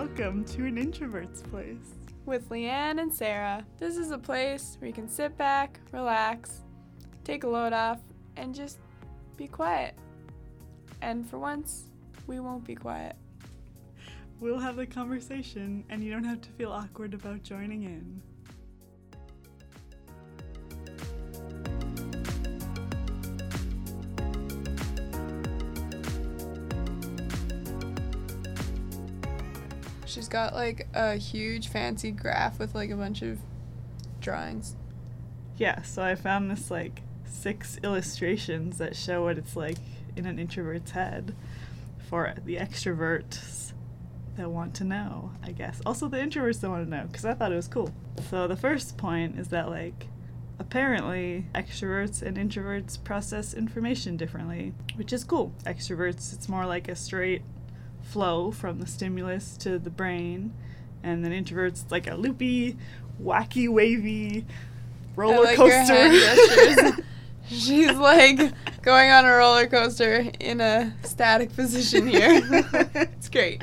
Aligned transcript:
welcome 0.00 0.42
to 0.46 0.64
an 0.64 0.78
introvert's 0.78 1.42
place. 1.42 1.94
With 2.24 2.48
Leanne 2.48 3.02
and 3.02 3.12
Sarah, 3.12 3.66
this 3.78 3.98
is 3.98 4.12
a 4.12 4.16
place 4.16 4.78
where 4.78 4.88
you 4.88 4.94
can 4.94 5.10
sit 5.10 5.36
back, 5.36 5.78
relax, 5.92 6.62
take 7.22 7.44
a 7.44 7.46
load 7.46 7.74
off, 7.74 7.98
and 8.36 8.54
just 8.54 8.78
be 9.36 9.46
quiet. 9.46 9.94
And 11.02 11.28
for 11.28 11.38
once, 11.38 11.90
we 12.26 12.40
won't 12.40 12.64
be 12.64 12.74
quiet. 12.74 13.14
We'll 14.40 14.58
have 14.58 14.78
a 14.78 14.86
conversation, 14.86 15.84
and 15.90 16.02
you 16.02 16.10
don't 16.10 16.24
have 16.24 16.40
to 16.40 16.48
feel 16.52 16.72
awkward 16.72 17.12
about 17.12 17.42
joining 17.42 17.82
in. 17.82 18.22
Got 30.30 30.54
like 30.54 30.88
a 30.94 31.16
huge 31.16 31.68
fancy 31.68 32.10
graph 32.10 32.58
with 32.58 32.74
like 32.74 32.90
a 32.90 32.96
bunch 32.96 33.22
of 33.22 33.38
drawings. 34.20 34.76
Yeah, 35.56 35.82
so 35.82 36.02
I 36.02 36.14
found 36.14 36.50
this 36.50 36.70
like 36.70 37.02
six 37.24 37.78
illustrations 37.82 38.78
that 38.78 38.96
show 38.96 39.24
what 39.24 39.38
it's 39.38 39.56
like 39.56 39.78
in 40.16 40.26
an 40.26 40.38
introvert's 40.38 40.92
head 40.92 41.34
for 42.08 42.34
the 42.44 42.56
extroverts 42.56 43.72
that 44.36 44.50
want 44.50 44.74
to 44.74 44.84
know, 44.84 45.32
I 45.42 45.52
guess. 45.52 45.80
Also, 45.84 46.08
the 46.08 46.16
introverts 46.16 46.60
that 46.60 46.70
want 46.70 46.84
to 46.84 46.90
know, 46.90 47.04
because 47.06 47.24
I 47.24 47.34
thought 47.34 47.52
it 47.52 47.56
was 47.56 47.68
cool. 47.68 47.92
So, 48.30 48.48
the 48.48 48.56
first 48.56 48.96
point 48.96 49.38
is 49.38 49.48
that, 49.48 49.68
like, 49.68 50.06
apparently 50.58 51.46
extroverts 51.54 52.22
and 52.22 52.36
introverts 52.36 53.02
process 53.02 53.54
information 53.54 54.16
differently, 54.16 54.74
which 54.96 55.12
is 55.12 55.24
cool. 55.24 55.52
Extroverts, 55.64 56.32
it's 56.32 56.48
more 56.48 56.66
like 56.66 56.88
a 56.88 56.96
straight 56.96 57.42
flow 58.02 58.50
from 58.50 58.80
the 58.80 58.86
stimulus 58.86 59.56
to 59.58 59.78
the 59.78 59.90
brain, 59.90 60.52
and 61.02 61.24
then 61.24 61.32
introverts, 61.32 61.90
like 61.90 62.06
a 62.06 62.14
loopy, 62.14 62.76
wacky, 63.22 63.68
wavy 63.68 64.44
roller 65.16 65.44
like 65.44 65.56
coaster. 65.56 67.04
She's 67.48 67.92
like 67.92 68.38
going 68.82 69.10
on 69.10 69.24
a 69.24 69.32
roller 69.32 69.66
coaster 69.66 70.30
in 70.38 70.60
a 70.60 70.94
static 71.02 71.54
position 71.56 72.06
here. 72.06 72.40
it's 72.94 73.28
great. 73.28 73.62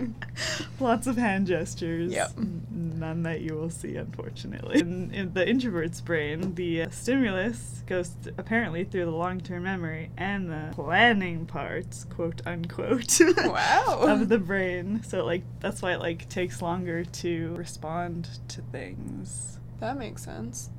Lots 0.79 1.07
of 1.07 1.15
hand 1.17 1.47
gestures. 1.47 2.11
Yep. 2.11 2.31
Mm. 2.31 2.59
None 2.95 3.23
that 3.23 3.41
you 3.41 3.55
will 3.55 3.69
see, 3.69 3.95
unfortunately. 3.95 4.79
In, 4.79 5.11
in 5.11 5.33
the 5.33 5.47
introvert's 5.47 6.01
brain, 6.01 6.55
the 6.55 6.83
uh, 6.83 6.89
stimulus 6.89 7.83
goes 7.87 8.09
th- 8.23 8.35
apparently 8.37 8.83
through 8.83 9.05
the 9.05 9.11
long 9.11 9.39
term 9.39 9.63
memory 9.63 10.09
and 10.17 10.49
the 10.49 10.69
planning 10.73 11.45
parts, 11.45 12.03
quote 12.05 12.41
unquote, 12.45 13.19
Wow. 13.37 13.99
of 14.01 14.29
the 14.29 14.39
brain. 14.39 15.03
So, 15.03 15.25
like, 15.25 15.43
that's 15.59 15.81
why 15.81 15.93
it, 15.93 15.99
like, 15.99 16.29
takes 16.29 16.61
longer 16.61 17.03
to 17.05 17.55
respond 17.55 18.29
to 18.49 18.61
things. 18.61 19.59
That 19.79 19.97
makes 19.97 20.23
sense. 20.23 20.69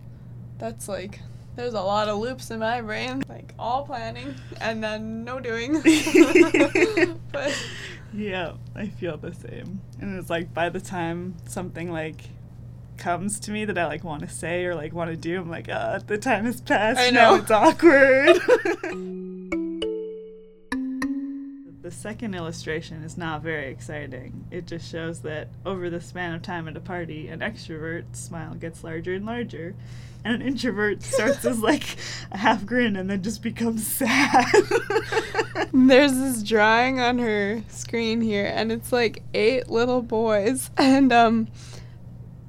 That's 0.59 0.89
like 0.89 1.21
there's 1.55 1.75
a 1.75 1.81
lot 1.81 2.09
of 2.09 2.19
loops 2.19 2.51
in 2.51 2.61
my 2.61 2.81
brain, 2.81 3.23
like 3.29 3.55
all 3.59 3.85
planning 3.85 4.35
and 4.61 4.83
then 4.83 5.25
no 5.25 5.41
doing. 5.41 5.81
but 7.33 7.57
Yeah, 8.15 8.53
I 8.75 8.87
feel 8.89 9.17
the 9.17 9.35
same. 9.35 9.81
And 10.01 10.19
it's 10.19 10.31
like 10.31 10.55
by 10.55 10.69
the 10.71 10.81
time 10.81 11.35
something 11.47 11.93
like 11.93 12.23
comes 12.97 13.39
to 13.41 13.51
me 13.51 13.65
that 13.65 13.79
I 13.79 13.87
like 13.87 14.03
want 14.05 14.23
to 14.23 14.29
say 14.29 14.65
or 14.65 14.75
like 14.75 14.93
want 14.93 15.11
to 15.11 15.17
do, 15.17 15.41
I'm 15.41 15.51
like, 15.51 15.69
uh, 15.69 16.01
the 16.07 16.19
time 16.19 16.45
has 16.47 16.61
passed. 16.61 16.99
I 17.01 17.11
Now 17.11 17.37
know. 17.37 17.43
it's 17.43 17.51
awkward. 17.51 18.39
the 21.89 21.95
second 21.95 22.35
illustration 22.35 23.03
is 23.03 23.17
not 23.17 23.41
very 23.41 23.71
exciting. 23.71 24.45
It 24.51 24.67
just 24.67 24.91
shows 24.91 25.23
that 25.23 25.49
over 25.65 25.89
the 25.89 26.03
span 26.03 26.35
of 26.35 26.43
time 26.43 26.69
at 26.69 26.77
a 26.77 26.81
party, 26.81 27.29
an 27.29 27.41
extrovert's 27.41 28.21
smile 28.21 28.53
gets 28.53 28.85
larger 28.85 29.15
and 29.15 29.25
larger, 29.25 29.75
and 30.23 30.35
an 30.35 30.47
introvert 30.47 31.03
starts 31.03 31.47
as 31.47 31.61
like 31.61 31.97
a 32.31 32.37
half 32.37 32.67
grin 32.67 32.95
and 32.95 33.09
then 33.09 33.23
just 33.23 33.43
becomes 33.43 33.87
sad. 33.87 34.45
there's 35.73 36.13
this 36.13 36.43
drawing 36.43 37.01
on 37.01 37.21
her 37.21 37.63
screen 37.71 38.21
here 38.21 38.53
and 38.55 38.71
it's 38.71 38.93
like 38.93 39.23
eight 39.33 39.71
little 39.71 40.03
boys 40.03 40.69
and 40.77 41.11
um 41.11 41.49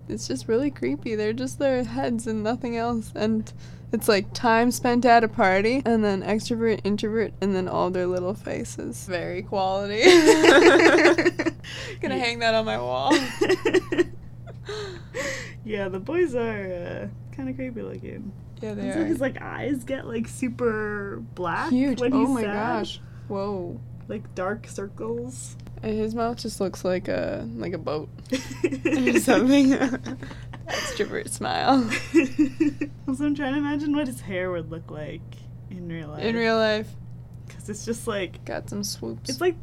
it's 0.10 0.28
just 0.28 0.50
really 0.50 0.70
creepy. 0.70 1.16
They're 1.16 1.32
just 1.32 1.60
their 1.60 1.86
heads 1.86 2.28
and 2.28 2.44
nothing 2.44 2.76
else 2.76 3.14
and 3.16 3.54
it's 3.92 4.08
like 4.08 4.34
time 4.34 4.72
spent 4.72 5.06
at 5.06 5.24
a 5.24 5.28
party 5.28 5.82
and 5.86 6.04
then 6.04 6.22
extrovert, 6.22 6.82
introvert, 6.84 7.34
and 7.42 7.56
then 7.56 7.68
all 7.68 7.90
their 7.90 8.08
little 8.08 8.34
faces. 8.34 9.06
Very 9.06 9.42
quality. 9.42 10.02
Gonna 12.02 12.18
hang 12.20 12.40
that 12.40 12.54
on 12.56 12.66
my 12.66 12.78
wall. 12.78 13.12
yeah, 15.66 15.90
the 15.90 16.00
boys 16.00 16.36
are 16.36 17.10
uh, 17.12 17.36
kind 17.36 17.50
of 17.50 17.56
creepy 17.56 17.82
looking. 17.82 18.32
Yeah, 18.62 18.74
they 18.74 18.92
so 18.92 19.00
are. 19.02 19.06
his 19.06 19.22
like 19.22 19.42
eyes 19.42 19.84
get 19.84 20.06
like 20.06 20.28
super 20.28 21.24
black 21.36 21.70
Huge. 21.72 22.00
when 22.02 22.14
Oh 22.14 22.20
he's 22.26 22.30
my 22.30 22.42
sad. 22.44 22.54
gosh. 22.54 23.02
Whoa. 23.28 23.80
Like 24.08 24.34
dark 24.36 24.68
circles. 24.68 25.56
And 25.82 25.98
his 25.98 26.14
mouth 26.14 26.38
just 26.38 26.60
looks 26.60 26.84
like 26.84 27.08
a 27.08 27.48
like 27.56 27.74
a 27.74 27.78
boat 27.78 28.10
or 28.86 29.20
something. 29.20 29.72
Extrovert 30.70 31.30
smile. 31.30 31.90
also, 33.08 33.26
I'm 33.26 33.36
trying 33.36 33.54
to 33.54 33.60
imagine 33.60 33.96
what 33.96 34.08
his 34.08 34.22
hair 34.22 34.52
would 34.52 34.70
look 34.72 34.90
like 34.92 35.22
in 35.70 35.88
real 35.90 36.10
life. 36.10 36.24
In 36.24 36.36
real 36.36 36.58
life, 36.58 36.88
because 37.48 37.70
it's 37.70 37.86
just 37.86 38.08
like 38.08 38.44
got 38.46 38.70
some 38.70 38.84
swoops. 38.84 39.30
it's 39.30 39.42
like 39.42 39.56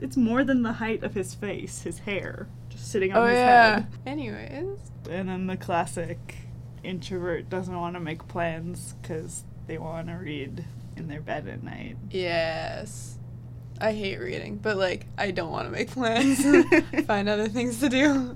it's 0.00 0.16
more 0.16 0.44
than 0.44 0.62
the 0.62 0.74
height 0.74 1.02
of 1.02 1.14
his 1.14 1.34
face, 1.34 1.82
his 1.82 2.00
hair 2.00 2.48
just 2.68 2.90
sitting 2.90 3.12
on 3.12 3.22
oh 3.22 3.26
his 3.26 3.34
yeah. 3.36 3.74
head. 3.76 3.86
Anyways, 4.06 4.78
And 5.10 5.28
then 5.28 5.46
the 5.46 5.56
classic 5.56 6.36
introvert 6.84 7.48
doesn't 7.50 7.74
want 7.76 7.94
to 7.94 8.00
make 8.00 8.26
plans 8.28 8.94
because 9.02 9.44
they 9.66 9.78
want 9.78 10.06
to 10.08 10.14
read 10.14 10.64
in 10.96 11.08
their 11.08 11.20
bed 11.20 11.48
at 11.48 11.62
night. 11.62 11.96
yes. 12.10 13.14
I 13.80 13.92
hate 13.92 14.18
reading, 14.18 14.56
but 14.56 14.76
like 14.76 15.06
I 15.16 15.30
don't 15.30 15.50
want 15.52 15.66
to 15.66 15.70
make 15.70 15.90
plans. 15.92 16.44
Find 17.06 17.28
other 17.28 17.48
things 17.48 17.78
to 17.80 17.88
do. 17.88 18.34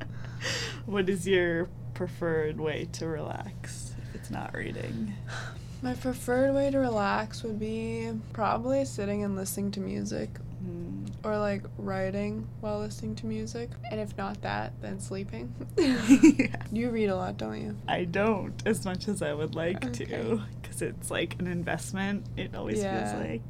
What 0.86 1.08
is 1.08 1.26
your 1.26 1.69
preferred 2.06 2.58
way 2.60 2.88
to 2.90 3.06
relax 3.06 3.94
if 4.08 4.14
it's 4.16 4.28
not 4.30 4.52
reading? 4.56 5.12
My 5.82 5.94
preferred 5.94 6.52
way 6.52 6.68
to 6.68 6.78
relax 6.78 7.44
would 7.44 7.60
be 7.60 8.10
probably 8.32 8.84
sitting 8.84 9.22
and 9.22 9.36
listening 9.36 9.70
to 9.72 9.80
music 9.80 10.28
Hmm. 10.60 11.04
or 11.24 11.38
like 11.38 11.62
writing 11.78 12.46
while 12.60 12.80
listening 12.80 13.14
to 13.16 13.26
music. 13.26 13.70
And 13.90 14.00
if 14.00 14.16
not 14.16 14.42
that, 14.42 14.72
then 14.80 14.98
sleeping. 14.98 15.52
Yeah. 15.76 16.56
you 16.72 16.90
read 16.90 17.08
a 17.08 17.14
lot, 17.16 17.36
don't 17.36 17.60
you? 17.60 17.76
I 17.86 18.02
don't 18.04 18.60
as 18.66 18.84
much 18.84 19.06
as 19.06 19.22
I 19.22 19.32
would 19.32 19.54
like 19.54 19.92
to 19.94 20.40
because 20.60 20.82
it's 20.82 21.08
like 21.10 21.36
an 21.40 21.46
investment. 21.46 22.26
It 22.36 22.54
always 22.56 22.80
Yeah. 22.80 23.12
feels 23.12 23.28
like. 23.30 23.42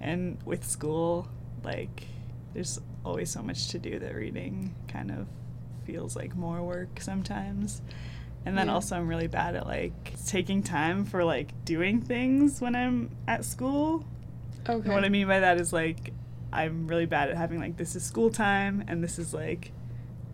And 0.00 0.38
with 0.44 0.64
school, 0.64 1.26
like, 1.64 2.04
there's 2.54 2.80
always 3.04 3.30
so 3.30 3.42
much 3.42 3.68
to 3.70 3.78
do 3.80 3.98
that 4.00 4.14
reading 4.14 4.74
kind 4.88 5.10
of 5.10 5.26
feels 5.92 6.16
like 6.16 6.34
more 6.34 6.62
work 6.62 7.00
sometimes. 7.00 7.82
And 8.46 8.56
then 8.56 8.66
Yeah. 8.68 8.74
also, 8.74 8.96
I'm 8.96 9.06
really 9.08 9.26
bad 9.28 9.54
at 9.54 9.66
like 9.66 10.14
taking 10.26 10.62
time 10.62 11.04
for 11.04 11.22
like 11.24 11.64
doing 11.64 12.00
things 12.00 12.60
when 12.60 12.74
I'm 12.74 13.10
at 13.28 13.44
school. 13.44 14.04
Okay. 14.68 14.72
And 14.84 14.94
what 14.94 15.04
I 15.04 15.08
mean 15.10 15.28
by 15.28 15.40
that 15.40 15.60
is 15.60 15.72
like 15.72 16.12
I'm 16.52 16.86
really 16.88 17.06
bad 17.06 17.28
at 17.30 17.36
having 17.36 17.60
like 17.60 17.76
this 17.76 17.94
is 17.94 18.02
school 18.02 18.30
time 18.30 18.84
and 18.88 19.02
this 19.04 19.18
is 19.18 19.32
like 19.34 19.72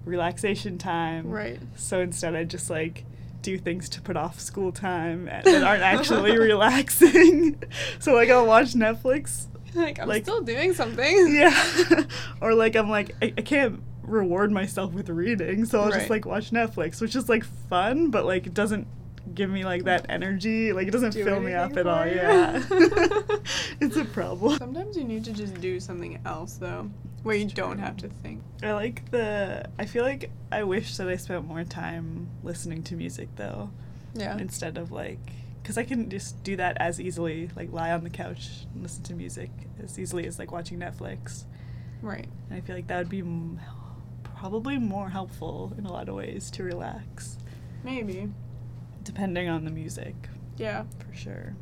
relaxation 0.04 0.78
time. 0.78 1.28
Right. 1.28 1.58
So 1.76 2.00
instead 2.00 2.34
I 2.34 2.44
just 2.44 2.70
like 2.70 3.04
do 3.42 3.58
things 3.58 3.88
to 3.90 4.00
put 4.00 4.16
off 4.16 4.38
school 4.40 4.72
time 4.72 5.28
and- 5.28 5.44
that 5.44 5.62
aren't 5.64 5.82
actually 5.82 6.38
relaxing. 6.50 7.60
so 7.98 8.14
like 8.14 8.30
I'll 8.30 8.46
watch 8.46 8.74
Netflix. 8.74 9.46
Like 9.74 9.98
I'm 10.00 10.08
Like- 10.08 10.22
still 10.24 10.40
doing 10.42 10.72
something. 10.72 11.34
Yeah. 11.34 12.04
or 12.40 12.54
like 12.54 12.74
I'm 12.76 12.88
like 12.88 13.14
I, 13.20 13.34
I 13.36 13.42
can't 13.42 13.82
reward 14.08 14.50
myself 14.52 14.92
with 14.92 15.08
reading, 15.08 15.64
so 15.64 15.80
I'll 15.80 15.90
just 15.90 16.10
like 16.10 16.24
watch 16.26 16.50
Netflix, 16.50 17.00
which 17.00 17.14
is 17.16 17.28
like 17.28 17.44
fun, 17.44 18.10
but 18.10 18.24
like 18.24 18.46
it 18.46 18.54
doesn't 18.54 18.86
give 19.34 19.50
me 19.50 19.64
like 19.64 19.84
that 19.84 20.06
energy. 20.08 20.72
Like 20.72 20.88
it 20.88 20.90
doesn't 20.90 21.12
Do 21.12 21.24
fill 21.24 21.40
me 21.40 21.52
up 21.54 21.76
at 21.76 21.86
all. 21.86 22.06
you. 22.06 22.14
Yeah. 22.14 22.62
it's 23.80 23.96
a 23.96 24.04
problem. 24.04 24.58
Sometimes 24.58 24.96
you 24.96 25.04
need 25.04 25.24
to 25.26 25.32
just 25.32 25.60
do 25.60 25.78
something 25.80 26.18
else 26.24 26.54
though, 26.54 26.90
where 27.22 27.36
you 27.36 27.44
don't 27.46 27.78
have 27.78 27.96
to 27.98 28.08
think. 28.08 28.42
I 28.62 28.72
like 28.72 29.10
the. 29.10 29.68
I 29.78 29.84
feel 29.86 30.04
like 30.04 30.30
I 30.50 30.62
wish 30.64 30.96
that 30.96 31.08
I 31.08 31.16
spent 31.16 31.44
more 31.46 31.64
time 31.64 32.28
listening 32.42 32.82
to 32.84 32.94
music 32.96 33.28
though, 33.36 33.70
Yeah. 34.14 34.38
instead 34.38 34.78
of 34.78 34.90
like, 34.92 35.20
because 35.62 35.76
I 35.76 35.84
can 35.84 36.08
just 36.08 36.42
do 36.42 36.56
that 36.56 36.76
as 36.80 37.00
easily, 37.00 37.50
like 37.54 37.72
lie 37.72 37.90
on 37.92 38.04
the 38.04 38.10
couch 38.10 38.48
and 38.72 38.82
listen 38.82 39.02
to 39.04 39.14
music 39.14 39.50
as 39.82 39.98
easily 39.98 40.26
as 40.26 40.38
like 40.38 40.50
watching 40.52 40.78
Netflix. 40.78 41.44
Right. 42.00 42.26
And 42.48 42.56
I 42.56 42.60
feel 42.62 42.76
like 42.76 42.86
that 42.86 42.98
would 42.98 43.08
be 43.10 43.18
m- 43.20 43.60
probably 44.38 44.78
more 44.78 45.08
helpful 45.08 45.72
in 45.78 45.84
a 45.86 45.92
lot 45.92 46.08
of 46.08 46.14
ways 46.14 46.50
to 46.52 46.62
relax, 46.62 47.36
Maybe. 47.84 48.28
depending 49.02 49.48
on 49.48 49.64
the 49.64 49.70
music, 49.70 50.14
Yeah. 50.56 50.84
for 50.98 51.12
sure. 51.14 51.54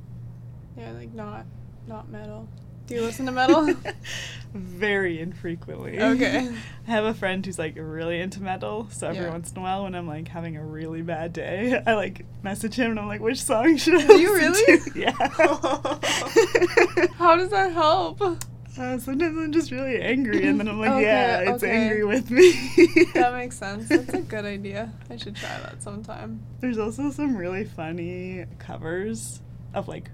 Yeah, 0.77 0.91
like 0.93 1.13
not 1.15 1.47
not 1.89 2.11
metal. 2.11 2.49
Do 2.87 2.95
you 2.95 3.01
listen 3.03 3.27
to 3.27 3.33
metal? 3.33 3.75
Very 4.55 5.21
infrequently. 5.21 6.01
Okay. 6.01 6.49
I 6.87 6.91
have 6.91 7.05
a 7.05 7.15
friend 7.15 7.45
who's 7.45 7.59
like 7.59 7.75
really 7.77 8.21
into 8.21 8.43
metal, 8.43 8.89
so 8.91 9.09
every 9.09 9.25
Yeah. 9.25 9.31
once 9.31 9.51
in 9.53 9.59
a 9.59 9.61
while 9.63 9.85
when 9.85 9.95
I'm 9.95 10.07
like 10.07 10.29
having 10.29 10.57
a 10.57 10.65
really 10.65 11.03
bad 11.03 11.33
day, 11.33 11.81
I 11.87 11.95
like 11.95 12.25
message 12.43 12.75
him 12.75 12.91
and 12.91 13.01
I'm 13.01 13.09
like, 13.09 13.21
which 13.21 13.43
song 13.43 13.77
should 13.79 13.95
I 13.95 14.07
Do 14.07 14.21
you 14.21 14.35
really? 14.35 14.79
to?" 14.79 14.91
Yeah. 15.01 15.13
How 17.17 17.37
does 17.37 17.51
that 17.51 17.73
help? 17.73 18.21
Uh, 18.79 18.99
sometimes 18.99 19.39
I'm 19.39 19.53
just 19.53 19.71
really 19.71 20.01
angry, 20.01 20.47
and 20.47 20.61
then 20.61 20.69
I'm 20.69 20.79
like, 20.79 20.91
Okay, 20.95 21.03
yeah, 21.03 21.39
it's 21.39 21.63
okay. 21.63 21.73
angry 21.73 22.05
with 22.05 22.31
me. 22.31 22.53
That 23.15 23.33
makes 23.33 23.57
sense. 23.59 23.89
That's 23.89 24.13
a 24.13 24.21
good 24.21 24.45
idea. 24.45 24.93
I 25.09 25.17
should 25.17 25.37
try 25.37 25.49
that 25.59 25.83
sometime. 25.83 26.43
There's 26.61 26.77
also 26.79 27.11
some 27.11 27.35
really 27.37 27.65
funny 27.65 28.45
covers 28.59 29.41
of 29.73 29.89
like 29.89 30.11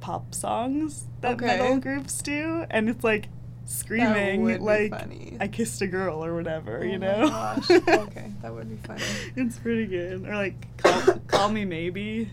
pop 0.00 0.34
songs 0.34 1.06
that 1.20 1.34
Okay. 1.34 1.46
metal 1.46 1.76
groups 1.78 2.22
do, 2.22 2.64
and 2.70 2.88
it's 2.88 3.04
like 3.04 3.28
screaming 3.66 4.58
like. 4.62 4.94
I 5.38 5.48
kissed 5.48 5.82
a 5.82 5.86
girl 5.86 6.24
or 6.24 6.34
whatever, 6.34 6.78
Oh 6.80 6.86
you 6.86 6.98
my 6.98 7.06
know? 7.06 7.28
gosh. 7.28 7.70
Okay, 7.70 8.32
that 8.42 8.54
would 8.54 8.70
be 8.70 8.76
funny. 8.86 9.02
it's 9.36 9.58
pretty 9.58 9.86
good. 9.86 10.26
Or 10.26 10.34
like 10.36 10.78
call, 10.78 11.02
call 11.26 11.48
me 11.50 11.66
maybe. 11.66 12.30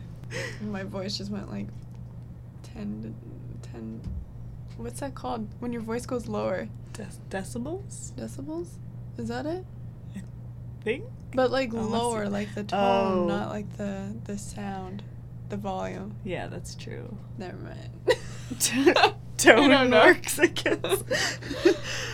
My 0.62 0.84
voice 0.84 1.18
just 1.18 1.30
went 1.32 1.52
like 1.52 1.68
10 2.74 3.14
to 3.62 3.70
10. 3.72 4.02
What's 4.84 5.00
that 5.00 5.16
called? 5.16 5.48
When 5.60 5.72
your 5.72 5.82
voice 5.82 6.06
goes 6.06 6.28
lower? 6.28 6.68
Dec- 6.94 7.18
decibels, 7.30 8.12
Decibels? 8.14 8.68
Is 9.18 9.30
that 9.30 9.46
it? 9.46 9.64
I 10.16 10.22
think. 10.84 11.06
But 11.34 11.52
like 11.52 11.74
Oh, 11.74 11.78
lower, 11.78 12.28
like 12.28 12.54
the 12.54 12.64
tone, 12.66 12.80
Oh. 13.20 13.26
not 13.28 13.50
like 13.50 13.78
the 13.78 14.14
the 14.26 14.38
sound, 14.38 15.02
the 15.50 15.56
volume. 15.58 16.16
Yeah, 16.26 16.48
that's 16.48 16.76
true. 16.76 17.18
Never 17.38 17.56
mind. 17.58 18.20
Tone 19.38 19.70
don't 19.70 19.94
I 19.94 20.14
guess. 20.14 21.04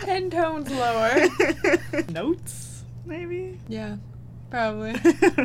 Ten 0.02 0.30
tones 0.30 0.70
lower. 0.70 1.26
Notes, 2.08 2.84
maybe. 3.04 3.58
Yeah, 3.68 3.96
probably. 4.48 4.94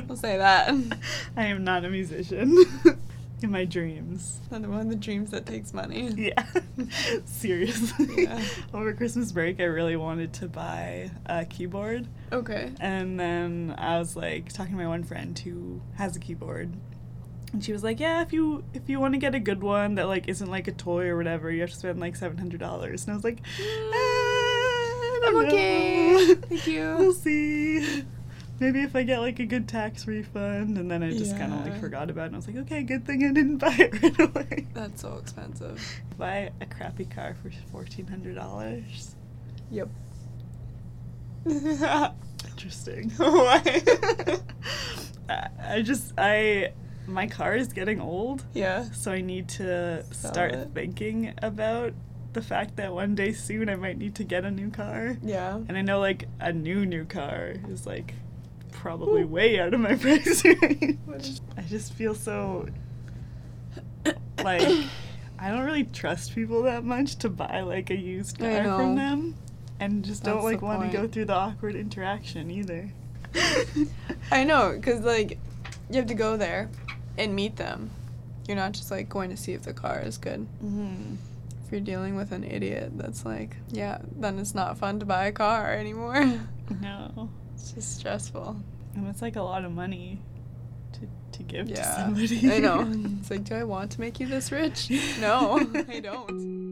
We'll 0.07 0.15
say 0.17 0.37
that. 0.37 0.73
I 1.35 1.45
am 1.47 1.63
not 1.63 1.83
a 1.85 1.89
musician. 1.89 2.55
In 3.45 3.51
my 3.51 3.65
dreams. 3.65 4.39
Another 4.49 4.69
one 4.69 4.79
of 4.79 4.89
the 4.89 4.95
dreams 4.95 5.29
that 5.29 5.45
takes 5.45 5.71
money. 5.71 6.07
Yeah. 6.17 6.43
Seriously. 7.25 8.23
Yeah. 8.23 8.43
Over 8.73 8.91
Christmas 8.91 9.31
break, 9.31 9.59
I 9.59 9.65
really 9.65 9.95
wanted 9.95 10.33
to 10.33 10.47
buy 10.47 11.11
a 11.27 11.45
keyboard. 11.45 12.07
Okay. 12.31 12.71
And 12.79 13.19
then 13.19 13.75
I 13.77 13.99
was 13.99 14.15
like 14.15 14.51
talking 14.51 14.71
to 14.71 14.77
my 14.79 14.87
one 14.87 15.03
friend 15.03 15.37
who 15.37 15.79
has 15.93 16.15
a 16.15 16.19
keyboard. 16.19 16.73
And 17.53 17.63
she 17.63 17.71
was 17.71 17.83
like, 17.83 17.99
"Yeah, 17.99 18.23
if 18.23 18.33
you 18.33 18.63
if 18.73 18.89
you 18.89 18.99
want 18.99 19.13
to 19.13 19.19
get 19.19 19.35
a 19.35 19.39
good 19.39 19.61
one 19.61 19.93
that 19.95 20.07
like 20.07 20.27
isn't 20.27 20.49
like 20.49 20.67
a 20.67 20.71
toy 20.71 21.05
or 21.05 21.15
whatever, 21.15 21.51
you 21.51 21.61
have 21.61 21.69
to 21.69 21.75
spend 21.75 21.99
like 21.99 22.15
seven 22.15 22.39
hundred 22.39 22.61
dollars." 22.61 23.03
And 23.03 23.11
I 23.11 23.15
was 23.15 23.23
like, 23.23 23.41
"Uh, 23.59 23.63
I 23.63 25.19
don't 25.21 25.37
I'm 25.37 25.45
okay. 25.45 26.33
Thank 26.33 26.65
you. 26.65 26.95
We'll 26.99 27.13
see. 27.13 28.05
Maybe 28.59 28.81
if 28.83 28.95
I 28.95 29.03
get 29.03 29.19
like 29.19 29.39
a 29.39 29.45
good 29.45 29.67
tax 29.67 30.07
refund." 30.07 30.77
And 30.77 30.89
then 30.89 31.03
I 31.03 31.11
just 31.11 31.37
kind 31.37 31.53
of 31.53 31.61
like 31.65 31.79
forgot 31.79 32.09
about 32.09 32.23
it. 32.23 32.25
And 32.27 32.35
I 32.35 32.37
was 32.37 32.47
like, 32.47 32.57
"Okay, 32.57 32.83
good 32.83 33.05
thing 33.05 33.23
I 33.23 33.33
didn't 33.33 33.57
buy 33.65 33.75
it 33.77 34.01
right 34.01 34.19
away." 34.19 34.67
That's 34.73 35.01
so 35.01 35.17
expensive. 35.17 35.81
Buy 36.17 36.51
a 36.61 36.65
crappy 36.65 37.05
car 37.05 37.35
for 37.41 37.51
fourteen 37.71 38.07
hundred 38.07 38.35
dollars. 38.35 39.15
Yep. 39.71 39.89
Interesting. 42.49 43.09
Why? 43.17 43.83
I 45.29 45.47
I 45.59 45.81
just 45.81 46.13
I 46.17 46.71
my 47.07 47.27
car 47.27 47.55
is 47.55 47.67
getting 47.73 47.99
old. 48.01 48.43
yeah. 48.53 48.83
So 48.91 49.11
I 49.11 49.21
need 49.21 49.47
to 49.49 50.03
Sell 50.11 50.31
start 50.31 50.53
it. 50.53 50.69
thinking 50.73 51.33
about 51.41 51.93
the 52.33 52.41
fact 52.41 52.75
that 52.77 52.93
one 52.93 53.15
day 53.15 53.31
soon 53.31 53.69
I 53.69 53.75
might 53.75 53.97
need 53.97 54.15
to 54.15 54.23
get 54.23 54.43
a 54.43 54.51
new 54.51 54.69
car. 54.69 55.17
Yeah. 55.23 55.55
And 55.67 55.77
I 55.77 55.81
know 55.81 55.99
like 55.99 56.27
a 56.39 56.51
new 56.51 56.85
new 56.85 57.05
car 57.05 57.53
is 57.69 57.85
like 57.85 58.13
probably 58.85 59.25
way 59.25 59.59
out 59.59 59.73
of 59.73 59.79
my 59.79 59.95
price 60.05 60.45
range. 60.45 61.41
I 61.57 61.61
just 61.61 61.93
feel 61.93 62.13
so 62.13 62.67
like 64.43 64.61
I 65.39 65.49
don't 65.49 65.63
really 65.63 65.85
trust 65.85 66.35
people 66.35 66.61
that 66.63 66.83
much 66.83 67.15
to 67.17 67.29
buy 67.29 67.61
like 67.61 67.89
a 67.89 67.95
used 67.95 68.37
car 68.37 68.63
from 68.63 68.95
them. 68.95 69.35
And 69.79 70.05
just 70.05 70.23
don't 70.23 70.43
like 70.43 70.61
want 70.61 70.89
to 70.89 70.95
go 70.95 71.07
through 71.07 71.25
the 71.25 71.33
awkward 71.33 71.75
interaction 71.75 72.51
either. 72.51 72.91
I 74.31 74.43
know, 74.43 74.73
because, 74.73 75.01
like, 75.01 75.37
you 75.89 75.97
have 75.97 76.07
to 76.07 76.13
go 76.13 76.37
there 76.37 76.69
and 77.17 77.35
meet 77.35 77.57
them. 77.57 77.89
You're 78.47 78.55
not 78.55 78.71
just, 78.71 78.89
like, 78.89 79.09
going 79.09 79.29
to 79.31 79.35
see 79.35 79.51
if 79.51 79.63
the 79.63 79.73
car 79.73 79.99
is 79.99 80.17
good. 80.17 80.47
mm-hmm. 80.63 81.15
If 81.65 81.71
you're 81.71 81.81
dealing 81.81 82.15
with 82.15 82.31
an 82.31 82.45
idiot 82.45 82.91
that's 82.95 83.25
like, 83.25 83.57
yeah, 83.71 83.97
then 84.15 84.39
it's 84.39 84.55
not 84.55 84.77
fun 84.77 84.99
to 84.99 85.05
buy 85.05 85.25
a 85.25 85.31
car 85.33 85.73
anymore. 85.73 86.39
No. 86.81 87.29
It's 87.55 87.71
just 87.71 87.97
stressful. 87.97 88.57
And 88.95 89.07
it's 89.07 89.21
like 89.21 89.35
a 89.35 89.41
lot 89.41 89.65
of 89.65 89.71
money 89.71 90.21
to, 90.93 91.07
to 91.37 91.43
give 91.43 91.67
to 91.67 91.83
somebody. 91.83 92.51
I 92.51 92.59
know. 92.59 92.91
It's 93.19 93.29
like, 93.31 93.43
do 93.43 93.55
I 93.55 93.63
want 93.63 93.91
to 93.91 93.99
make 94.01 94.19
you 94.19 94.27
this 94.27 94.51
rich? 94.51 94.89
No, 95.19 95.59
I 95.89 95.99
don't. 95.99 96.65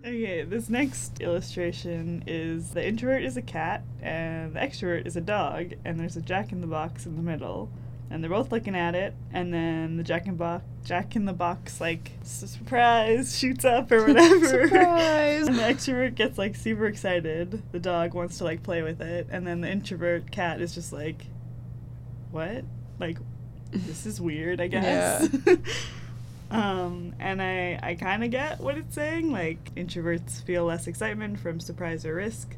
Okay, 0.00 0.42
this 0.42 0.68
next 0.68 1.20
illustration 1.20 2.22
is 2.26 2.70
the 2.70 2.86
introvert 2.86 3.24
is 3.24 3.36
a 3.36 3.42
cat 3.42 3.82
and 4.00 4.54
the 4.54 4.60
extrovert 4.60 5.06
is 5.06 5.16
a 5.16 5.20
dog, 5.20 5.72
and 5.84 5.98
there's 5.98 6.16
a 6.16 6.20
jack 6.22 6.52
in 6.52 6.60
the 6.60 6.66
box 6.66 7.06
in 7.06 7.16
the 7.16 7.22
middle. 7.22 7.70
And 8.14 8.22
they're 8.22 8.30
both 8.30 8.52
looking 8.52 8.76
at 8.76 8.94
it, 8.94 9.12
and 9.32 9.52
then 9.52 9.96
the 9.96 10.04
jack 10.04 10.28
in 10.28 10.36
box 10.36 10.62
jack 10.84 11.16
in 11.16 11.24
the 11.24 11.32
box 11.32 11.80
like 11.80 12.12
surprise 12.22 13.36
shoots 13.36 13.64
up 13.64 13.90
or 13.90 14.04
whatever. 14.06 14.68
Surprise! 14.68 15.48
and 15.48 15.58
the 15.58 15.62
extrovert 15.62 16.14
gets 16.14 16.38
like 16.38 16.54
super 16.54 16.86
excited. 16.86 17.60
The 17.72 17.80
dog 17.80 18.14
wants 18.14 18.38
to 18.38 18.44
like 18.44 18.62
play 18.62 18.82
with 18.82 19.00
it, 19.00 19.26
and 19.32 19.44
then 19.44 19.62
the 19.62 19.68
introvert 19.68 20.30
cat 20.30 20.60
is 20.60 20.76
just 20.76 20.92
like, 20.92 21.26
What? 22.30 22.64
Like 23.00 23.18
this 23.72 24.06
is 24.06 24.20
weird, 24.20 24.60
I 24.60 24.68
guess. 24.68 25.28
Yeah. 25.44 25.56
um, 26.52 27.16
and 27.18 27.42
I 27.42 27.80
I 27.82 27.96
kind 27.96 28.22
of 28.22 28.30
get 28.30 28.60
what 28.60 28.78
it's 28.78 28.94
saying. 28.94 29.32
Like 29.32 29.74
introverts 29.74 30.40
feel 30.44 30.66
less 30.66 30.86
excitement 30.86 31.40
from 31.40 31.58
surprise 31.58 32.06
or 32.06 32.14
risk, 32.14 32.54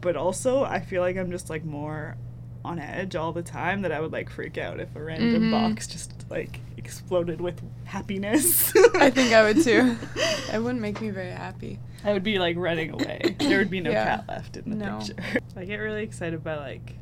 but 0.00 0.16
also 0.16 0.64
I 0.64 0.80
feel 0.80 1.02
like 1.02 1.16
I'm 1.16 1.30
just 1.30 1.48
like 1.48 1.64
more 1.64 2.16
on 2.64 2.78
edge 2.78 3.14
all 3.16 3.32
the 3.32 3.42
time 3.42 3.82
that 3.82 3.92
I 3.92 4.00
would 4.00 4.12
like 4.12 4.28
freak 4.30 4.58
out 4.58 4.80
if 4.80 4.94
a 4.96 5.02
random 5.02 5.44
Mhm. 5.44 5.50
box 5.50 5.86
just 5.86 6.12
like 6.30 6.60
exploded 6.76 7.40
with 7.40 7.60
happiness. 7.84 8.72
I 8.96 9.10
think 9.10 9.32
I 9.32 9.42
would 9.44 9.62
too. 9.62 9.96
It 10.52 10.62
wouldn't 10.62 10.80
make 10.80 11.00
me 11.00 11.10
very 11.10 11.30
happy. 11.30 11.78
I 12.04 12.12
would 12.14 12.22
be 12.24 12.38
like 12.38 12.56
running 12.56 12.90
away. 12.90 13.36
There 13.38 13.58
would 13.58 13.70
be 13.70 13.80
no 13.80 13.90
Yeah. 13.90 14.04
cat 14.16 14.24
left 14.28 14.56
in 14.56 14.70
the 14.70 14.76
No. 14.76 14.98
picture. 14.98 15.40
I 15.56 15.64
get 15.66 15.76
really 15.76 16.02
excited 16.02 16.42
by 16.42 16.56
like 16.56 16.94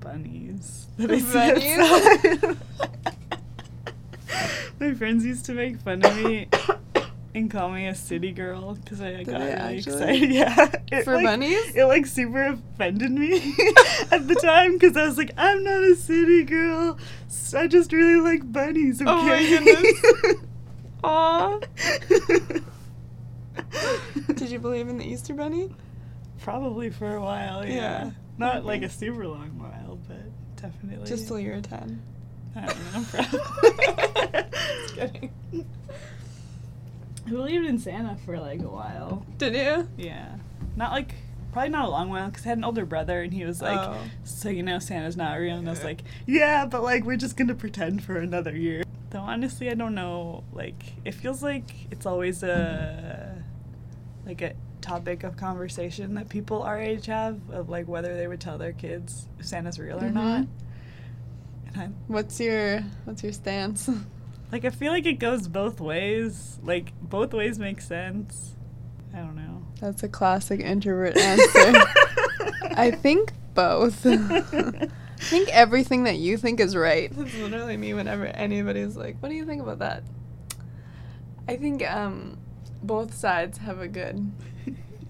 bunnies. 0.00 0.86
that 0.96 1.10
I 1.10 1.18
see 1.18 2.38
Bunnies? 2.38 2.56
My 4.80 4.94
friends 4.94 5.24
used 5.24 5.44
to 5.46 5.52
make 5.54 5.80
fun 5.80 6.02
of 6.04 6.16
me 6.16 6.48
and 7.34 7.50
call 7.50 7.70
me 7.70 7.86
a 7.86 7.94
city 7.94 8.32
girl 8.32 8.74
because 8.74 9.00
I 9.00 9.16
Did 9.18 9.26
got 9.26 9.40
really 9.40 9.50
actually? 9.52 9.76
excited. 9.78 10.30
Yeah, 10.32 10.70
It, 10.90 11.04
For 11.04 11.14
like, 11.14 11.24
bunnies? 11.24 11.74
It 11.74 11.84
like 11.84 12.06
super 12.06 12.42
offended 12.44 13.12
me 13.12 13.34
at 14.10 14.26
the 14.26 14.34
time 14.42 14.72
because 14.74 14.96
I 14.96 15.04
was 15.04 15.16
like, 15.18 15.32
I'm 15.36 15.62
not 15.62 15.82
a 15.82 15.94
city 15.96 16.44
girl. 16.44 16.98
I 17.54 17.66
just 17.66 17.92
really 17.92 18.20
like 18.20 18.50
bunnies. 18.50 19.00
Okay. 19.00 19.10
Oh 19.10 19.22
my 19.24 19.42
goodness. 19.48 20.44
Aw. 21.04 21.58
Did 24.34 24.50
you 24.50 24.58
believe 24.58 24.88
in 24.88 24.98
the 24.98 25.04
Easter 25.04 25.34
Bunny? 25.34 25.74
Probably 26.40 26.90
for 26.90 27.14
a 27.16 27.20
while, 27.20 27.64
yeah. 27.66 27.74
Yeah. 27.74 28.10
Not 28.38 28.64
like 28.64 28.82
a 28.82 28.88
super 28.88 29.26
long 29.26 29.58
while, 29.58 29.98
but 30.08 30.22
definitely. 30.56 31.06
Just 31.08 31.26
till 31.26 31.38
you 31.38 31.52
were 31.52 31.60
10. 31.60 32.02
I 32.56 32.66
don't 32.66 32.92
know. 32.94 33.04
Probably. 33.10 34.44
Just 34.82 34.94
kidding. 34.94 35.30
I 37.28 37.30
believed 37.30 37.66
in 37.66 37.78
Santa 37.78 38.16
for 38.24 38.38
like 38.38 38.60
a 38.60 38.68
while. 38.68 39.24
Did 39.36 39.54
you? 39.54 39.88
Yeah. 39.96 40.36
Not 40.76 40.92
like, 40.92 41.14
probably 41.52 41.70
not 41.70 41.86
a 41.86 41.90
long 41.90 42.08
while 42.08 42.26
because 42.28 42.46
I 42.46 42.50
had 42.50 42.58
an 42.58 42.64
older 42.64 42.86
brother 42.86 43.20
and 43.22 43.32
he 43.32 43.44
was 43.44 43.60
like, 43.60 43.78
Oh. 43.78 43.98
so 44.24 44.48
you 44.48 44.62
know 44.62 44.78
Santa's 44.78 45.16
not 45.16 45.34
real? 45.38 45.56
And 45.56 45.68
I 45.68 45.70
was 45.72 45.84
like, 45.84 46.02
yeah, 46.26 46.64
but 46.66 46.82
like 46.82 47.04
we're 47.04 47.16
just 47.16 47.36
gonna 47.36 47.54
pretend 47.54 48.02
for 48.02 48.18
another 48.18 48.56
year. 48.56 48.82
Though 49.10 49.20
honestly, 49.20 49.70
I 49.70 49.74
don't 49.74 49.94
know. 49.94 50.44
Like, 50.52 50.82
it 51.04 51.12
feels 51.14 51.42
like 51.42 51.70
it's 51.90 52.06
always 52.06 52.42
a 52.42 53.42
like 54.26 54.42
a 54.42 54.52
topic 54.80 55.24
of 55.24 55.36
conversation 55.36 56.14
that 56.14 56.28
people 56.28 56.62
our 56.62 56.78
age 56.80 57.06
have 57.06 57.40
of 57.50 57.68
like 57.68 57.88
whether 57.88 58.16
they 58.16 58.26
would 58.26 58.40
tell 58.40 58.58
their 58.58 58.72
kids 58.72 59.28
if 59.38 59.46
Santa's 59.46 59.78
real 59.78 59.98
or 59.98 60.08
Mhm. 60.08 60.14
not. 60.14 60.46
And 61.68 61.76
I 61.76 61.88
What's 62.06 62.38
your 62.40 62.80
What's 63.04 63.22
your 63.22 63.32
stance? 63.32 63.90
like 64.52 64.64
I 64.64 64.70
feel 64.70 64.92
like 64.92 65.06
it 65.06 65.18
goes 65.18 65.48
both 65.48 65.80
ways. 65.80 66.58
Like 66.62 66.92
both 67.02 67.32
ways 67.34 67.58
make 67.58 67.80
sense. 67.80 68.54
I 69.14 69.18
don't 69.18 69.36
know. 69.36 69.62
That's 69.80 70.02
a 70.02 70.08
classic 70.08 70.60
introvert 70.60 71.16
answer. 71.16 71.72
I 72.76 72.90
think 72.90 73.32
both. 73.54 74.04
I 74.06 74.88
think 75.18 75.48
everything 75.50 76.04
that 76.04 76.16
you 76.16 76.36
think 76.36 76.60
is 76.60 76.76
right. 76.76 77.10
That's 77.14 77.34
literally 77.34 77.76
me 77.76 77.94
whenever 77.94 78.26
anybody's 78.26 78.96
like, 78.96 79.16
What 79.20 79.28
do 79.30 79.34
you 79.34 79.44
think 79.46 79.62
about 79.62 79.78
that? 79.80 80.02
I 81.48 81.56
think 81.56 81.82
um 81.90 82.38
both 82.82 83.14
sides 83.14 83.58
have 83.58 83.80
a 83.80 83.88
good 83.88 84.30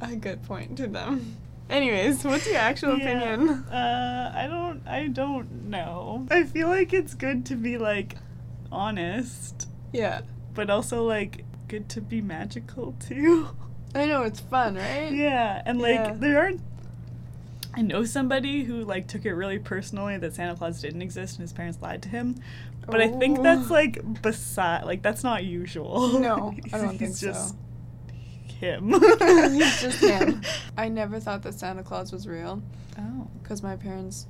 a 0.00 0.16
good 0.16 0.42
point 0.44 0.76
to 0.78 0.86
them. 0.86 1.36
Anyways, 1.68 2.24
what's 2.24 2.46
your 2.46 2.56
actual 2.56 2.96
Yeah. 2.96 3.04
opinion? 3.34 3.48
Uh, 3.70 4.32
I 4.34 4.46
don't. 4.46 4.80
I 4.86 5.08
don't 5.08 5.68
know. 5.68 6.26
I 6.30 6.44
feel 6.44 6.68
like 6.68 6.94
it's 6.94 7.12
good 7.14 7.44
to 7.46 7.56
be 7.56 7.76
like 7.76 8.16
honest, 8.70 9.68
Yeah. 9.92 10.20
but 10.54 10.70
also 10.70 11.04
like 11.04 11.44
good 11.68 11.88
to 11.90 12.00
be 12.00 12.20
magical 12.20 12.94
too. 13.00 13.48
I 13.94 14.06
know 14.06 14.22
it's 14.22 14.40
fun, 14.40 14.74
right? 14.76 15.10
yeah, 15.12 15.62
and 15.64 15.80
like 15.80 15.94
Yeah. 15.94 16.12
there 16.16 16.38
aren't. 16.40 16.60
I 17.74 17.82
know 17.82 18.04
somebody 18.04 18.64
who 18.64 18.82
like 18.84 19.06
took 19.06 19.24
it 19.24 19.32
really 19.34 19.58
personally 19.58 20.16
that 20.18 20.34
Santa 20.34 20.56
Claus 20.56 20.80
didn't 20.80 21.02
exist 21.02 21.36
and 21.38 21.42
his 21.42 21.52
parents 21.52 21.78
lied 21.80 22.02
to 22.02 22.08
him. 22.08 22.36
But 22.86 23.00
I 23.02 23.08
think 23.08 23.38
oh. 23.38 23.42
that's 23.42 23.70
like 23.70 24.22
beside 24.22 24.84
like 24.84 25.02
that's 25.02 25.22
not 25.22 25.44
usual. 25.44 26.18
No, 26.20 26.54
I 26.72 26.78
don't 26.78 26.98
think 26.98 27.16
just 27.18 27.50
so. 27.50 27.54
him. 28.58 28.88
He's 29.52 29.80
just 29.82 30.02
him. 30.02 30.40
I 30.76 30.88
never 30.88 31.20
thought 31.20 31.42
that 31.42 31.54
Santa 31.54 31.82
Claus 31.82 32.12
was 32.12 32.26
real 32.26 32.62
Oh. 32.98 33.28
because 33.42 33.62
my 33.62 33.76
parents 33.76 34.26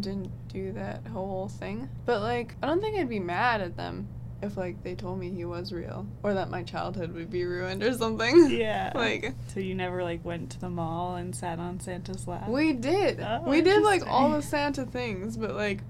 didn't 0.00 0.30
do 0.48 0.72
that 0.72 1.06
whole 1.06 1.48
thing. 1.48 1.88
But 2.06 2.20
like, 2.22 2.54
I 2.62 2.66
don't 2.66 2.80
think 2.80 2.96
I'd 2.98 3.08
be 3.08 3.20
mad 3.20 3.60
at 3.60 3.76
them 3.76 4.08
if 4.40 4.56
like 4.56 4.82
they 4.82 4.94
told 4.96 5.20
me 5.20 5.30
he 5.30 5.44
was 5.44 5.72
real 5.72 6.04
or 6.24 6.34
that 6.34 6.50
my 6.50 6.64
childhood 6.64 7.12
would 7.14 7.30
be 7.30 7.44
ruined 7.44 7.82
or 7.82 7.92
something. 7.94 8.50
Yeah. 8.50 8.90
like 8.94 9.32
So 9.48 9.60
you 9.60 9.74
never 9.74 10.02
like 10.02 10.24
went 10.24 10.50
to 10.50 10.60
the 10.60 10.68
mall 10.70 11.14
and 11.16 11.34
sat 11.34 11.58
on 11.58 11.78
Santa's 11.80 12.26
lap? 12.26 12.48
we 12.48 12.72
did. 12.72 13.20
Oh, 13.20 13.42
we 13.46 13.60
did 13.60 13.82
like 13.82 14.06
all 14.06 14.30
the. 14.30 14.42
Santa 14.52 14.84
things, 14.84 15.36
but 15.36 15.54
like 15.54 15.80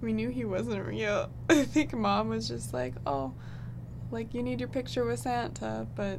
we 0.00 0.12
knew 0.12 0.28
he 0.30 0.44
wasn't 0.44 0.84
real. 0.86 1.30
I 1.50 1.62
think 1.64 1.92
mom 1.92 2.28
was 2.30 2.48
just 2.48 2.72
like, 2.72 2.94
"Oh, 3.06 3.34
like 4.10 4.32
you 4.34 4.42
need 4.42 4.58
your 4.58 4.68
picture 4.70 5.04
with 5.04 5.20
Santa, 5.20 5.86
but 5.94 6.18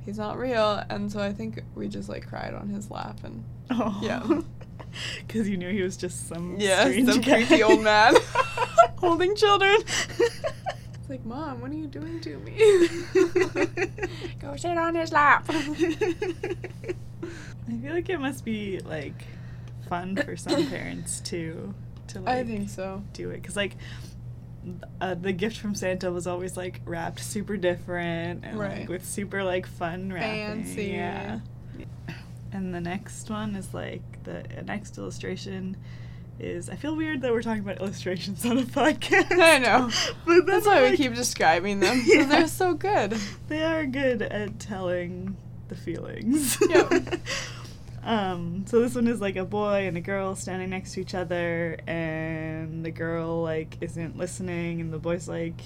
he's 0.00 0.16
not 0.18 0.38
real." 0.38 0.82
And 0.88 1.12
so 1.12 1.20
I 1.20 1.32
think 1.32 1.62
we 1.74 1.86
just 1.88 2.08
like 2.08 2.26
cried 2.26 2.54
on 2.54 2.70
his 2.70 2.90
lap 2.90 3.20
and 3.22 3.44
Oh. 3.70 4.00
Yeah. 4.02 4.40
Because 5.26 5.48
you 5.48 5.56
knew 5.56 5.70
he 5.70 5.82
was 5.82 5.96
just 5.96 6.28
some 6.28 6.56
Yeah, 6.58 6.80
strange 6.82 7.08
some 7.10 7.20
guy. 7.20 7.44
creepy 7.44 7.62
old 7.62 7.82
man 7.82 8.14
holding 8.98 9.34
children. 9.36 9.76
It's 9.86 11.08
like, 11.10 11.24
Mom, 11.26 11.60
what 11.60 11.70
are 11.70 11.74
you 11.74 11.86
doing 11.86 12.20
to 12.20 12.38
me? 12.38 12.52
Go 14.40 14.56
sit 14.56 14.76
on 14.78 14.94
his 14.94 15.12
lap. 15.12 15.44
I 15.50 15.54
feel 17.80 17.92
like 17.94 18.08
it 18.08 18.18
must 18.20 18.44
be 18.44 18.80
like 18.80 19.24
fun 19.88 20.16
for 20.16 20.36
some 20.36 20.66
parents 20.70 21.20
too 21.20 21.74
to 22.08 22.20
like 22.20 22.28
I 22.36 22.44
think 22.44 22.68
so. 22.70 23.02
do 23.12 23.30
it 23.30 23.42
because 23.42 23.56
like 23.56 23.76
uh, 25.00 25.14
the 25.14 25.32
gift 25.32 25.58
from 25.58 25.74
Santa 25.74 26.10
was 26.10 26.26
always 26.26 26.56
like 26.56 26.80
wrapped 26.86 27.20
super 27.20 27.56
different 27.56 28.44
and 28.44 28.58
Right. 28.58 28.80
like 28.80 28.88
with 28.88 29.04
super 29.06 29.44
like 29.44 29.66
fun 29.66 30.12
wrapping. 30.12 30.64
Fancy. 30.64 30.84
Yeah. 30.86 31.40
And 32.52 32.74
the 32.74 32.80
next 32.80 33.28
one 33.30 33.56
is 33.56 33.74
like 33.74 34.02
the 34.24 34.42
next 34.64 34.98
illustration 34.98 35.76
is 36.40 36.68
I 36.68 36.74
feel 36.74 36.96
weird 36.96 37.22
that 37.22 37.32
we're 37.32 37.42
talking 37.42 37.62
about 37.62 37.78
illustrations 37.80 38.44
on 38.44 38.58
a 38.58 38.62
podcast. 38.64 39.30
I 39.40 39.58
know. 39.58 39.90
but 40.26 40.46
That's 40.46 40.46
that's 40.46 40.66
why 40.66 40.90
we 40.90 40.96
keep 40.96 41.14
describing 41.14 41.80
them. 41.80 42.02
Yeah. 42.06 42.24
They're 42.24 42.48
so 42.48 42.74
good. 42.74 43.12
They 43.48 43.62
are 43.62 43.86
good 43.86 44.22
at 44.22 44.58
telling 44.58 45.36
the 45.68 45.76
feelings. 45.76 46.58
Yep. 46.68 47.20
um, 48.02 48.64
so 48.66 48.80
this 48.80 48.94
one 48.96 49.06
is 49.06 49.20
like 49.20 49.36
a 49.36 49.44
boy 49.44 49.86
and 49.86 49.96
a 49.96 50.00
girl 50.00 50.34
standing 50.34 50.70
next 50.70 50.94
to 50.94 51.00
each 51.00 51.14
other, 51.14 51.78
and 51.86 52.84
the 52.84 52.90
girl 52.90 53.42
like 53.42 53.76
isn't 53.80 54.16
listening, 54.18 54.80
and 54.80 54.92
the 54.92 54.98
boy's 54.98 55.28
like, 55.28 55.60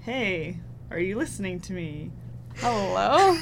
"Hey, 0.00 0.58
are 0.90 0.98
you 0.98 1.16
listening 1.16 1.60
to 1.60 1.72
me?" 1.72 2.10
Hello? 2.56 3.36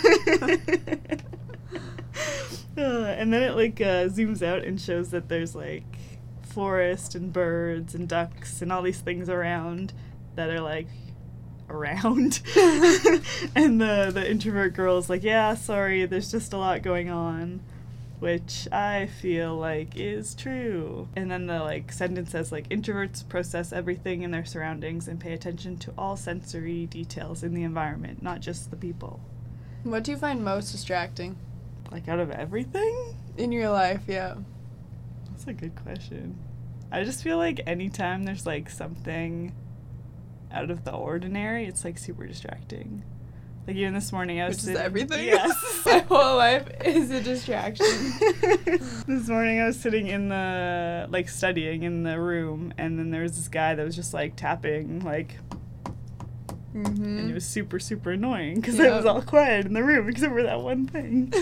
Uh, 2.77 3.07
and 3.19 3.33
then 3.33 3.43
it 3.43 3.57
like 3.57 3.81
uh, 3.81 4.07
zooms 4.07 4.41
out 4.41 4.63
and 4.63 4.81
shows 4.81 5.11
that 5.11 5.29
there's 5.29 5.53
like 5.53 5.83
forest 6.43 7.17
and 7.17 7.33
birds 7.33 7.93
and 7.93 8.09
ducks 8.09 8.63
and 8.63 8.73
all 8.73 8.83
these 8.83 9.01
things 9.01 9.29
around 9.29 9.93
that 10.37 10.49
are 10.49 10.61
like 10.61 10.87
around. 11.69 12.41
and 13.55 13.81
the 13.81 14.11
the 14.13 14.25
introvert 14.29 14.75
girl 14.75 14.99
is 14.99 15.11
like, 15.11 15.23
"Yeah, 15.23 15.55
sorry, 15.55 16.07
there's 16.07 16.31
just 16.31 16.53
a 16.53 16.59
lot 16.59 16.83
going 16.83 17.11
on." 17.11 17.61
Which 18.21 18.67
I 18.73 19.07
feel 19.07 19.55
like 19.57 19.97
is 19.97 20.35
true. 20.35 21.09
And 21.15 21.31
then 21.31 21.47
the 21.47 21.61
like 21.61 21.93
sentence 21.93 22.33
says 22.33 22.51
like 22.51 22.69
introverts 22.69 23.29
process 23.29 23.73
everything 23.73 24.23
in 24.23 24.33
their 24.33 24.45
surroundings 24.45 25.07
and 25.07 25.21
pay 25.21 25.33
attention 25.33 25.77
to 25.79 25.93
all 25.97 26.17
sensory 26.17 26.87
details 26.87 27.45
in 27.45 27.55
the 27.55 27.63
environment, 27.63 28.21
not 28.23 28.41
just 28.41 28.71
the 28.71 28.77
people. 28.77 29.21
What 29.85 30.03
do 30.03 30.11
you 30.11 30.17
find 30.17 30.45
most 30.45 30.73
distracting 30.73 31.37
Like 31.91 32.09
out 32.09 32.19
of 32.21 32.31
everything? 32.31 33.15
in 33.37 33.53
your 33.53 33.71
life? 33.71 34.03
Yeah. 34.09 34.35
That's 35.31 35.47
a 35.47 35.53
good 35.53 35.77
question. 35.77 36.37
I 36.91 37.05
just 37.05 37.23
feel 37.23 37.37
like 37.37 37.61
anytime 37.67 38.25
there's 38.25 38.47
like 38.47 38.69
something 38.69 39.53
out 40.51 40.71
of 40.71 40.85
the 40.85 40.93
ordinary, 40.93 41.67
it's 41.67 41.85
like 41.85 41.99
super 41.99 42.27
distracting. 42.27 43.05
Like 43.67 43.77
even 43.77 43.93
this 43.95 44.13
morning, 44.13 44.41
I 44.41 44.49
was 44.49 44.57
Which 44.57 44.59
is 44.59 44.65
sitting- 44.65 44.83
everything. 44.83 45.25
Yes. 45.27 45.83
My 45.87 45.99
whole 46.01 46.37
life 46.37 46.67
is 46.85 47.11
a 47.11 47.21
distraction. 47.21 47.87
this 49.07 49.29
morning, 49.29 49.61
I 49.61 49.67
was 49.67 49.79
sitting 49.79 50.09
in 50.09 50.29
the 50.31 51.07
like 51.11 51.29
studying 51.29 51.83
in 51.83 52.03
the 52.03 52.19
room, 52.19 52.73
and 52.79 52.99
then 52.99 53.11
there 53.11 53.23
was 53.23 53.37
this 53.37 53.49
guy 53.49 53.75
that 53.75 53.85
was 53.85 53.95
just 53.95 54.15
like 54.15 54.37
tapping, 54.37 55.01
like, 55.05 55.39
mm-hmm. 56.75 57.05
and 57.05 57.31
it 57.31 57.35
was 57.35 57.45
super 57.45 57.79
super 57.79 58.13
annoying 58.13 58.57
because 58.57 58.79
it 58.81 58.91
was 58.91 59.05
all 59.05 59.23
quiet 59.23 59.67
in 59.67 59.75
the 59.75 59.85
room 59.85 60.09
except 60.09 60.33
for 60.33 60.43
that 60.43 60.61
one 60.61 60.87
thing. 60.87 61.33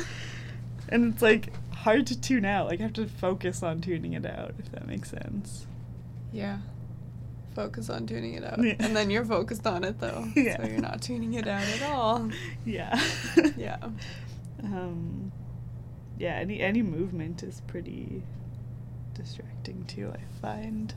And 0.88 1.12
it's 1.12 1.22
like 1.22 1.52
hard 1.72 2.06
to 2.08 2.20
tune 2.20 2.44
out. 2.44 2.66
Like 2.66 2.80
I 2.80 2.84
have 2.84 2.92
to 2.94 3.06
focus 3.06 3.62
on 3.62 3.80
tuning 3.80 4.12
it 4.12 4.26
out, 4.26 4.54
if 4.58 4.70
that 4.72 4.86
makes 4.86 5.10
sense. 5.10 5.66
Yeah. 6.32 6.58
Focus 7.54 7.88
on 7.88 8.06
tuning 8.06 8.34
it 8.34 8.44
out. 8.44 8.62
Yeah. 8.62 8.74
And 8.80 8.94
then 8.94 9.08
you're 9.08 9.24
focused 9.24 9.66
on 9.66 9.84
it 9.84 10.00
though. 10.00 10.26
Yeah. 10.36 10.56
So 10.58 10.68
you're 10.68 10.80
not 10.80 11.00
tuning 11.00 11.34
it 11.34 11.46
out 11.46 11.62
at 11.62 11.82
all. 11.82 12.30
Yeah. 12.64 13.00
Yeah. 13.56 13.78
Um, 14.62 15.32
yeah. 16.18 16.34
Any 16.34 16.60
any 16.60 16.82
movement 16.82 17.42
is 17.42 17.62
pretty 17.66 18.22
distracting 19.14 19.84
too. 19.86 20.12
I 20.14 20.40
find. 20.40 20.92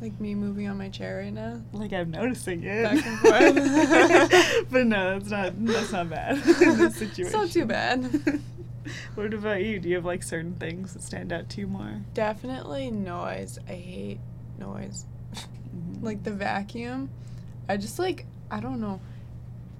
Like 0.00 0.20
me 0.20 0.34
moving 0.34 0.68
on 0.68 0.76
my 0.76 0.88
chair 0.88 1.18
right 1.18 1.32
now. 1.32 1.62
Like 1.72 1.92
I'm 1.92 2.10
noticing 2.10 2.62
it. 2.64 2.82
Back 2.82 3.06
and 3.06 3.18
forth. 3.20 4.66
but 4.70 4.86
no, 4.86 5.18
that's 5.18 5.30
not 5.30 5.64
that's 5.64 5.92
not 5.92 6.10
bad 6.10 6.36
in 6.36 6.78
this 6.78 6.96
situation. 6.96 7.26
It's 7.26 7.32
not 7.32 7.50
too 7.50 7.64
bad. 7.64 8.40
what 9.14 9.32
about 9.34 9.62
you? 9.62 9.78
Do 9.80 9.88
you 9.88 9.96
have 9.96 10.04
like 10.04 10.22
certain 10.22 10.54
things 10.54 10.92
that 10.94 11.02
stand 11.02 11.32
out 11.32 11.48
to 11.50 11.60
you 11.60 11.66
more? 11.66 12.02
Definitely 12.14 12.90
noise. 12.90 13.58
I 13.68 13.72
hate 13.72 14.20
noise. 14.58 15.06
Mhm. 15.34 16.02
Like 16.02 16.22
the 16.22 16.32
vacuum. 16.32 17.10
I 17.68 17.76
just 17.76 17.98
like 17.98 18.26
I 18.50 18.60
don't 18.60 18.80
know. 18.80 19.00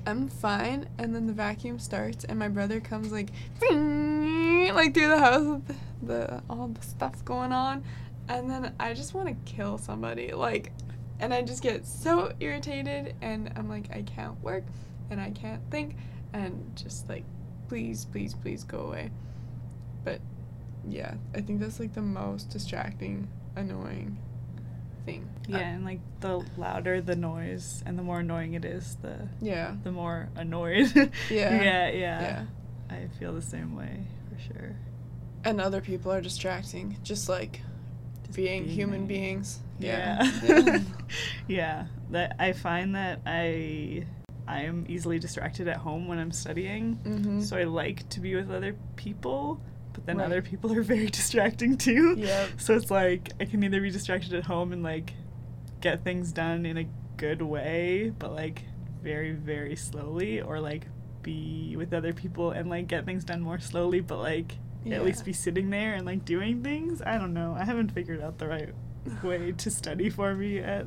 I'm 0.07 0.29
fine 0.29 0.89
and 0.99 1.15
then 1.15 1.27
the 1.27 1.33
vacuum 1.33 1.79
starts 1.79 2.25
and 2.25 2.39
my 2.39 2.49
brother 2.49 2.79
comes 2.81 3.11
like 3.11 3.31
like 3.63 4.95
through 4.95 5.09
the 5.09 5.19
house 5.19 5.47
with 5.47 5.67
the, 5.67 5.75
the 6.03 6.43
all 6.51 6.69
the 6.69 6.83
stuff 6.83 7.25
going 7.25 7.53
on 7.53 7.83
and 8.29 8.51
then 8.51 8.75
I 8.79 8.93
just 8.93 9.15
want 9.15 9.29
to 9.29 9.53
kill 9.53 9.79
somebody 9.79 10.33
like 10.33 10.73
and 11.21 11.33
I 11.33 11.41
just 11.41 11.63
get 11.63 11.87
so 11.87 12.33
irritated 12.41 13.15
and 13.23 13.51
I'm 13.57 13.69
like 13.69 13.95
I 13.97 14.03
can't 14.03 14.39
work 14.43 14.65
and 15.11 15.19
I 15.21 15.31
can't 15.31 15.63
think 15.71 15.97
and 16.35 16.73
just 16.75 17.09
like 17.09 17.25
please 17.69 18.05
please 18.05 18.35
please 18.35 18.65
go 18.65 18.81
away. 18.81 19.11
But 20.05 20.21
yeah, 20.89 21.15
I 21.35 21.41
think 21.41 21.61
that's 21.61 21.81
like 21.81 21.95
the 21.95 22.03
most 22.03 22.51
distracting, 22.51 23.29
annoying 23.57 24.19
thing. 25.07 25.29
yeah, 25.49 25.57
Uh, 25.59 25.61
and 25.61 25.85
like 25.85 26.01
the 26.21 26.45
louder 26.57 27.01
the 27.01 27.17
noise 27.17 27.83
and 27.87 27.99
the 27.99 28.03
more 28.03 28.21
annoying 28.21 28.55
it 28.55 28.65
is, 28.65 28.97
the 29.03 29.29
yeah. 29.41 29.75
the 29.83 29.93
more 29.93 30.29
annoyed. 30.37 30.93
Yeah. 31.31 31.63
yeah, 31.63 31.89
yeah. 31.91 32.21
Yeah. 32.21 32.45
I 32.91 33.09
feel 33.19 33.33
the 33.33 33.43
same 33.43 33.75
way 33.77 34.05
for 34.29 34.39
sure. 34.41 34.77
And 35.45 35.61
other 35.61 35.81
people 35.81 36.13
are 36.13 36.21
distracting, 36.21 36.97
just 37.03 37.29
like 37.29 37.61
Just 38.25 38.37
being, 38.37 38.65
human 38.67 39.01
there. 39.01 39.09
beings. 39.09 39.59
Yeah. 39.79 40.23
Yeah. 40.43 40.79
yeah. 41.49 41.87
That 42.11 42.37
I 42.39 42.53
find 42.53 42.95
that 42.95 43.21
I 43.27 44.05
I 44.47 44.63
am 44.63 44.85
easily 44.89 45.19
distracted 45.19 45.69
at 45.69 45.79
home 45.79 46.07
when 46.09 46.19
I'm 46.19 46.33
studying. 46.33 46.97
mm-hmm. 47.05 47.41
So 47.41 47.57
I 47.57 47.65
like 47.65 48.09
to 48.11 48.21
be 48.21 48.35
with 48.35 48.51
other 48.51 48.77
people, 48.97 49.61
but 49.93 50.05
then 50.07 50.19
Right. 50.19 50.27
other 50.27 50.43
people 50.43 50.73
are 50.77 50.83
very 50.83 51.07
distracting 51.07 51.77
too. 51.79 52.15
Yep. 52.19 52.49
So 52.59 52.75
it's 52.75 52.91
like 52.91 53.33
I 53.41 53.45
can 53.47 53.63
either 53.65 53.81
be 53.81 53.91
distracted 53.91 54.35
at 54.35 54.45
home 54.45 54.73
and 54.73 54.83
like 54.83 55.15
get 55.81 56.05
things 56.05 56.33
done 56.33 56.67
in 56.67 56.77
a 56.79 56.87
good 57.17 57.43
way, 57.43 58.13
but 58.19 58.33
like 58.33 58.63
very 59.03 59.33
very 59.33 59.77
slowly 59.77 60.41
or 60.41 60.61
like 60.61 60.87
be 61.23 61.75
with 61.77 61.93
other 61.95 62.13
people 62.13 62.51
and 62.51 62.69
like 62.69 62.87
get 62.87 63.05
things 63.07 63.25
done 63.25 63.41
more 63.41 63.59
slowly, 63.59 64.01
but 64.01 64.19
like 64.19 64.57
Yeah. 64.85 64.97
at 64.97 65.05
least 65.05 65.25
be 65.25 65.33
sitting 65.33 65.71
there 65.71 65.95
and 65.95 66.05
like 66.05 66.25
doing 66.27 66.63
things. 66.63 67.01
I 67.01 67.17
don't 67.17 67.33
know. 67.33 67.55
I 67.59 67.65
haven't 67.65 67.93
figured 67.93 68.21
out 68.21 68.39
the 68.39 68.49
right 68.49 68.75
way 69.23 69.53
to 69.53 69.71
study 69.71 70.11
for 70.11 70.35
me 70.35 70.57
yet. 70.57 70.87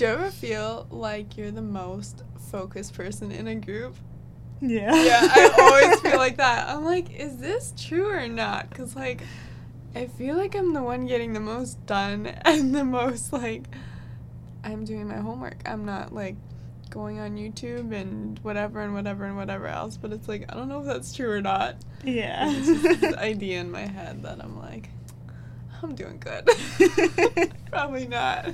Do 0.00 0.06
you 0.06 0.12
ever 0.12 0.30
feel 0.30 0.86
like 0.90 1.36
you're 1.36 1.50
the 1.50 1.60
most 1.60 2.22
focused 2.50 2.94
person 2.94 3.30
in 3.30 3.46
a 3.48 3.54
group? 3.54 3.94
Yeah. 4.62 4.94
Yeah, 4.94 5.20
I 5.30 5.50
always 5.58 6.00
feel 6.00 6.16
like 6.16 6.36
that. 6.38 6.70
I'm 6.70 6.86
like, 6.86 7.20
is 7.20 7.36
this 7.36 7.74
true 7.76 8.08
or 8.08 8.26
not? 8.26 8.70
Because, 8.70 8.96
like, 8.96 9.20
I 9.94 10.06
feel 10.06 10.38
like 10.38 10.54
I'm 10.54 10.72
the 10.72 10.82
one 10.82 11.04
getting 11.04 11.34
the 11.34 11.40
most 11.40 11.84
done 11.84 12.24
and 12.46 12.74
the 12.74 12.82
most, 12.82 13.30
like, 13.30 13.64
I'm 14.64 14.86
doing 14.86 15.06
my 15.06 15.18
homework. 15.18 15.60
I'm 15.66 15.84
not, 15.84 16.14
like, 16.14 16.36
going 16.88 17.18
on 17.18 17.36
YouTube 17.36 17.92
and 17.92 18.38
whatever 18.38 18.80
and 18.80 18.94
whatever 18.94 19.26
and 19.26 19.36
whatever 19.36 19.66
else. 19.66 19.98
But 19.98 20.14
it's 20.14 20.28
like, 20.28 20.46
I 20.48 20.54
don't 20.54 20.70
know 20.70 20.80
if 20.80 20.86
that's 20.86 21.14
true 21.14 21.30
or 21.30 21.42
not. 21.42 21.76
Yeah. 22.04 22.50
It's 22.50 22.66
just 22.68 23.02
this 23.02 23.14
idea 23.18 23.60
in 23.60 23.70
my 23.70 23.84
head 23.86 24.22
that 24.22 24.42
I'm 24.42 24.58
like, 24.58 24.88
I'm 25.82 25.94
doing 25.94 26.18
good. 26.20 26.48
Probably 27.70 28.08
not. 28.08 28.48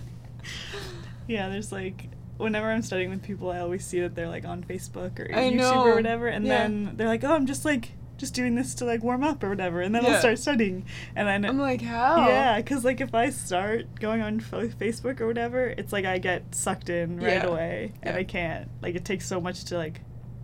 Yeah, 1.26 1.48
there's 1.48 1.72
like 1.72 2.08
whenever 2.38 2.70
I'm 2.70 2.82
studying 2.82 3.10
with 3.10 3.22
people, 3.22 3.50
I 3.50 3.58
always 3.60 3.84
see 3.84 4.00
that 4.00 4.14
they're 4.14 4.28
like 4.28 4.44
on 4.44 4.62
Facebook 4.62 5.18
or 5.18 5.34
I 5.34 5.50
YouTube 5.50 5.56
know. 5.56 5.84
or 5.84 5.94
whatever, 5.94 6.28
and 6.28 6.46
Yeah. 6.46 6.58
then 6.58 6.92
they're 6.96 7.08
like, 7.08 7.24
"Oh, 7.24 7.32
I'm 7.34 7.46
just 7.46 7.64
like 7.64 7.92
just 8.18 8.32
doing 8.34 8.54
this 8.54 8.74
to 8.76 8.84
like 8.84 9.02
warm 9.02 9.22
up 9.22 9.42
or 9.42 9.48
whatever," 9.48 9.80
and 9.80 9.94
then 9.94 10.04
Yeah. 10.04 10.12
I'll 10.12 10.18
start 10.20 10.38
studying, 10.38 10.84
and 11.14 11.26
then 11.26 11.44
I'm 11.44 11.58
like, 11.58 11.80
how? 11.82 12.28
yeah, 12.28 12.56
because 12.58 12.84
like 12.84 13.00
if 13.00 13.14
I 13.14 13.30
start 13.30 13.98
going 14.00 14.20
on 14.22 14.40
fo- 14.40 14.68
Facebook 14.68 15.20
or 15.20 15.26
whatever, 15.26 15.66
it's 15.66 15.92
like 15.92 16.04
I 16.04 16.18
get 16.18 16.54
sucked 16.54 16.88
in 16.90 17.16
right 17.18 17.42
Yeah. 17.42 17.46
away, 17.46 17.92
and. 18.02 18.16
I 18.16 18.24
can't. 18.24 18.68
Like 18.82 18.94
it 18.94 19.04
takes 19.04 19.26
so 19.26 19.40
much 19.40 19.64
to 19.66 19.76
like 19.78 20.00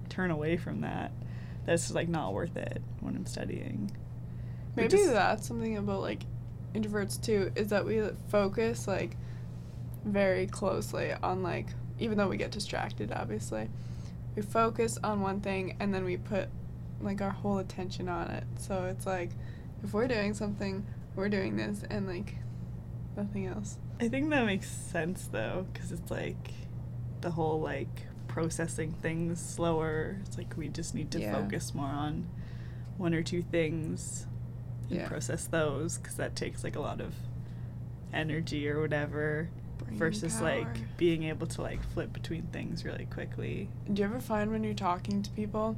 turn 0.08 0.30
away 0.30 0.56
from 0.56 0.80
that. 0.80 1.12
That's 1.66 1.92
like 1.92 2.08
not 2.08 2.32
worth 2.34 2.56
it 2.56 2.82
when 3.00 3.14
I'm 3.16 3.26
studying. 3.26 3.90
Maybe 4.76 4.88
just- 4.88 5.12
that's 5.12 5.46
something 5.46 5.76
about 5.76 6.00
like 6.00 6.22
introverts 6.74 7.22
too, 7.22 7.52
is 7.54 7.68
that 7.68 7.84
we 7.84 8.00
focus 8.28 8.88
like 8.88 9.16
very 10.04 10.46
closely 10.46 11.12
on 11.22 11.42
like 11.42 11.66
even 11.98 12.18
though 12.18 12.28
we 12.28 12.36
get 12.36 12.50
distracted 12.50 13.12
obviously. 13.14 13.68
We 14.34 14.42
focus 14.42 14.98
on 15.04 15.20
one 15.20 15.40
thing 15.40 15.76
and 15.78 15.92
then 15.94 16.04
we 16.04 16.16
put 16.16 16.48
like 17.00 17.20
our 17.20 17.30
whole 17.30 17.58
attention 17.58 18.08
on 18.08 18.30
it. 18.30 18.44
So 18.58 18.84
it's 18.84 19.06
like 19.06 19.30
if 19.84 19.92
we're 19.92 20.08
doing 20.08 20.32
something, 20.34 20.86
we're 21.16 21.28
doing 21.28 21.56
this 21.56 21.82
and 21.90 22.06
like 22.06 22.36
nothing 23.16 23.46
else. 23.46 23.76
I 24.00 24.08
think 24.08 24.30
that 24.30 24.46
makes 24.46 24.68
sense 24.70 25.28
though, 25.30 25.66
because 25.72 25.92
it's 25.92 26.10
like 26.10 26.50
the 27.20 27.30
whole 27.30 27.60
like 27.60 28.06
processing 28.26 28.92
things 29.02 29.40
slower. 29.40 30.16
It's 30.24 30.38
like 30.38 30.56
we 30.56 30.68
just 30.68 30.94
need 30.94 31.10
to 31.12 31.20
Yeah. 31.20 31.32
focus 31.32 31.74
more 31.74 31.86
on 31.90 32.26
one 32.96 33.12
or 33.14 33.22
two 33.22 33.42
things 33.42 34.26
and 34.88 35.00
Yeah. 35.00 35.08
process 35.08 35.46
those, 35.46 35.98
because 35.98 36.16
that 36.16 36.34
takes 36.34 36.64
like 36.64 36.74
a 36.76 36.80
lot 36.80 37.00
of 37.00 37.14
energy 38.12 38.68
or 38.68 38.80
whatever, 38.80 39.48
Brain 39.82 39.98
versus 39.98 40.34
power. 40.36 40.48
like 40.60 40.96
being 40.96 41.24
able 41.24 41.46
to 41.48 41.62
like 41.62 41.82
flip 41.92 42.12
between 42.12 42.42
things 42.52 42.84
really 42.84 43.06
quickly. 43.06 43.68
Do 43.92 44.00
you 44.02 44.08
ever 44.08 44.20
find 44.20 44.50
when 44.50 44.64
you're 44.64 44.74
talking 44.74 45.22
to 45.22 45.30
people 45.30 45.76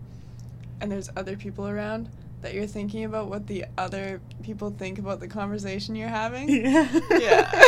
and 0.80 0.90
there's 0.92 1.10
other 1.16 1.36
people 1.36 1.66
around 1.68 2.08
that 2.42 2.52
you're 2.54 2.66
thinking 2.66 3.04
about 3.04 3.28
what 3.28 3.46
the 3.46 3.64
other 3.78 4.20
people 4.42 4.70
think 4.70 4.98
about 4.98 5.20
the 5.20 5.28
conversation 5.28 5.94
you're 5.96 6.08
having? 6.08 6.48
Yeah. 6.64 7.00
Yeah. 7.20 7.62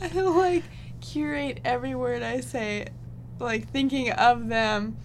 I 0.00 0.20
like 0.20 0.64
curate 1.00 1.60
every 1.64 1.94
word 1.94 2.22
I 2.22 2.40
say, 2.40 2.88
like 3.38 3.68
thinking 3.70 4.10
of 4.12 4.48
them 4.48 4.96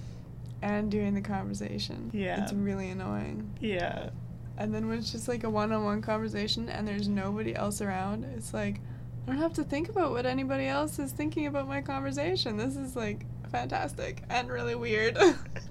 and 0.62 0.90
doing 0.92 1.14
the 1.14 1.22
conversation. 1.22 2.12
Yeah. 2.14 2.44
It's 2.44 2.54
really 2.54 2.90
annoying. 2.90 3.50
yeah. 3.60 4.10
And 4.56 4.72
then 4.74 4.88
when 4.88 5.00
it's 5.00 5.12
just 5.12 5.28
like 5.28 5.44
a 5.44 5.50
one 5.50 5.72
on 5.72 5.84
one 5.84 6.02
conversation 6.04 6.70
and 6.70 6.88
there's 6.88 7.08
nobody 7.08 7.56
else 7.56 7.82
around, 7.82 8.24
it's 8.38 8.54
like, 8.54 8.80
I 9.28 9.32
don't 9.32 9.42
have 9.42 9.54
to 9.54 9.64
think 9.64 9.90
about 9.90 10.12
what 10.12 10.26
anybody 10.26 10.68
else 10.68 11.00
is 11.00 11.12
thinking 11.12 11.46
about 11.48 11.68
my 11.68 11.82
conversation. 11.82 12.58
This 12.58 12.76
is 12.76 12.96
like 12.96 13.26
fantastic 13.50 14.24
and 14.30 14.50
really 14.50 14.76
weird. 14.76 15.18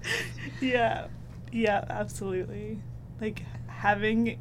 yeah 0.61 1.07
yeah 1.51 1.83
absolutely 1.89 2.79
like 3.21 3.43
having 3.67 4.39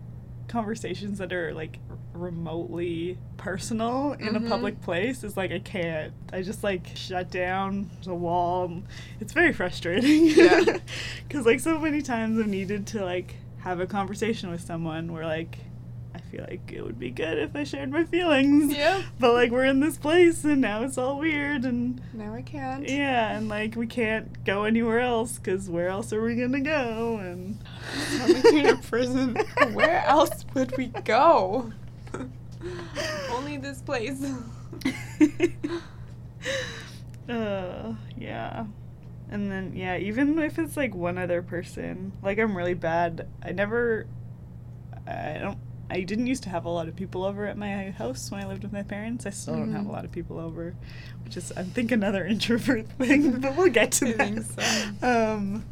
conversations 0.49 1.19
that 1.19 1.33
are 1.33 1.53
like 1.53 1.79
remotely 2.15 3.19
personal 3.37 4.13
in 4.13 4.29
Mhm. 4.35 4.47
a 4.47 4.49
public 4.49 4.81
place 4.81 5.25
is 5.25 5.37
like 5.37 5.51
i 5.51 5.59
can't 5.59 6.13
i 6.33 6.41
just 6.43 6.63
like 6.63 6.87
shut 6.95 7.31
down 7.31 7.91
a 8.07 8.15
wall 8.15 8.83
it's 9.21 9.33
very 9.33 9.53
frustrating 9.53 10.27
Yeah. 10.27 10.79
because 11.29 11.45
like 11.47 11.61
so 11.61 11.79
many 11.79 12.01
times 12.03 12.39
i've 12.39 12.47
needed 12.47 12.87
to 12.89 13.05
like 13.05 13.35
have 13.61 13.81
a 13.81 13.87
conversation 13.87 14.51
with 14.51 14.61
someone 14.61 15.13
where 15.13 15.27
like 15.27 15.59
i 16.15 16.19
feel 16.31 16.45
like 16.49 16.73
it 16.73 16.83
would 16.85 16.99
be 16.99 17.11
good 17.11 17.39
if 17.39 17.55
i 17.57 17.65
shared 17.65 17.91
my 17.91 18.05
feelings 18.05 18.73
yeah. 18.75 19.03
but 19.19 19.33
like 19.33 19.51
we're 19.51 19.65
in 19.65 19.81
this 19.81 19.97
place 19.97 20.45
and 20.45 20.61
now 20.61 20.83
it's 20.83 20.97
all 20.99 21.19
weird 21.19 21.65
and 21.65 22.01
Now 22.13 22.35
I 22.35 22.43
can't. 22.43 22.89
yeah, 22.89 23.37
and 23.37 23.49
like 23.49 23.77
we 23.77 23.87
can't 23.87 24.45
go 24.45 24.65
anywhere 24.65 25.01
else 25.01 25.39
because 25.39 25.69
where 25.71 25.89
else 25.89 26.13
are 26.13 26.23
we 26.23 26.35
gonna 26.37 26.61
go? 26.61 27.17
And 27.19 27.59
We're 28.45 28.59
in 28.59 28.67
a 28.67 28.77
prison. 28.77 29.37
Where 29.73 30.05
else 30.07 30.45
would 30.55 30.77
we 30.77 30.87
go? 30.89 31.73
Only 33.31 33.57
this 33.57 33.81
place. 33.83 34.23
uh, 37.29 37.95
yeah, 38.17 38.65
and 39.31 39.51
then 39.51 39.73
yeah, 39.75 39.97
even 39.97 40.39
if 40.39 40.59
it's 40.59 40.77
like 40.77 40.95
one 40.95 41.19
other 41.19 41.43
person, 41.43 42.13
like 42.23 42.39
I'm 42.39 42.57
really 42.57 42.75
bad. 42.75 43.29
I 43.43 43.53
never, 43.53 44.07
I 45.07 45.39
don't. 45.41 45.59
I 45.93 46.01
didn't 46.03 46.27
used 46.27 46.43
to 46.45 46.49
have 46.49 46.65
a 46.65 46.69
lot 46.71 46.89
of 46.89 46.97
people 46.97 47.23
over 47.25 47.47
at 47.47 47.57
my 47.59 47.91
house 47.91 48.31
when 48.31 48.43
I 48.43 48.47
lived 48.49 48.63
with 48.63 48.73
my 48.73 48.83
parents. 48.83 49.27
I 49.27 49.31
still 49.31 49.57
don't 49.57 49.73
have 49.73 49.85
a 49.85 49.89
Mhm. 49.89 49.93
lot 49.93 50.05
of 50.05 50.11
people 50.13 50.39
over, 50.41 50.75
which 51.25 51.37
is 51.37 51.53
I 51.57 51.63
think 51.63 51.93
another 51.93 52.25
introvert 52.35 52.89
thing, 52.99 53.41
but 53.41 53.57
we'll 53.57 53.69
get 53.71 53.93
to 53.93 54.09
I 54.09 54.31
that. 54.31 54.99
so. 55.01 55.07
Um, 55.07 55.65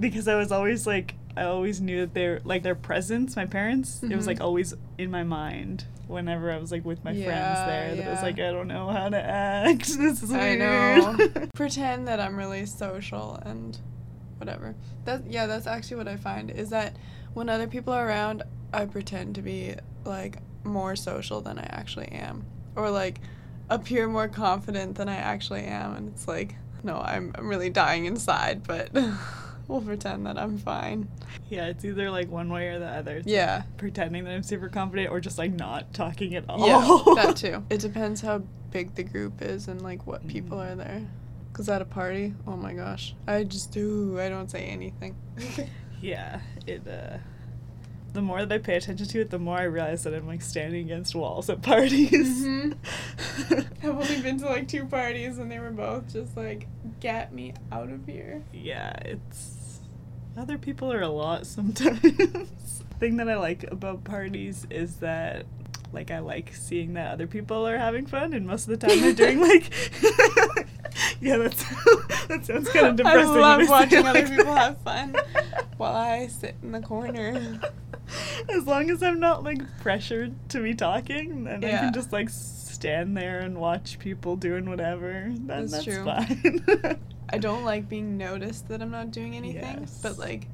because 0.00 0.26
I 0.28 0.34
was 0.34 0.50
always 0.52 0.86
like, 0.86 1.14
I 1.36 1.44
always 1.44 1.80
knew 1.80 2.00
that 2.00 2.12
they're 2.14 2.40
like 2.44 2.62
their 2.62 2.74
presence. 2.74 3.36
My 3.36 3.46
parents, 3.46 4.02
it 4.02 4.14
was 4.16 4.26
like 4.26 4.40
always 4.40 4.74
in 4.98 5.10
my 5.10 5.22
mind 5.22 5.84
whenever 6.08 6.50
I 6.50 6.58
was 6.58 6.70
like 6.72 6.84
with 6.84 7.02
my 7.04 7.12
friends 7.12 7.58
there. 7.66 7.94
That 7.96 8.06
it 8.06 8.10
was 8.10 8.22
like 8.22 8.38
I 8.40 8.50
don't 8.50 8.68
know 8.68 8.88
how 8.88 9.08
to 9.08 9.16
act. 9.22 9.86
This 9.96 10.22
is 10.22 10.32
I 10.32 10.56
know. 10.56 11.16
Pretend 11.54 12.08
that 12.08 12.20
I'm 12.20 12.36
really 12.36 12.66
social 12.66 13.36
and 13.46 13.78
whatever. 14.38 14.74
That 15.06 15.30
yeah, 15.30 15.46
that's 15.46 15.66
actually 15.66 15.98
what 15.98 16.08
I 16.08 16.16
find 16.16 16.50
is 16.50 16.68
that 16.70 16.96
when 17.32 17.48
other 17.48 17.66
people 17.66 17.92
are 17.94 18.06
around, 18.06 18.42
I 18.72 18.86
pretend 18.86 19.34
to 19.36 19.42
be 19.42 19.74
like 20.04 20.38
more 20.64 20.96
social 20.96 21.40
than 21.40 21.58
I 21.58 21.64
actually 21.64 22.08
am, 22.08 22.44
or 22.76 22.90
like 22.90 23.20
appear 23.70 24.06
more 24.08 24.28
confident 24.28 24.96
than 24.96 25.08
I 25.08 25.16
actually 25.16 25.64
am, 25.64 25.94
and 25.94 26.08
it's 26.08 26.26
like 26.28 26.54
no, 26.82 26.98
I'm 26.98 27.32
I'm 27.36 27.48
really 27.48 27.70
dying 27.70 28.06
inside, 28.06 28.62
but 28.66 28.90
we'll 29.68 29.80
pretend 29.82 30.26
that 30.26 30.36
I'm 30.38 30.58
fine. 30.58 31.08
yeah, 31.48 31.66
it's 31.66 31.84
either 31.84 32.10
like 32.10 32.28
one 32.30 32.48
way 32.48 32.68
or 32.68 32.78
the 32.78 32.86
other. 32.88 33.18
It's 33.18 33.26
Yeah. 33.28 33.62
pretending 33.76 34.24
that 34.24 34.32
I'm 34.34 34.42
super 34.42 34.68
confident 34.68 35.10
or 35.10 35.20
just 35.20 35.38
like 35.38 35.52
not 35.52 35.92
talking 35.94 36.34
at 36.34 36.44
all. 36.48 36.66
Yeah, 36.66 37.14
that 37.22 37.36
too. 37.44 37.62
It 37.70 37.80
depends 37.80 38.20
how 38.20 38.42
big 38.70 38.94
the 38.94 39.02
group 39.04 39.42
is 39.42 39.68
and 39.68 39.80
like 39.82 40.06
what 40.06 40.26
people 40.26 40.58
Mhm. 40.58 40.72
are 40.72 40.74
there. 40.74 41.02
Cause 41.52 41.68
at 41.68 41.82
a 41.82 41.84
party, 41.84 42.34
oh 42.46 42.56
my 42.56 42.72
gosh, 42.72 43.14
I 43.28 43.44
just 43.44 43.70
do. 43.72 44.18
I 44.18 44.28
don't 44.30 44.50
say 44.50 44.64
anything. 44.64 45.14
yeah, 46.00 46.40
it. 46.66 46.82
uh 46.88 47.18
the 48.12 48.22
more 48.22 48.44
that 48.44 48.54
I 48.54 48.58
pay 48.58 48.76
attention 48.76 49.06
to 49.06 49.20
it, 49.20 49.30
the 49.30 49.38
more 49.38 49.56
I 49.58 49.62
realize 49.64 50.04
that 50.04 50.14
I'm 50.14 50.26
like 50.26 50.42
standing 50.42 50.84
against 50.84 51.14
walls 51.14 51.48
at 51.50 51.62
parties. 51.62 52.44
Mhm. 52.44 52.76
I've 53.82 53.84
only 53.84 54.20
been 54.20 54.38
to 54.40 54.46
like 54.46 54.68
two 54.68 54.84
parties 54.84 55.38
and 55.38 55.50
they 55.50 55.58
were 55.58 55.70
both 55.70 56.12
just 56.12 56.36
like, 56.36 56.66
get 57.00 57.32
me 57.32 57.54
out 57.70 57.90
of 57.90 58.06
here. 58.06 58.42
yeah, 58.52 58.92
it's 59.04 59.80
other 60.36 60.56
people 60.58 60.92
are 60.92 61.00
a 61.02 61.08
lot 61.08 61.46
sometimes. 61.46 62.00
thing 63.00 63.16
that 63.16 63.28
I 63.28 63.36
like 63.36 63.64
about 63.72 64.04
parties 64.04 64.66
is 64.70 64.96
that 64.96 65.44
like 65.92 66.10
I 66.10 66.20
like 66.20 66.54
seeing 66.54 66.94
that 66.94 67.10
other 67.12 67.26
people 67.26 67.66
are 67.66 67.76
having 67.76 68.06
fun 68.06 68.32
and 68.32 68.46
most 68.46 68.68
of 68.68 68.78
the 68.78 68.86
time 68.86 69.00
they're 69.00 69.12
doing 69.12 69.40
like 69.48 69.72
Yeah, 71.22 71.36
that's 71.38 71.62
that 72.26 72.44
sounds 72.44 72.68
kind 72.70 72.88
of 72.88 72.96
depressing. 72.96 73.30
I 73.36 73.56
love 73.56 73.68
watching 73.68 74.06
other 74.06 74.20
like 74.20 74.28
people 74.28 74.44
that. 74.46 74.58
have 74.58 74.78
fun 74.82 75.16
while 75.76 75.94
I 75.94 76.26
sit 76.26 76.56
in 76.62 76.72
the 76.72 76.80
corner. 76.80 77.60
As 78.48 78.66
long 78.66 78.90
as 78.90 79.02
I'm 79.02 79.20
not 79.20 79.44
like 79.44 79.62
pressured 79.80 80.34
to 80.50 80.60
be 80.60 80.74
talking, 80.74 81.44
then 81.44 81.64
I 81.64 81.70
can 81.70 81.92
just 81.92 82.12
like 82.12 82.28
stand 82.28 83.16
there 83.16 83.38
and 83.38 83.56
watch 83.58 83.98
people 84.00 84.34
doing 84.36 84.68
whatever. 84.68 85.28
Then 85.30 85.46
That's 85.66 85.72
that's, 85.72 85.84
true. 85.84 86.04
fine. 86.04 86.98
I 87.30 87.38
don't 87.38 87.64
like 87.64 87.88
being 87.88 88.18
noticed 88.18 88.68
that 88.68 88.82
I'm 88.82 88.90
not 88.90 89.10
doing 89.12 89.36
anything, 89.36 89.78
Yes. 89.80 90.00
but 90.02 90.18
like, 90.18 90.48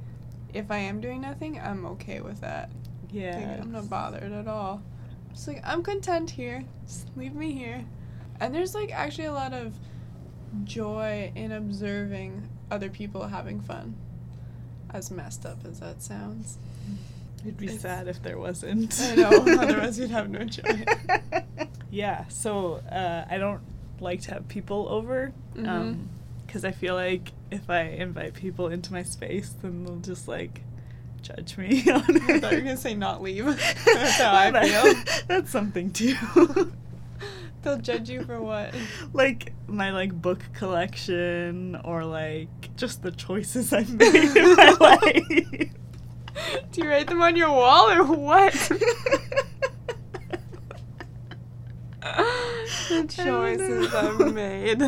if 0.55 0.71
I 0.71 0.77
am 0.79 1.01
doing 1.01 1.23
nothing, 1.23 1.59
I'm 1.59 1.85
okay 1.87 2.21
with 2.21 2.41
that. 2.43 2.71
yeah. 3.11 3.37
Like, 3.39 3.61
I'm 3.63 3.73
not 3.73 3.89
bothered 3.89 4.31
at 4.33 4.47
all. 4.47 4.83
Just 5.33 5.49
like 5.49 5.63
I'm 5.65 5.83
content 5.83 6.29
here. 6.31 6.63
Just 6.87 7.09
leave 7.17 7.35
me 7.35 7.53
here. 7.53 7.85
And 8.41 8.55
there's 8.55 8.75
like 8.75 8.93
actually 8.93 9.25
a 9.25 9.33
lot 9.33 9.53
of 9.55 9.73
joy 10.65 11.33
in 11.35 11.53
observing 11.53 12.49
other 12.71 12.89
people 12.91 13.27
having 13.29 13.61
fun. 13.61 13.95
As 14.91 15.11
messed 15.11 15.45
up 15.45 15.59
as 15.69 15.81
that 15.81 16.03
sounds. 16.03 16.57
It'd 17.43 17.57
be 17.59 17.67
It's- 17.67 17.83
sad 17.83 18.09
if 18.09 18.23
there 18.23 18.39
wasn't. 18.39 18.99
I 19.01 19.15
know, 19.17 19.29
otherwise 19.61 19.99
we'd 19.99 20.11
have 20.11 20.31
no 20.31 20.45
joy. 20.45 20.85
yeah, 21.91 22.27
so 22.29 22.75
uh, 22.91 23.25
I 23.31 23.37
don't 23.39 23.61
like 24.01 24.23
to 24.23 24.33
have 24.35 24.49
people 24.49 24.89
over. 24.89 25.33
Because 25.55 26.65
I 26.65 26.71
feel 26.73 26.95
like 26.95 27.33
if 27.51 27.69
I 27.69 27.81
invite 27.83 28.33
people 28.35 28.69
into 28.69 28.93
my 28.93 29.03
space, 29.03 29.55
then 29.63 29.85
they'll 29.85 29.97
just 29.97 30.27
like 30.29 30.63
judge 31.21 31.59
me. 31.59 31.85
I 31.87 32.01
thought 32.01 32.53
you 32.53 32.59
were 32.59 32.65
gonna 32.65 32.77
say 32.77 32.95
not 32.95 33.21
leave. 33.23 33.45
That's 33.85 34.19
how 34.19 34.35
I 34.35 34.67
feel. 34.67 34.95
That's 35.27 35.51
something 35.51 35.91
too. 35.91 36.15
They'll 37.62 37.79
judge 37.79 38.09
you 38.09 38.23
for 38.25 38.40
what? 38.40 38.75
like 39.12 39.53
my 39.66 39.90
like 39.90 40.12
book 40.12 40.42
collection 40.55 41.77
or 41.85 42.05
like 42.05 42.75
just 42.77 43.03
the 43.03 43.11
choices 43.11 43.73
I've 43.73 43.92
made 43.99 44.37
in 44.37 44.57
my 44.57 44.77
life. 44.81 45.73
Do 46.73 46.83
you 46.83 46.88
write 46.88 47.09
them 47.09 47.21
on 47.21 47.37
your 47.37 47.51
wall 47.51 47.90
or 47.90 48.05
what? 48.05 48.53
the 52.88 53.07
choices 53.09 53.94
I've 53.94 54.33
made. 54.33 54.81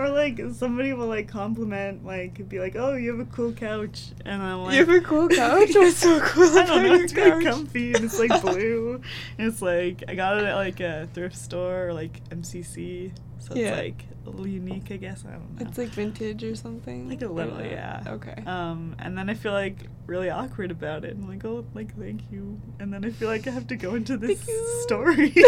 Or 0.00 0.08
like 0.08 0.40
somebody 0.54 0.94
will 0.94 1.08
like 1.08 1.28
compliment, 1.28 2.06
like 2.06 2.48
be 2.48 2.58
like, 2.58 2.74
"Oh, 2.74 2.94
you 2.94 3.10
have 3.10 3.20
a 3.20 3.30
cool 3.30 3.52
couch," 3.52 4.12
and 4.24 4.42
I'm 4.42 4.62
like, 4.64 4.72
you 4.72 4.86
have 4.86 4.88
a 4.88 5.00
cool 5.02 5.28
couch? 5.28 5.68
What's 5.74 5.98
so 5.98 6.18
cool 6.22 6.56
I 6.58 6.64
don't 6.64 6.82
know. 6.84 6.94
It's 6.94 7.12
very 7.12 7.44
couch? 7.44 7.52
comfy 7.52 7.92
and 7.92 8.06
it's 8.06 8.18
like 8.18 8.40
blue. 8.40 9.02
and 9.36 9.46
it's 9.46 9.60
like 9.60 10.02
I 10.08 10.14
got 10.14 10.38
it 10.38 10.44
at 10.46 10.54
like 10.54 10.80
a 10.80 11.06
thrift 11.12 11.36
store 11.36 11.88
or 11.88 11.92
like 11.92 12.26
MCC, 12.30 13.12
so 13.40 13.54
Yeah. 13.54 13.76
it's 13.76 13.78
like 13.78 14.04
a 14.26 14.30
little 14.30 14.46
unique, 14.46 14.90
I 14.90 14.96
guess. 14.96 15.24
I 15.26 15.32
don't 15.32 15.58
know. 15.58 15.66
It's 15.66 15.78
like 15.78 15.88
vintage 15.88 16.44
or 16.44 16.54
something? 16.54 17.08
Like 17.08 17.22
a 17.22 17.28
little, 17.28 17.60
yeah. 17.62 18.02
Okay. 18.06 18.42
Um, 18.46 18.94
and 18.98 19.16
then 19.16 19.28
I 19.30 19.34
feel 19.34 19.52
like 19.52 19.88
really 20.06 20.30
awkward 20.30 20.70
about 20.70 21.04
it. 21.04 21.16
I'm 21.16 21.26
like, 21.28 21.44
oh, 21.44 21.64
like 21.74 21.96
thank 21.98 22.30
you. 22.30 22.60
And 22.78 22.92
then 22.92 23.04
I 23.04 23.10
feel 23.10 23.28
like 23.28 23.46
I 23.46 23.50
have 23.50 23.66
to 23.68 23.76
go 23.76 23.94
into 23.94 24.16
this 24.16 24.40
story, 24.82 25.30
which 25.34 25.44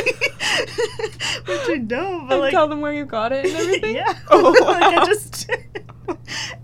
I 1.69 1.83
don't. 1.87 2.29
But 2.29 2.35
and 2.35 2.41
like, 2.41 2.51
tell 2.53 2.67
them 2.69 2.81
where 2.81 2.93
you 2.95 3.05
got 3.05 3.33
it 3.33 3.45
and 3.47 3.55
everything? 3.61 3.95
yeah. 4.03 4.19
Oh, 4.31 4.51
like 4.51 4.83
I 4.83 4.97
wow. 4.99 5.05
just. 5.05 5.51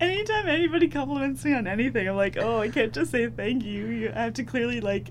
anytime 0.01 0.49
anybody 0.49 0.89
compliments 0.89 1.45
me 1.45 1.55
on 1.55 1.67
anything, 1.67 2.09
I'm 2.09 2.17
like, 2.17 2.37
oh, 2.39 2.59
I 2.61 2.69
can't 2.69 2.93
just 2.93 3.11
say 3.11 3.29
thank 3.29 3.65
you. 3.65 3.87
You 3.87 4.13
I 4.15 4.23
have 4.25 4.35
to 4.35 4.45
clearly 4.45 4.81
like 4.81 5.11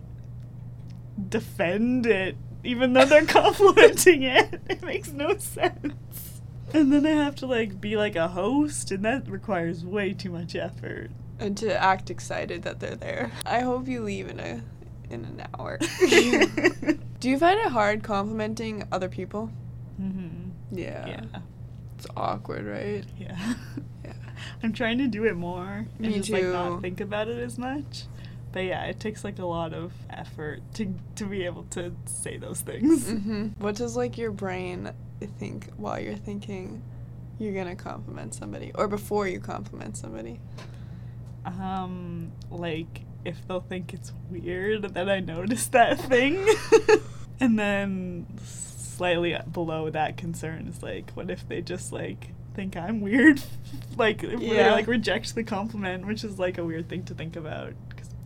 defend 1.29 2.05
it, 2.05 2.37
even 2.67 2.93
though 2.93 3.05
they're 3.05 3.25
complimenting 3.39 4.23
it. 4.23 4.61
It 4.69 4.83
makes 4.83 5.11
no 5.11 5.37
sense. 5.37 6.41
And 6.73 6.91
then 6.91 7.05
I 7.05 7.11
have 7.11 7.35
to 7.37 7.47
like 7.47 7.79
be 7.81 7.95
like 7.97 8.15
a 8.15 8.27
host, 8.27 8.91
and 8.91 9.03
that 9.05 9.29
requires 9.29 9.85
way 9.85 10.13
too 10.13 10.29
much 10.31 10.55
effort. 10.55 11.09
and 11.39 11.55
to 11.57 11.81
act 11.81 12.09
excited 12.09 12.63
that 12.63 12.79
they're 12.79 12.95
there. 12.95 13.31
I 13.45 13.61
hope 13.61 13.87
you 13.87 14.01
leave 14.03 14.27
in 14.29 14.39
a 14.39 14.61
in 15.09 15.23
an 15.23 15.43
hour. 15.57 15.77
Do 17.19 17.29
you 17.29 17.39
find 17.39 17.59
it 17.59 17.67
hard 17.71 18.03
complimenting 18.03 18.83
other 18.91 19.07
people? 19.09 19.49
hmm 19.97 20.49
Yeah. 20.71 21.07
Yeah. 21.07 21.39
It's 21.97 22.07
awkward, 22.15 22.65
right? 22.65 23.05
Yeah. 23.17 23.53
Yeah. 24.03 24.13
I'm 24.61 24.73
trying 24.73 24.97
to 24.99 25.07
do 25.07 25.23
it 25.25 25.35
more 25.35 25.87
and 25.99 26.07
Me 26.07 26.17
just 26.17 26.29
like 26.29 26.43
not 26.43 26.81
think 26.81 26.99
about 27.01 27.27
it 27.27 27.39
as 27.39 27.57
much. 27.57 28.03
But 28.57 28.65
yeah, 28.65 28.85
it 28.85 28.99
takes 28.99 29.23
like 29.23 29.37
a 29.37 29.45
lot 29.45 29.71
of 29.71 29.93
effort 30.09 30.61
to 30.73 30.91
to 31.13 31.25
be 31.25 31.45
able 31.45 31.65
to 31.65 31.93
say 32.05 32.37
those 32.37 32.59
things. 32.61 33.07
hmm 33.11 33.49
What 33.59 33.75
does 33.75 33.95
like 33.95 34.17
your 34.17 34.31
brain 34.31 34.91
think 35.37 35.69
while 35.77 35.99
you're 35.99 36.15
thinking 36.15 36.81
you're 37.37 37.53
gonna 37.53 37.75
compliment 37.75 38.33
somebody, 38.33 38.71
or 38.73 38.87
before 38.87 39.27
you 39.27 39.39
compliment 39.39 39.95
somebody? 39.95 40.39
Um, 41.45 42.31
like 42.49 43.01
if 43.23 43.47
they'll 43.47 43.59
think 43.61 43.93
it's 43.93 44.11
weird 44.31 44.95
that 44.95 45.07
I 45.07 45.19
noticed 45.19 45.73
that 45.73 45.99
thing, 45.99 46.43
and 47.39 47.59
then 47.59 48.25
slightly 48.43 49.37
below 49.51 49.91
that 49.91 50.17
concern 50.17 50.65
is 50.67 50.81
like, 50.81 51.11
what 51.11 51.29
if 51.29 51.47
they 51.47 51.61
just 51.61 51.91
like 51.91 52.29
think 52.55 52.75
I'm 52.75 53.01
weird, 53.01 53.39
like 53.97 54.23
Yeah. 54.23 54.71
like 54.73 54.87
reject 54.87 55.35
the 55.35 55.43
compliment, 55.43 56.07
which 56.07 56.23
is 56.23 56.39
like 56.39 56.57
a 56.57 56.65
weird 56.65 56.89
thing 56.89 57.03
to 57.03 57.13
think 57.13 57.35
about 57.35 57.73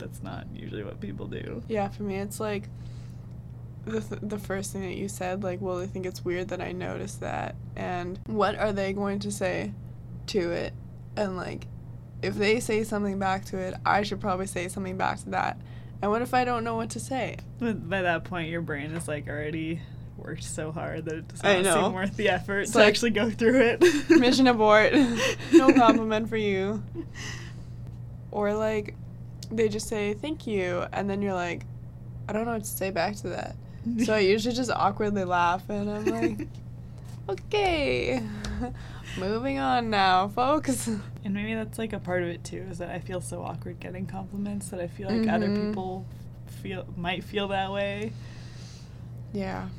that's 0.01 0.21
not 0.21 0.47
usually 0.53 0.83
what 0.83 0.99
people 0.99 1.27
do. 1.27 1.63
Yeah, 1.69 1.87
for 1.87 2.03
me, 2.03 2.17
it's 2.17 2.39
like 2.39 2.67
the 3.85 4.01
th- 4.01 4.21
the 4.21 4.37
first 4.37 4.73
thing 4.73 4.81
that 4.81 4.95
you 4.95 5.07
said. 5.07 5.43
Like, 5.43 5.61
well, 5.61 5.77
they 5.77 5.87
think 5.87 6.05
it's 6.05 6.25
weird 6.25 6.49
that 6.49 6.61
I 6.61 6.71
noticed 6.73 7.21
that, 7.21 7.55
and 7.75 8.19
what 8.27 8.55
are 8.55 8.73
they 8.73 8.91
going 8.93 9.19
to 9.19 9.31
say 9.31 9.71
to 10.27 10.51
it? 10.51 10.73
And 11.15 11.37
like, 11.37 11.67
if 12.21 12.35
they 12.35 12.59
say 12.59 12.83
something 12.83 13.19
back 13.19 13.45
to 13.45 13.57
it, 13.57 13.75
I 13.85 14.03
should 14.03 14.19
probably 14.19 14.47
say 14.47 14.67
something 14.67 14.97
back 14.97 15.19
to 15.19 15.29
that. 15.31 15.59
And 16.01 16.09
what 16.09 16.21
if 16.21 16.33
I 16.33 16.43
don't 16.45 16.63
know 16.63 16.75
what 16.75 16.89
to 16.91 16.99
say? 16.99 17.37
But 17.59 17.87
by 17.87 18.01
that 18.01 18.23
point, 18.23 18.49
your 18.49 18.61
brain 18.61 18.91
is 18.91 19.07
like 19.07 19.27
already 19.27 19.81
worked 20.17 20.43
so 20.43 20.71
hard 20.71 21.05
that 21.05 21.15
it 21.15 21.27
does 21.27 21.43
not 21.43 21.65
seem 21.65 21.93
worth 21.93 22.15
the 22.15 22.29
effort 22.29 22.61
It's 22.61 22.71
to 22.71 22.79
like, 22.79 22.87
actually 22.87 23.11
go 23.11 23.29
through 23.29 23.61
it. 23.61 24.09
Mission 24.09 24.47
abort. 24.47 24.93
no 25.53 25.73
compliment 25.73 26.29
for 26.29 26.37
you. 26.37 26.83
Or 28.31 28.53
like, 28.53 28.95
they 29.51 29.67
just 29.69 29.87
say 29.87 30.13
thank 30.13 30.47
you, 30.47 30.85
and 30.93 31.09
then 31.09 31.21
you're 31.21 31.33
like, 31.33 31.65
I 32.27 32.33
don't 32.33 32.45
know 32.45 32.53
what 32.53 32.63
to 32.63 32.69
say 32.69 32.89
back 32.91 33.15
to 33.17 33.29
that. 33.29 33.55
So 34.05 34.13
I 34.13 34.19
usually 34.19 34.53
just 34.55 34.69
awkwardly 34.69 35.23
laugh, 35.23 35.67
and 35.69 35.89
I'm 35.89 36.05
like, 36.05 36.47
okay, 37.29 38.21
moving 39.17 39.57
on 39.57 39.89
now, 39.89 40.27
folks. 40.27 40.85
And 40.87 41.33
maybe 41.33 41.55
that's 41.55 41.79
like 41.79 41.91
a 41.93 41.99
part 41.99 42.21
of 42.23 42.29
it 42.29 42.43
too, 42.43 42.65
is 42.69 42.77
that 42.77 42.89
I 42.89 42.99
feel 42.99 43.21
so 43.21 43.41
awkward 43.41 43.79
getting 43.79 44.05
compliments 44.05 44.69
that 44.69 44.79
I 44.79 44.87
feel 44.87 45.09
like 45.09 45.27
other 45.27 45.49
Mhm. 45.49 45.55
people 45.55 46.05
feel 46.61 46.85
might 46.95 47.23
feel 47.23 47.47
that 47.47 47.71
way. 47.71 48.13
Yeah. 49.33 49.69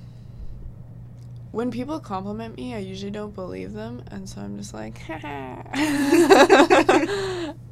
When 1.53 1.71
people 1.71 2.01
compliment 2.01 2.57
me, 2.57 2.75
I 2.75 2.79
usually 2.79 3.11
don't 3.13 3.35
believe 3.35 3.73
them, 3.73 4.03
and 4.11 4.29
so 4.29 4.41
I'm 4.41 4.57
just 4.57 4.73
like, 4.75 5.01
and 5.09 5.29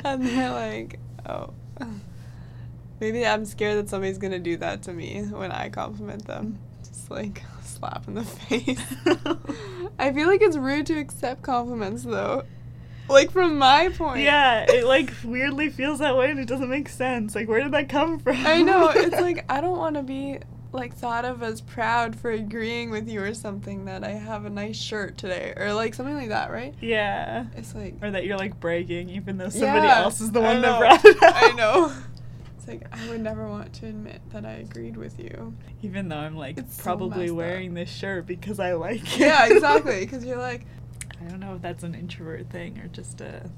they're 0.05 0.51
like, 0.53 0.99
oh. 1.29 1.55
Maybe 3.01 3.27
I'm 3.27 3.45
scared 3.47 3.79
that 3.79 3.89
somebody's 3.89 4.19
gonna 4.19 4.39
do 4.39 4.57
that 4.59 4.83
to 4.83 4.93
me 4.93 5.23
when 5.23 5.53
I 5.53 5.69
compliment 5.69 6.27
them. 6.27 6.59
Just 6.85 7.11
like 7.11 7.43
slap 7.63 8.07
in 8.09 8.15
the 8.15 8.25
face. 8.25 8.81
I 9.99 10.13
feel 10.13 10.29
like 10.29 10.43
it's 10.43 10.57
rude 10.57 10.87
to 10.87 10.99
accept 10.99 11.43
compliments 11.43 12.03
though. 12.03 12.45
Like 13.09 13.33
from 13.33 13.59
my 13.59 13.89
point. 13.89 14.23
yeah, 14.23 14.71
it 14.71 14.85
like 14.85 15.13
weirdly 15.25 15.69
feels 15.69 15.99
that 15.99 16.17
way 16.17 16.31
and 16.31 16.39
it 16.39 16.47
doesn't 16.47 16.71
make 16.71 16.89
sense. 16.89 17.35
Like 17.35 17.49
where 17.49 17.61
did 17.61 17.73
that 17.73 17.89
come 17.89 18.19
from? 18.19 18.37
I 18.47 18.63
know. 18.63 18.91
It's 18.91 19.21
like 19.21 19.45
I 19.49 19.61
don't 19.61 19.79
want 19.79 19.97
to 19.97 20.03
be 20.03 20.39
like 20.73 20.95
thought 20.95 21.25
of 21.25 21.43
as 21.43 21.61
proud 21.61 22.15
for 22.15 22.31
agreeing 22.31 22.91
with 22.91 23.09
you 23.09 23.21
or 23.23 23.35
something 23.35 23.87
that 23.87 24.05
I 24.05 24.11
have 24.13 24.45
a 24.45 24.51
nice 24.51 24.77
shirt 24.77 25.19
today 25.19 25.53
or 25.57 25.73
like 25.75 25.95
something 25.95 26.15
like 26.15 26.29
that, 26.29 26.51
right? 26.51 26.75
Yeah. 26.81 27.47
It's 27.57 27.75
like 27.75 27.97
Or 28.03 28.11
that 28.11 28.25
you're 28.25 28.39
like 28.39 28.61
bragging 28.61 29.11
even 29.11 29.37
though 29.39 29.49
somebody 29.49 29.87
Yeah, 29.89 30.03
else 30.03 30.21
is 30.21 30.31
the 30.31 30.41
one 30.41 30.61
that 30.63 30.79
brought 30.79 31.05
it 31.05 31.23
up. 31.23 31.35
I 31.37 31.53
know. 31.57 31.93
It's 32.57 32.69
like 32.69 32.83
I 32.93 33.09
would 33.09 33.21
never 33.21 33.49
want 33.49 33.73
to 33.75 33.87
admit 33.87 34.21
that 34.31 34.45
I 34.45 34.53
agreed 34.53 34.97
with 34.97 35.19
you. 35.19 35.55
Even 35.83 36.09
though 36.09 36.19
I'm 36.19 36.37
like 36.37 36.59
It's 36.59 36.77
so 36.77 36.83
probably 36.85 37.31
up. 37.31 37.37
wearing 37.37 37.75
this 37.75 37.91
shirt 37.91 38.27
because 38.27 38.61
I 38.61 38.75
like 38.75 39.03
it. 39.15 39.19
Yeah, 39.21 39.47
exactly. 39.47 40.01
Because 40.07 40.25
you're 40.25 40.39
like 40.39 40.67
I 41.21 41.25
don't 41.29 41.41
know 41.41 41.55
if 41.57 41.63
that's 41.63 41.83
an 41.83 41.95
introvert 41.97 42.49
thing 42.49 42.79
or 42.79 42.87
just 42.89 43.21
a. 43.21 43.51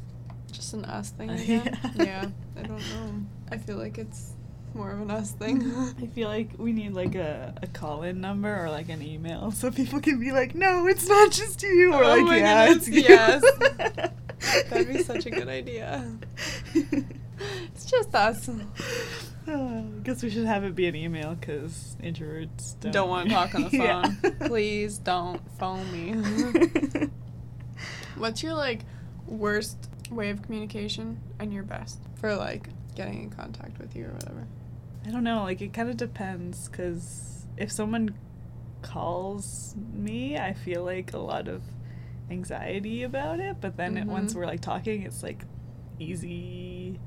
just 0.51 0.73
an 0.73 0.85
us 0.87 1.11
thing. 1.11 1.29
Uh, 1.31 1.39
yeah. 1.45 1.77
yeah. 1.95 2.29
I 2.57 2.63
don't 2.63 2.79
know. 2.79 3.21
I 3.51 3.59
feel 3.59 3.77
like 3.77 3.99
it's 3.99 4.33
more 4.75 4.91
of 4.91 5.01
an 5.01 5.11
us 5.11 5.33
thing. 5.33 5.63
I 6.03 6.07
feel 6.09 6.29
like 6.29 6.51
we 6.59 6.73
need 6.73 6.93
like 6.93 7.15
a, 7.15 7.55
a 7.63 7.67
call 7.67 8.03
in 8.03 8.21
number 8.21 8.65
or 8.65 8.71
like 8.71 8.89
an 8.89 9.03
email 9.03 9.51
so 9.53 9.71
people 9.71 10.01
can 10.01 10.19
be 10.21 10.33
like, 10.33 10.55
no, 10.55 10.87
it's 10.87 11.09
not 11.09 11.31
just 11.33 11.63
you. 11.63 11.93
Or 11.93 12.05
Oh 12.05 12.09
like, 12.09 12.25
my 12.25 12.37
yeah, 12.39 12.67
goodness, 12.69 12.89
it's 12.89 13.09
yes. 13.09 13.43
That'd 14.71 14.89
be 14.89 15.03
such 15.03 15.27
a 15.27 15.31
good 15.31 15.49
idea. 15.49 16.11
It's 17.75 17.87
just 17.87 18.15
us. 18.15 18.49
Oh, 19.49 19.79
I 19.99 20.03
guess 20.05 20.23
we 20.23 20.31
should 20.31 20.45
have 20.47 20.63
it 20.63 20.77
be 20.77 20.87
an 20.87 20.95
email 20.95 21.35
because 21.35 21.97
introverts 22.01 22.79
don't, 22.79 22.93
Don't 22.93 23.09
want 23.09 23.29
to 23.29 23.35
talk 23.35 23.55
on 23.57 23.63
the 23.65 23.71
Yeah. 23.77 24.03
phone. 24.05 24.37
Please 24.49 24.99
don't 24.99 25.41
phone 25.59 25.91
me. 25.91 27.09
What's 28.17 28.45
your 28.45 28.55
like 28.55 28.83
worst 29.27 29.89
way 30.11 30.31
of 30.31 30.43
communication 30.43 31.21
and 31.41 31.53
your 31.53 31.65
best 31.65 31.99
for 32.21 32.37
like 32.37 32.69
getting 32.95 33.23
in 33.23 33.31
contact 33.31 33.79
with 33.79 33.95
you 33.97 34.07
or 34.07 34.13
whatever? 34.13 34.47
I 35.07 35.11
don't 35.11 35.25
know. 35.25 35.43
Like 35.43 35.61
it 35.63 35.73
kind 35.73 35.89
of 35.91 35.97
depends 35.97 36.69
because 36.69 37.47
if 37.57 37.71
someone 37.73 38.15
calls 38.83 39.75
me, 39.93 40.37
I 40.39 40.53
feel 40.53 40.85
like 40.85 41.13
a 41.13 41.19
lot 41.19 41.49
of 41.49 41.63
anxiety 42.31 43.03
about 43.03 43.41
it. 43.41 43.57
But 43.61 43.77
then 43.77 43.97
it, 43.97 44.07
once 44.07 44.33
Mhm. 44.33 44.37
we're 44.37 44.47
like 44.47 44.61
talking, 44.61 45.03
it's 45.03 45.23
like 45.23 45.45
easy, 45.99 46.99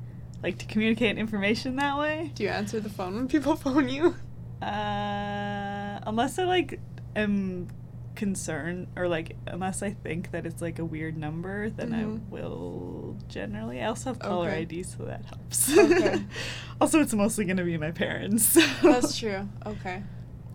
like 0.43 0.57
to 0.59 0.65
communicate 0.65 1.17
information 1.17 1.75
that 1.77 1.97
way. 1.97 2.31
Do 2.35 2.43
you 2.43 2.49
answer 2.49 2.79
the 2.79 2.89
phone 2.89 3.15
when 3.15 3.27
people 3.27 3.55
phone 3.65 3.89
you? 3.89 4.15
Uh, 4.61 5.99
unless 6.07 6.39
I 6.39 6.43
like 6.45 6.79
am 7.15 7.67
concerned 8.15 8.87
or 8.95 9.07
like 9.07 9.35
unless 9.47 9.83
I 9.83 9.91
think 9.91 10.31
that 10.31 10.45
it's 10.45 10.61
like 10.61 10.79
a 10.79 10.85
weird 10.85 11.17
number, 11.17 11.69
then 11.69 11.91
Mhm. 11.91 12.17
I 12.17 12.19
will 12.31 13.17
generally. 13.27 13.81
I 13.81 13.87
also 13.87 14.09
have 14.11 14.19
caller 14.19 14.49
Okay. 14.49 14.61
ID, 14.61 14.83
so 14.83 15.03
that 15.05 15.23
helps. 15.25 15.77
Okay. 15.77 16.23
also, 16.81 17.01
it's 17.01 17.13
mostly 17.13 17.45
gonna 17.45 17.63
be 17.65 17.77
my 17.77 17.91
parents. 17.91 18.45
so- 18.45 18.61
That's 18.83 19.17
true. 19.17 19.47
Okay. 19.65 20.01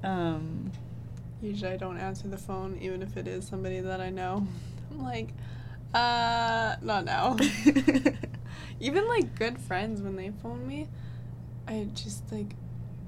Um, 0.03 0.70
usually 1.42 1.73
I 1.73 1.77
don't 1.77 1.99
answer 1.99 2.27
the 2.29 2.38
phone 2.38 2.79
even 2.81 3.03
if 3.03 3.16
it 3.16 3.27
is 3.29 3.46
somebody 3.46 3.81
that 3.81 4.01
I 4.01 4.11
know. 4.11 4.46
I'm 4.90 5.03
like, 5.03 5.29
uh, 5.94 6.77
not 6.83 7.05
now. 7.05 7.37
even 8.81 9.07
like 9.09 9.35
good 9.38 9.59
friends 9.59 10.01
when 10.03 10.16
they 10.16 10.31
phone 10.42 10.66
me, 10.66 10.88
I 11.68 11.88
just 11.94 12.31
like 12.33 12.55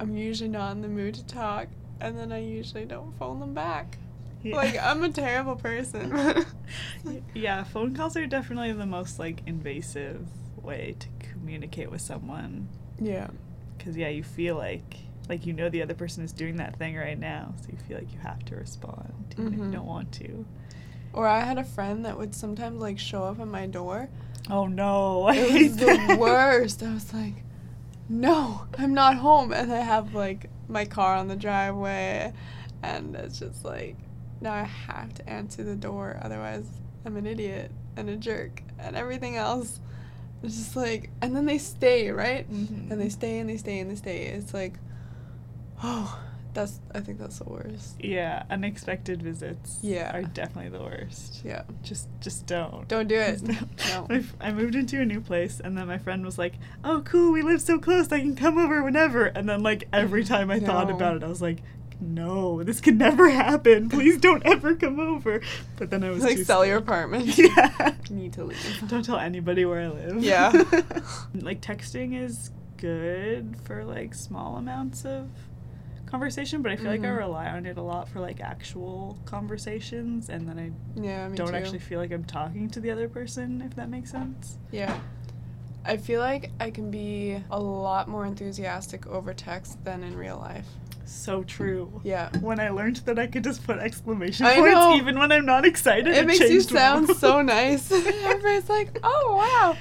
I'm 0.00 0.16
usually 0.16 0.48
not 0.50 0.72
in 0.72 0.82
the 0.82 0.88
mood 0.88 1.14
to 1.14 1.24
talk 1.26 1.68
and 2.00 2.18
then 2.18 2.32
I 2.32 2.38
usually 2.38 2.84
don't 2.84 3.12
phone 3.18 3.38
them 3.40 3.54
back. 3.54 3.98
Yeah. 4.42 4.56
Like 4.56 4.76
I'm 4.82 5.02
a 5.04 5.10
terrible 5.10 5.56
person. 5.56 6.12
yeah, 7.34 7.64
phone 7.64 7.94
calls 7.94 8.16
are 8.16 8.26
definitely 8.26 8.72
the 8.72 8.86
most 8.86 9.18
like 9.18 9.42
invasive 9.46 10.26
way 10.62 10.96
to 10.98 11.08
communicate 11.28 11.90
with 11.90 12.00
someone. 12.00 12.68
yeah. 13.00 13.28
Cause 13.78 13.96
yeah, 13.96 14.08
you 14.08 14.22
feel 14.22 14.56
like 14.56 14.96
like 15.28 15.44
you 15.46 15.52
know 15.52 15.68
the 15.68 15.82
other 15.82 15.94
person 15.94 16.22
is 16.24 16.32
doing 16.32 16.56
that 16.56 16.76
thing 16.76 16.96
right 16.96 17.18
now, 17.18 17.54
so 17.60 17.68
you 17.72 17.78
feel 17.88 17.98
like 17.98 18.12
you 18.12 18.18
have 18.20 18.44
to 18.46 18.54
respond, 18.56 19.12
even 19.38 19.54
if 19.54 19.60
Mhm. 19.60 19.66
you 19.66 19.72
don't 19.72 19.86
want 19.86 20.12
to. 20.12 20.44
Or 21.12 21.26
I 21.26 21.40
had 21.40 21.58
a 21.58 21.64
friend 21.64 22.04
that 22.04 22.16
would 22.16 22.34
sometimes 22.34 22.80
like 22.80 22.98
show 22.98 23.24
up 23.24 23.40
at 23.40 23.46
my 23.48 23.66
door. 23.66 24.08
Oh 24.50 24.66
no! 24.66 25.28
It 25.30 25.52
was 25.68 25.76
the 25.76 26.16
worst. 26.20 26.82
I 26.82 26.94
was 26.94 27.12
like, 27.12 27.34
no, 28.08 28.62
I'm 28.78 28.94
not 28.94 29.16
home. 29.16 29.52
And 29.52 29.72
I 29.72 29.80
have 29.80 30.14
like 30.14 30.48
my 30.68 30.84
car 30.84 31.16
on 31.16 31.28
the 31.28 31.36
driveway. 31.36 32.32
And 32.84 33.14
it's 33.16 33.38
just 33.40 33.64
like, 33.64 33.96
now 34.42 34.52
I 34.52 34.64
have 34.64 35.14
to 35.14 35.28
answer 35.28 35.62
the 35.64 35.76
door. 35.76 36.18
Otherwise, 36.22 36.66
I'm 37.06 37.16
an 37.16 37.26
idiot 37.26 37.70
and 37.96 38.08
a 38.10 38.16
jerk 38.16 38.62
and 38.78 38.96
everything 38.96 39.36
else. 39.36 39.80
It's 40.42 40.56
just 40.56 40.76
like, 40.76 41.10
and 41.22 41.34
then 41.36 41.46
they 41.46 41.58
stay, 41.58 42.10
right? 42.10 42.50
Mhm. 42.52 42.90
And 42.90 43.00
they 43.00 43.08
stay 43.08 43.38
and 43.38 43.48
they 43.48 43.56
stay 43.56 43.78
and 43.78 43.90
they 43.90 43.94
stay. 43.94 44.26
It's 44.26 44.52
like, 44.52 44.74
oh, 45.82 46.20
that's, 46.54 46.80
I 46.94 47.00
think 47.00 47.18
that's 47.18 47.38
the 47.38 47.44
worst. 47.48 47.96
Yeah, 48.02 48.42
unexpected 48.50 49.22
visits. 49.22 49.78
Yeah. 49.82 50.14
are 50.14 50.22
definitely 50.22 50.76
the 50.76 50.84
worst. 50.84 51.42
Yeah. 51.44 51.62
Just, 51.82 52.08
just 52.20 52.46
don't. 52.46 52.86
Don't 52.88 53.08
do 53.08 53.14
it. 53.18 53.40
No. 53.88 54.06
F- 54.10 54.34
I 54.40 54.52
moved 54.52 54.74
into 54.74 55.00
a 55.00 55.04
new 55.04 55.20
place, 55.20 55.60
and 55.60 55.76
then 55.78 55.86
my 55.86 55.98
friend 55.98 56.24
was 56.24 56.38
like, 56.38 56.54
"Oh, 56.84 57.02
cool, 57.04 57.32
we 57.32 57.42
live 57.42 57.60
so 57.60 57.78
close, 57.78 58.10
I 58.12 58.20
can 58.20 58.36
come 58.36 58.58
over 58.58 58.82
whenever." 58.82 59.26
And 59.26 59.48
then, 59.48 59.62
like 59.62 59.88
every 59.92 60.24
time 60.34 60.50
I 60.50 60.60
thought 60.60 60.90
about 60.90 61.16
it, 61.16 61.22
I 61.22 61.26
was 61.28 61.42
like, 61.42 61.58
"No, 62.02 62.62
this 62.62 62.80
could 62.80 62.98
never 62.98 63.30
happen. 63.30 63.88
Please 63.88 64.18
don't 64.18 64.44
ever 64.44 64.74
come 64.74 64.98
over." 65.00 65.40
But 65.76 65.90
then 65.90 66.02
I 66.04 66.10
was 66.10 66.22
like, 66.24 66.38
sell 66.38 66.66
your 66.66 66.78
apartment. 66.78 67.38
Yeah. 67.38 67.94
Need 68.10 68.32
to 68.34 68.44
leave. 68.44 68.84
Don't 68.88 69.04
tell 69.04 69.18
anybody 69.18 69.64
where 69.64 69.80
I 69.80 69.88
live. 69.88 70.22
Yeah. 70.22 70.50
like 71.34 71.60
texting 71.62 72.20
is 72.20 72.50
good 72.76 73.56
for 73.64 73.84
like 73.84 74.12
small 74.14 74.56
amounts 74.56 75.04
of 75.06 75.28
conversation, 76.06 76.60
but 76.60 76.70
I 76.72 76.76
feel 76.76 76.90
like 76.90 77.00
I 77.00 77.04
Mhm. 77.06 77.16
rely 77.18 77.46
on 77.48 77.64
it 77.64 77.78
a 77.78 77.82
lot 77.82 78.06
for 78.08 78.20
like 78.20 78.40
actual 78.40 79.16
conversations, 79.24 80.28
and 80.28 80.46
then 80.46 80.58
I 80.58 81.00
Yeah, 81.00 81.28
me 81.28 81.36
don't 81.36 81.48
too. 81.48 81.54
actually 81.54 81.78
feel 81.78 81.98
like 82.00 82.10
I'm 82.12 82.24
talking 82.24 82.68
to 82.70 82.80
the 82.80 82.90
other 82.90 83.08
person, 83.08 83.62
if 83.62 83.74
that 83.76 83.88
makes 83.88 84.10
sense. 84.10 84.58
Yeah. 84.70 84.98
I 85.84 85.96
feel 85.96 86.20
like 86.20 86.50
I 86.60 86.70
can 86.70 86.90
be 86.90 87.42
a 87.50 87.58
lot 87.58 88.08
more 88.08 88.26
enthusiastic 88.26 89.06
over 89.06 89.32
text 89.32 89.82
than 89.84 90.02
in 90.04 90.14
real 90.16 90.36
life. 90.36 90.66
So 91.12 91.44
true. 91.44 92.00
Yeah. 92.04 92.30
When 92.38 92.58
I 92.58 92.70
learned 92.70 92.96
that 93.04 93.18
I 93.18 93.26
could 93.26 93.44
just 93.44 93.64
put 93.64 93.78
exclamation 93.78 94.46
I 94.46 94.56
points 94.56 94.72
know. 94.72 94.96
even 94.96 95.18
when 95.18 95.30
I'm 95.30 95.44
not 95.44 95.64
excited, 95.64 96.08
It 96.08 96.26
makes 96.26 96.40
you 96.40 96.60
sound 96.62 97.08
so 97.16 97.42
nice. 97.42 97.92
Everybody's 97.92 98.68
like, 98.68 98.98
oh, 99.02 99.36
wow. 99.36 99.76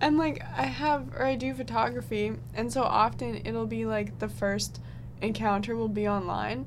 And 0.00 0.16
like, 0.16 0.42
I 0.56 0.62
have, 0.66 1.12
or 1.16 1.24
I 1.24 1.34
do 1.34 1.54
photography, 1.54 2.32
and 2.54 2.72
so 2.72 2.82
often 2.82 3.42
it'll 3.44 3.66
be 3.66 3.84
like 3.84 4.18
the 4.20 4.28
first 4.28 4.80
encounter 5.20 5.74
will 5.76 5.88
be 5.88 6.06
online, 6.08 6.66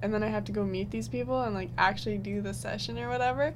and 0.00 0.14
then 0.14 0.22
I 0.22 0.28
have 0.28 0.44
to 0.44 0.52
go 0.52 0.64
meet 0.64 0.90
these 0.90 1.08
people 1.08 1.42
and 1.42 1.54
like 1.54 1.70
actually 1.76 2.18
do 2.18 2.40
the 2.40 2.54
session 2.54 2.98
or 2.98 3.08
whatever. 3.08 3.52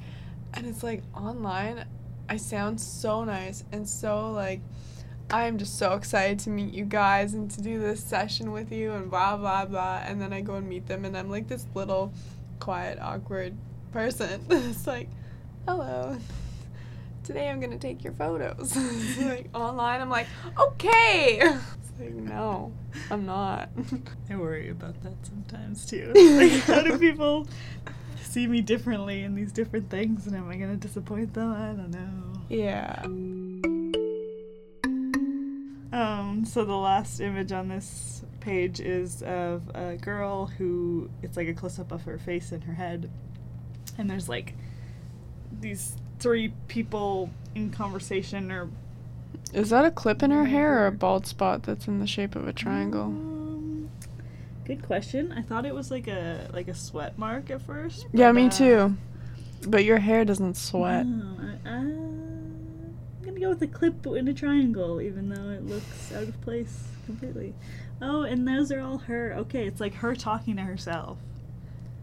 And 0.55 0.67
it's 0.67 0.83
like 0.83 1.03
online, 1.15 1.85
I 2.29 2.37
sound 2.37 2.81
so 2.81 3.25
nice 3.25 3.65
and 3.71 3.89
so 3.89 4.33
like, 4.33 4.61
I'm 5.31 5.59
just 5.59 5.79
so 5.79 5.93
excited 5.93 6.39
to 6.41 6.51
meet 6.51 6.73
you 6.73 6.85
guys 6.85 7.35
and 7.35 7.51
to 7.51 7.61
do 7.61 7.79
this 7.79 8.03
session 8.03 8.51
with 8.51 8.73
you 8.73 8.93
and 8.93 9.11
blah 9.11 9.37
blah 9.37 9.67
blah. 9.67 10.03
And 10.05 10.21
then 10.21 10.33
I 10.33 10.41
go 10.41 10.55
and 10.55 10.69
meet 10.69 10.87
them, 10.87 11.05
and 11.05 11.17
I'm 11.17 11.29
like 11.31 11.49
this 11.49 11.67
little, 11.75 12.13
quiet, 12.61 12.99
awkward 13.01 13.55
person. 13.93 14.45
it's 14.51 14.87
like, 14.87 15.09
hello. 15.67 16.17
Today 17.25 17.51
I'm 17.51 17.61
gonna 17.61 17.79
take 17.79 18.03
your 18.05 18.15
photos. 18.15 18.75
Like 19.21 19.49
online, 19.55 20.01
I'm 20.01 20.09
like, 20.09 20.29
okay. 20.59 21.41
It's 21.43 22.01
like, 22.01 22.15
no, 22.15 22.73
I'm 23.11 23.27
not. 23.27 23.69
I 24.31 24.37
worry 24.37 24.71
about 24.71 25.03
that 25.03 25.15
sometimes 25.27 25.85
too. 25.85 26.13
like, 26.15 26.53
how 26.63 26.81
do 26.83 26.99
people 26.99 27.47
see 28.23 28.47
me 28.47 28.63
differently 28.63 29.25
in 29.25 29.35
these 29.35 29.53
different 29.53 29.91
things, 29.91 30.27
and 30.27 30.35
am 30.35 30.49
I 30.49 30.57
gonna 30.57 30.77
disappoint 30.77 31.35
them? 31.35 31.53
I 31.53 31.67
don't 31.73 31.91
know. 31.91 32.41
yeah. 32.49 33.03
Um, 35.93 36.45
so 36.45 36.65
the 36.65 36.77
last 36.77 37.21
image 37.21 37.53
on 37.53 37.69
this 37.69 38.23
page 38.41 38.81
is 38.81 39.23
of 39.23 39.71
a 39.75 39.97
girl 39.97 40.47
who 40.47 41.11
it's 41.23 41.37
like 41.37 41.49
a 41.49 41.55
close 41.55 41.79
up 41.79 41.93
of 41.93 42.03
her 42.03 42.19
face 42.19 42.53
and 42.53 42.63
her 42.65 42.75
head, 42.75 43.11
and 43.97 44.09
there's 44.09 44.29
like 44.29 44.55
these 45.61 45.97
three 46.19 46.53
people 46.67 47.31
in 47.55 47.71
conversation 47.71 48.51
or 48.51 48.69
Is 49.53 49.71
that 49.71 49.85
a 49.85 49.91
clip 49.91 50.23
in 50.23 50.31
her 50.31 50.47
hair 50.47 50.83
or 50.83 50.87
a 50.87 50.93
bald 50.93 51.27
spot 51.27 51.63
that's 51.63 51.89
in 51.89 52.01
the 52.01 52.07
shape 52.07 52.37
of 52.37 52.47
a 52.47 52.53
triangle? 52.53 53.05
Um, 53.05 53.91
good 54.65 54.83
question. 54.83 55.33
I 55.33 55.43
thought 55.43 55.65
it 55.65 55.75
was 55.75 55.91
like 55.91 56.07
a 56.07 56.51
like 56.53 56.69
a 56.69 56.75
sweat 56.75 57.19
mark 57.19 57.51
at 57.51 57.63
first. 57.63 58.07
Yeah, 58.13 58.31
me 58.33 58.47
uh, 58.47 58.51
too. 58.51 58.97
But 59.67 59.85
your 59.85 59.99
hair 59.99 60.25
doesn't 60.25 60.57
sweat. 60.57 61.07
no, 61.07 61.48
I, 63.43 63.47
I, 63.47 63.47
I'm 63.47 63.55
gonna 63.55 63.55
go 63.55 63.59
with 63.59 63.63
a 63.63 63.67
clip 63.79 64.07
in 64.07 64.29
a 64.29 64.35
triangle, 64.35 65.01
even 65.01 65.29
though 65.29 65.51
it 65.51 65.67
looks 65.67 66.13
out 66.13 66.25
of 66.25 66.41
place 66.41 66.85
completely. 67.07 67.55
Oh, 68.01 68.23
and 68.23 68.47
those 68.47 68.71
are 68.73 68.81
all 68.81 68.99
her. 68.99 69.35
Okay, 69.39 69.67
it's 69.67 69.81
like 69.81 69.95
her 69.95 70.15
talking 70.15 70.57
to 70.57 70.63
herself 70.63 71.19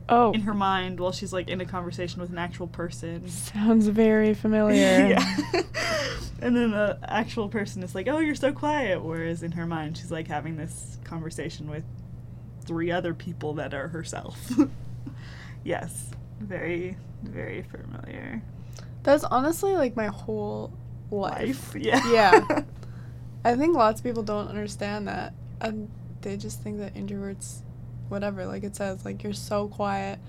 Oh, 0.10 0.32
in 0.34 0.42
her 0.42 0.54
mind 0.54 1.00
while 1.00 1.12
she's 1.12 1.34
like 1.34 1.50
in 1.50 1.62
a 1.62 1.66
conversation 1.66 2.22
with 2.22 2.30
an 2.30 2.38
actual 2.38 2.68
person. 2.68 3.28
sounds 3.30 3.88
very 3.88 4.34
familiar. 4.34 4.76
yeah. 5.10 5.36
and 6.42 6.56
then 6.56 6.72
the 6.72 7.00
actual 7.04 7.50
person 7.50 7.82
is 7.84 7.96
like, 7.96 8.08
"Oh, 8.08 8.20
you're 8.20 8.36
so 8.36 8.52
quiet," 8.52 9.04
whereas 9.04 9.42
in 9.44 9.54
her 9.54 9.66
mind 9.66 9.98
she's 9.98 10.12
like 10.12 10.28
having 10.28 10.58
this 10.58 10.98
conversation 11.04 11.70
with 11.70 11.84
three 12.66 12.92
other 12.92 13.14
people 13.14 13.54
that 13.56 13.74
are 13.74 13.88
herself. 13.88 14.38
yes, 15.64 16.12
very, 16.40 16.98
very 17.24 17.64
familiar. 17.64 18.44
That's 19.04 19.24
honestly 19.24 19.74
like 19.74 19.96
my 19.96 20.08
whole 20.08 20.72
life. 21.20 21.74
Life, 21.74 21.84
yeah, 21.84 22.12
Yeah. 22.12 22.64
I 23.46 23.56
think 23.56 23.76
lots 23.76 24.00
of 24.00 24.04
people 24.04 24.24
don't 24.24 24.48
understand 24.48 25.08
that. 25.08 25.34
And 25.62 25.90
they 26.22 26.36
just 26.36 26.62
think 26.64 26.80
that 26.80 26.96
introverts, 26.96 27.60
whatever, 28.10 28.46
like 28.48 28.64
it 28.64 28.76
says, 28.76 29.06
like 29.06 29.24
you're 29.24 29.34
so 29.34 29.68
quiet. 29.68 30.20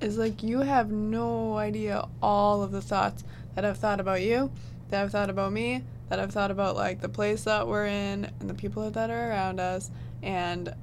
Is 0.00 0.18
like 0.18 0.42
you 0.42 0.60
have 0.60 0.90
no 0.90 1.58
idea 1.58 2.08
all 2.22 2.62
of 2.62 2.72
the 2.72 2.80
thoughts 2.80 3.22
that 3.54 3.64
I've 3.64 3.76
thought 3.76 4.00
about 4.00 4.22
you, 4.22 4.50
that 4.88 5.02
I've 5.02 5.12
thought 5.12 5.30
about 5.30 5.52
me, 5.52 5.84
that 6.08 6.18
I've 6.18 6.32
thought 6.32 6.50
about 6.50 6.74
like 6.74 7.00
the 7.00 7.08
place 7.08 7.44
that 7.44 7.68
we're 7.68 7.86
in 7.86 8.30
and 8.40 8.50
the 8.50 8.54
people 8.54 8.90
that 8.90 9.10
are 9.10 9.30
around 9.30 9.60
us 9.60 9.90
and 10.22 10.74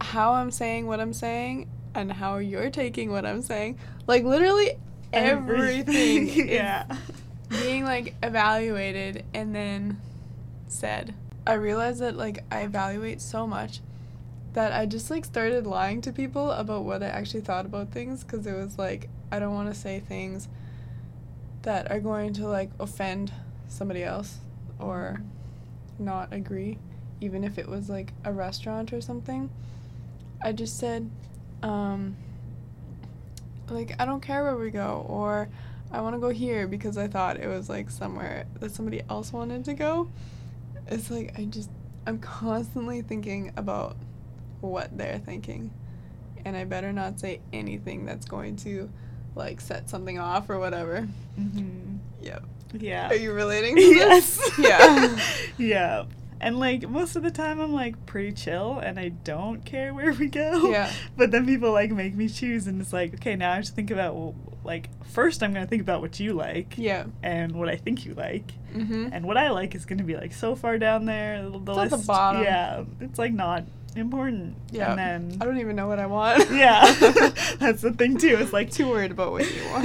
how 0.00 0.34
I'm 0.34 0.50
saying 0.50 0.86
what 0.86 1.00
I'm 1.00 1.12
saying 1.12 1.68
and 1.94 2.12
how 2.12 2.38
you're 2.38 2.70
taking 2.70 3.10
what 3.10 3.26
I'm 3.26 3.42
saying. 3.42 3.78
Like 4.06 4.24
literally 4.24 4.72
everything 5.12 6.28
is 6.28 6.36
yeah. 6.36 6.84
being 7.52 7.84
like 7.84 8.14
evaluated 8.22 9.24
and 9.34 9.54
then 9.54 10.00
said. 10.68 11.14
I 11.46 11.54
realized 11.54 12.00
that 12.00 12.16
like 12.16 12.44
I 12.50 12.60
evaluate 12.60 13.20
so 13.20 13.46
much 13.46 13.80
that 14.52 14.72
I 14.72 14.86
just 14.86 15.10
like 15.10 15.24
started 15.24 15.66
lying 15.66 16.00
to 16.02 16.12
people 16.12 16.50
about 16.50 16.84
what 16.84 17.02
I 17.02 17.06
actually 17.06 17.40
thought 17.40 17.66
about 17.66 17.90
things 17.90 18.22
because 18.22 18.46
it 18.46 18.54
was 18.54 18.78
like 18.78 19.08
I 19.30 19.38
don't 19.38 19.54
want 19.54 19.72
to 19.72 19.78
say 19.78 20.00
things 20.00 20.48
that 21.62 21.90
are 21.90 22.00
going 22.00 22.32
to 22.34 22.46
like 22.46 22.70
offend 22.78 23.32
somebody 23.68 24.02
else 24.02 24.38
or 24.78 25.22
not 25.98 26.32
agree 26.32 26.78
even 27.20 27.44
if 27.44 27.56
it 27.56 27.68
was 27.68 27.88
like 27.88 28.12
a 28.24 28.32
restaurant 28.32 28.92
or 28.92 29.00
something. 29.00 29.48
I 30.42 30.52
just 30.52 30.78
said 30.78 31.10
um 31.62 32.16
like 33.68 33.94
I 33.98 34.04
don't 34.04 34.20
care 34.20 34.42
where 34.42 34.56
we 34.56 34.70
go 34.70 35.06
or 35.08 35.48
I 35.92 36.00
want 36.00 36.14
to 36.16 36.20
go 36.20 36.30
here 36.30 36.66
because 36.66 36.96
I 36.96 37.06
thought 37.06 37.36
it 37.38 37.46
was 37.46 37.68
like 37.68 37.90
somewhere 37.90 38.46
that 38.60 38.72
somebody 38.72 39.02
else 39.10 39.32
wanted 39.32 39.64
to 39.66 39.74
go. 39.74 40.08
It's 40.88 41.10
like 41.10 41.38
I 41.38 41.44
just 41.44 41.70
I'm 42.06 42.18
constantly 42.18 43.02
thinking 43.02 43.52
about 43.56 43.96
what 44.60 44.96
they're 44.96 45.18
thinking. 45.18 45.70
And 46.44 46.56
I 46.56 46.64
better 46.64 46.92
not 46.92 47.20
say 47.20 47.40
anything 47.52 48.04
that's 48.04 48.26
going 48.26 48.56
to 48.56 48.90
like 49.36 49.60
set 49.60 49.88
something 49.88 50.18
off 50.18 50.50
or 50.50 50.58
whatever. 50.58 51.02
hmm 51.36 51.96
Yep. 52.22 52.44
Yeah. 52.74 53.08
Are 53.10 53.14
you 53.14 53.32
relating 53.32 53.76
to 53.76 53.82
this? 53.94 54.40
Yes. 54.58 55.18
Yeah. 55.58 55.58
yeah. 55.58 56.04
And 56.42 56.58
like 56.58 56.88
most 56.88 57.14
of 57.16 57.22
the 57.22 57.30
time 57.30 57.60
I'm 57.60 57.72
like 57.72 58.04
pretty 58.04 58.32
chill 58.32 58.78
and 58.80 58.98
I 58.98 59.08
don't 59.10 59.64
care 59.64 59.94
where 59.98 60.12
we 60.12 60.26
go. 60.26 60.70
Yeah. 60.70 60.92
But 61.16 61.30
then 61.30 61.46
people 61.46 61.72
like 61.72 61.90
make 61.92 62.14
me 62.14 62.28
choose 62.28 62.66
and 62.66 62.80
it's 62.80 62.92
like, 62.92 63.14
okay, 63.14 63.36
now 63.36 63.52
I 63.52 63.56
have 63.56 63.64
to 63.66 63.72
think 63.72 63.90
about 63.90 64.34
like 64.64 64.90
first 65.06 65.42
I'm 65.42 65.52
going 65.52 65.64
to 65.64 65.70
think 65.70 65.82
about 65.82 66.00
what 66.00 66.18
you 66.20 66.32
like 66.34 66.74
Yeah. 66.76 67.04
and 67.22 67.52
what 67.56 67.68
I 67.68 67.76
think 67.76 68.04
you 68.04 68.14
like. 68.14 68.52
Mm-hmm. 68.74 69.08
And 69.12 69.24
what 69.24 69.36
I 69.36 69.50
like 69.50 69.74
is 69.74 69.84
going 69.84 69.98
to 69.98 70.04
be 70.04 70.16
like 70.16 70.32
so 70.32 70.54
far 70.56 70.78
down 70.78 71.04
there. 71.04 71.48
The, 71.48 71.74
at 71.74 71.90
the 71.90 71.96
bottom. 71.98 72.42
Yeah, 72.42 72.84
it's 73.00 73.18
like 73.18 73.32
not 73.32 73.64
important. 73.96 74.56
Yeah. 74.70 74.90
And 74.90 74.98
then 74.98 75.38
I 75.40 75.44
don't 75.44 75.58
even 75.58 75.76
know 75.76 75.86
what 75.86 75.98
I 75.98 76.06
want. 76.06 76.50
yeah, 76.50 76.90
that's 77.58 77.82
the 77.82 77.92
thing 77.96 78.16
too. 78.18 78.36
It's 78.40 78.52
like 78.52 78.70
Too 78.70 78.88
worried 78.88 79.10
about 79.10 79.32
what 79.32 79.52
you 79.54 79.62
want. 79.70 79.84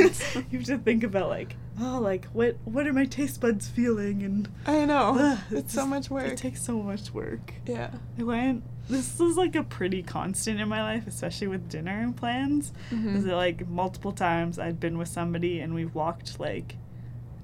you 0.50 0.60
have 0.60 0.68
to 0.68 0.78
think 0.78 1.04
about 1.04 1.30
like, 1.30 1.56
oh, 1.80 2.00
like 2.02 2.26
what 2.34 2.58
what 2.66 2.88
are 2.88 2.94
my 2.94 3.06
taste 3.06 3.40
buds 3.42 3.68
feeling 3.68 4.24
and 4.24 4.50
I 4.66 4.86
know. 4.86 5.16
Ugh, 5.20 5.40
it's 5.52 5.74
so 5.74 5.82
just- 5.82 5.90
much 5.90 6.10
work. 6.10 6.28
It 6.32 6.38
takes 6.38 6.62
so 6.62 6.82
much 6.82 7.14
work. 7.14 7.54
yeah. 7.66 7.92
I 8.20 8.24
went. 8.24 8.64
This 8.90 9.20
is 9.20 9.36
like 9.36 9.54
a 9.56 9.64
pretty 9.64 10.02
constant 10.02 10.62
in 10.62 10.70
my 10.70 10.82
life, 10.82 11.08
especially 11.08 11.48
with 11.48 11.68
dinner 11.68 12.14
plans. 12.16 12.72
Mhm. 12.90 13.16
Is 13.18 13.26
it 13.26 13.34
like 13.34 13.68
multiple 13.68 14.14
times 14.14 14.58
I've 14.58 14.80
been 14.80 14.98
with 14.98 15.10
somebody 15.10 15.60
and 15.60 15.74
we've 15.76 15.94
walked 15.94 16.40
like 16.40 16.78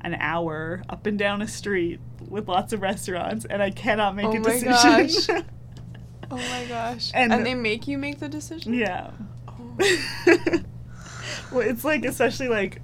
an 0.02 0.16
hour 0.16 0.84
up 0.90 1.06
and 1.06 1.20
down 1.20 1.42
a 1.42 1.48
street 1.48 2.00
with 2.30 2.48
lots 2.48 2.72
of 2.74 2.82
restaurants, 2.82 3.44
and 3.46 3.62
I 3.62 3.72
cannot 3.72 4.16
make 4.16 4.26
Oh 4.26 4.32
a 4.32 4.40
my 4.40 4.60
decision. 4.60 5.46
Oh 6.32 6.38
my 6.38 6.66
gosh. 6.68 7.12
And- 7.16 7.32
And, 7.34 7.46
they 7.46 7.56
make 7.56 7.88
you 7.88 7.98
make 7.98 8.20
the 8.20 8.30
decision? 8.30 8.74
yeah. 8.74 9.12
Oh. 9.48 9.76
well, 11.52 11.62
it's 11.62 11.84
like 11.84 12.06
especially 12.06 12.48
like 12.50 12.82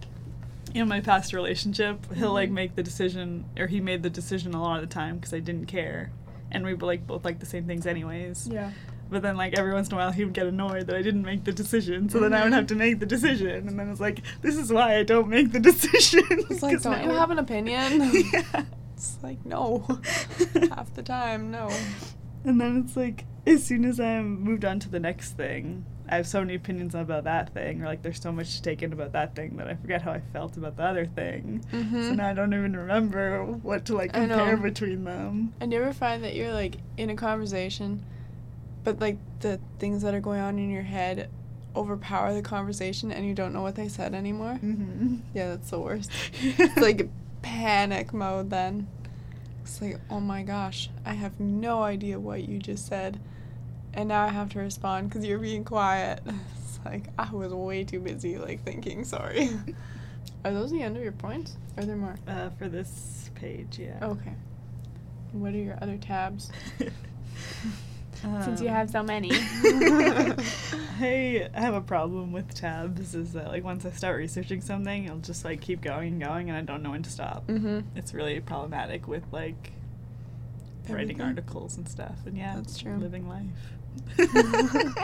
in 0.73 0.87
my 0.87 0.99
past 1.01 1.33
relationship, 1.33 2.11
he'll 2.13 2.33
like 2.33 2.49
Mhm. 2.49 2.53
make 2.53 2.75
the 2.75 2.83
decision, 2.83 3.45
or 3.57 3.67
he 3.67 3.79
made 3.81 4.03
the 4.03 4.09
decision 4.09 4.53
a 4.53 4.61
lot 4.61 4.81
of 4.81 4.87
the 4.89 4.93
time 4.93 5.15
because 5.17 5.33
I 5.33 5.39
didn't 5.39 5.65
care, 5.65 6.11
and 6.51 6.63
we 6.65 6.73
were 6.73 6.85
like 6.85 7.05
both 7.07 7.25
like 7.25 7.39
the 7.39 7.45
same 7.45 7.65
things 7.65 7.85
anyways. 7.85 8.47
yeah. 8.51 8.71
But 9.11 9.23
then 9.23 9.37
like 9.37 9.57
every 9.57 9.73
once 9.73 9.87
in 9.87 9.95
a 9.95 9.97
while 9.97 10.11
he 10.11 10.23
would 10.23 10.35
get 10.35 10.45
annoyed 10.45 10.85
that 10.85 10.95
I 10.95 11.01
didn't 11.01 11.23
make 11.23 11.43
the 11.43 11.51
decision, 11.51 12.09
so 12.09 12.19
then 12.19 12.31
I 12.33 12.43
would 12.43 12.51
Mhm. 12.53 12.55
have 12.57 12.67
to 12.67 12.75
make 12.75 12.99
the 12.99 13.07
decision, 13.07 13.67
and 13.67 13.79
then 13.79 13.89
it's 13.89 13.99
like 13.99 14.21
this 14.43 14.55
is 14.55 14.71
why 14.71 14.97
I 14.97 15.03
don't 15.03 15.29
make 15.29 15.51
the 15.51 15.59
decision. 15.71 16.23
It's 16.29 16.61
like, 16.61 16.81
don't 16.83 17.03
you 17.03 17.09
have 17.11 17.31
an 17.31 17.39
opinion? 17.39 18.11
yeah. 18.33 18.63
It's 18.95 19.17
like, 19.23 19.43
no. 19.45 19.85
Half 20.71 20.93
the 20.93 21.01
time, 21.03 21.49
no. 21.51 21.69
And 22.45 22.59
then 22.61 22.83
it's 22.85 22.95
like, 22.95 23.25
as 23.47 23.63
soon 23.63 23.83
as 23.85 23.99
I 23.99 24.21
moved 24.21 24.63
on 24.65 24.79
to 24.81 24.89
the 24.89 24.99
next 24.99 25.31
thing, 25.37 25.85
I 26.11 26.15
have 26.15 26.27
so 26.27 26.39
many 26.39 26.55
opinions 26.55 26.95
about 26.95 27.23
that 27.25 27.53
thing, 27.53 27.81
or 27.81 27.85
like 27.85 28.01
there's 28.01 28.19
so 28.21 28.31
much 28.31 28.55
to 28.55 28.61
take 28.63 28.81
in 28.81 28.91
about 28.93 29.11
that 29.13 29.35
thing 29.35 29.57
that 29.57 29.67
I 29.67 29.75
forget 29.75 30.01
how 30.01 30.11
I 30.11 30.21
felt 30.33 30.57
about 30.57 30.75
the 30.77 30.83
other 30.83 31.05
thing. 31.05 31.63
So 31.71 31.77
Mm-hmm. 31.77 32.15
now 32.15 32.29
I 32.29 32.33
don't 32.33 32.53
even 32.53 32.75
remember 32.75 33.43
what 33.45 33.85
to 33.85 33.95
like 33.95 34.15
I 34.15 34.21
compare 34.27 34.57
between 34.57 35.03
them. 35.03 35.53
And 35.59 35.71
you 35.71 35.81
ever 35.81 35.93
find 35.93 36.23
that 36.23 36.35
you're 36.35 36.51
like 36.53 36.75
in 36.97 37.09
a 37.11 37.15
conversation, 37.15 38.03
but 38.83 38.99
like 38.99 39.17
the 39.41 39.59
things 39.77 40.01
that 40.01 40.13
are 40.13 40.19
going 40.19 40.41
on 40.41 40.57
in 40.57 40.69
your 40.71 40.83
head 40.83 41.29
overpower 41.75 42.33
the 42.33 42.41
conversation 42.41 43.11
and 43.11 43.25
you 43.25 43.35
don't 43.35 43.53
know 43.53 43.61
what 43.61 43.75
they 43.75 43.87
said 43.87 44.15
anymore? 44.15 44.59
Mm-hmm. 44.63 45.17
Yeah, 45.35 45.49
that's 45.49 45.69
the 45.69 45.79
worst. 45.79 46.11
It's 46.41 46.77
like 46.77 47.07
panic 47.43 48.13
mode 48.13 48.49
then. 48.49 48.87
It's 49.61 49.79
like, 49.81 49.99
oh 50.09 50.19
my 50.19 50.41
gosh, 50.41 50.89
I 51.05 51.13
have 51.13 51.39
no 51.39 51.83
idea 51.83 52.19
what 52.19 52.49
you 52.49 52.57
just 52.57 52.87
said. 52.87 53.19
And 53.93 54.09
now 54.09 54.23
I 54.23 54.29
have 54.29 54.49
to 54.51 54.59
respond 54.59 55.09
because 55.09 55.25
you're 55.25 55.39
being 55.39 55.63
quiet. 55.63 56.21
It's 56.63 56.79
like, 56.85 57.07
I 57.17 57.29
was 57.33 57.51
way 57.53 57.83
too 57.83 57.99
busy, 57.99 58.37
like, 58.37 58.63
thinking, 58.63 59.03
sorry. 59.03 59.49
Are 60.45 60.53
those 60.53 60.71
the 60.71 60.81
end 60.81 60.95
of 60.95 61.03
your 61.03 61.11
points? 61.11 61.57
Are 61.77 61.83
there 61.83 61.95
more? 61.97 62.15
uh, 62.27 62.49
for 62.59 62.69
this 62.69 63.29
page, 63.35 63.77
yeah. 63.79 63.97
Okay. 64.01 64.31
What 65.33 65.53
are 65.53 65.57
your 65.57 65.77
other 65.81 65.97
tabs? 65.97 66.49
Since 68.43 68.61
you 68.61 68.67
Um, 68.69 68.73
have 68.75 68.89
so 68.89 69.03
many. 69.03 69.31
I 69.33 70.35
have 71.53 71.73
a 71.73 71.81
problem 71.81 72.31
with 72.31 72.53
tabs 72.53 73.15
is 73.15 73.33
that 73.33 73.47
like 73.47 73.63
once 73.63 73.85
I 73.85 73.91
start 73.91 74.17
researching 74.17 74.61
something, 74.61 75.09
I'll 75.09 75.17
just 75.17 75.45
like 75.45 75.61
keep 75.61 75.81
going 75.81 76.13
and 76.13 76.21
going 76.23 76.49
and 76.49 76.57
I 76.57 76.61
don't 76.61 76.83
know 76.83 76.91
when 76.91 77.03
to 77.03 77.09
stop. 77.09 77.47
mm-hmm. 77.47 77.79
It's 77.95 78.13
really 78.13 78.39
problematic 78.41 79.07
with 79.07 79.23
like 79.31 79.71
writing 80.89 81.21
articles 81.21 81.77
and 81.77 81.87
stuff 81.87 82.17
and 82.25 82.37
yeah, 82.37 82.55
That's 82.55 82.77
true. 82.77 82.97
living 82.97 83.27
life. 83.29 83.45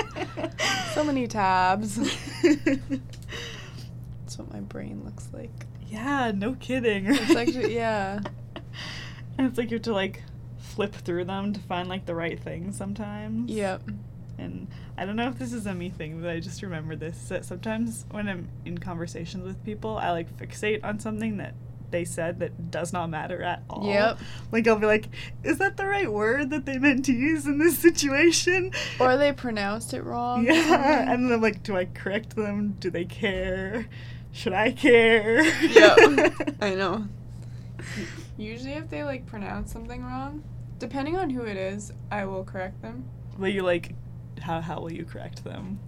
So 0.94 1.04
many 1.04 1.28
tabs. 1.28 1.98
That's 2.42 4.38
what 4.38 4.52
my 4.54 4.62
brain 4.62 5.02
looks 5.04 5.28
like. 5.34 5.52
yeah, 5.88 6.32
no 6.34 6.54
kidding. 6.56 7.06
It's 7.08 7.36
actually, 7.36 7.76
yeah. 7.76 8.22
And 9.38 9.48
it's 9.48 9.58
like 9.58 9.70
you 9.72 9.76
have 9.76 9.84
to 9.84 9.94
like 9.94 10.24
flip 10.58 10.94
through 10.96 11.26
them 11.26 11.52
to 11.52 11.60
find 11.60 11.90
like 11.90 12.06
the 12.06 12.16
right 12.16 12.40
thing 12.40 12.72
sometimes. 12.72 13.52
Yep. 13.52 13.82
And 14.38 14.68
I 14.98 15.06
don't 15.06 15.18
know 15.18 15.28
if 15.28 15.38
this 15.38 15.52
is 15.52 15.66
a 15.66 15.74
me 15.74 15.90
thing, 15.90 16.22
but 16.22 16.30
I 16.30 16.40
just 16.40 16.62
remember 16.62 16.96
this 16.96 17.28
that 17.28 17.44
sometimes 17.44 18.06
when 18.12 18.30
I'm 18.30 18.48
in 18.64 18.78
conversations 18.78 19.44
with 19.44 19.62
people, 19.66 19.98
I 19.98 20.12
like 20.12 20.32
fixate 20.38 20.86
on 20.86 21.00
something 21.00 21.36
that 21.38 21.54
they 21.96 22.04
said 22.04 22.40
that 22.42 22.72
does 22.72 22.92
not 22.92 23.10
matter 23.10 23.42
at 23.42 23.64
all. 23.70 23.88
Yep. 23.88 24.20
Like 24.52 24.68
I'll 24.68 24.76
be 24.76 24.86
like, 24.86 25.08
is 25.46 25.60
that 25.60 25.78
the 25.78 25.86
right 25.86 26.12
word 26.12 26.50
that 26.50 26.66
they 26.66 26.78
meant 26.78 27.06
to 27.06 27.14
use 27.14 27.46
in 27.46 27.58
this 27.58 27.80
situation? 27.80 28.72
Or 29.00 29.16
they 29.16 29.32
pronounced 29.32 29.94
it 29.94 30.04
wrong. 30.04 30.46
Yeah. 30.46 31.10
And 31.10 31.26
then 31.26 31.32
I'm 31.32 31.42
like, 31.42 31.64
do 31.64 31.78
I 31.78 31.86
correct 31.86 32.36
them? 32.36 32.76
Do 32.80 32.90
they 32.90 33.06
care? 33.06 33.88
Should 34.34 34.52
I 34.52 34.74
care? 34.74 35.46
Yep. 35.62 36.34
I 36.62 36.76
know. 36.76 37.08
Usually, 38.36 38.74
if 38.74 38.90
they 38.90 39.06
like 39.06 39.26
pronounce 39.26 39.72
something 39.72 40.04
wrong, 40.04 40.44
depending 40.80 41.16
on 41.16 41.30
who 41.30 41.44
it 41.44 41.56
is, 41.56 41.94
I 42.12 42.26
will 42.26 42.44
correct 42.44 42.82
them. 42.82 43.06
will 43.38 43.48
you 43.48 43.62
like 43.62 43.96
how 44.42 44.60
how 44.60 44.82
will 44.82 44.92
you 44.92 45.06
correct 45.06 45.46
them? 45.46 45.80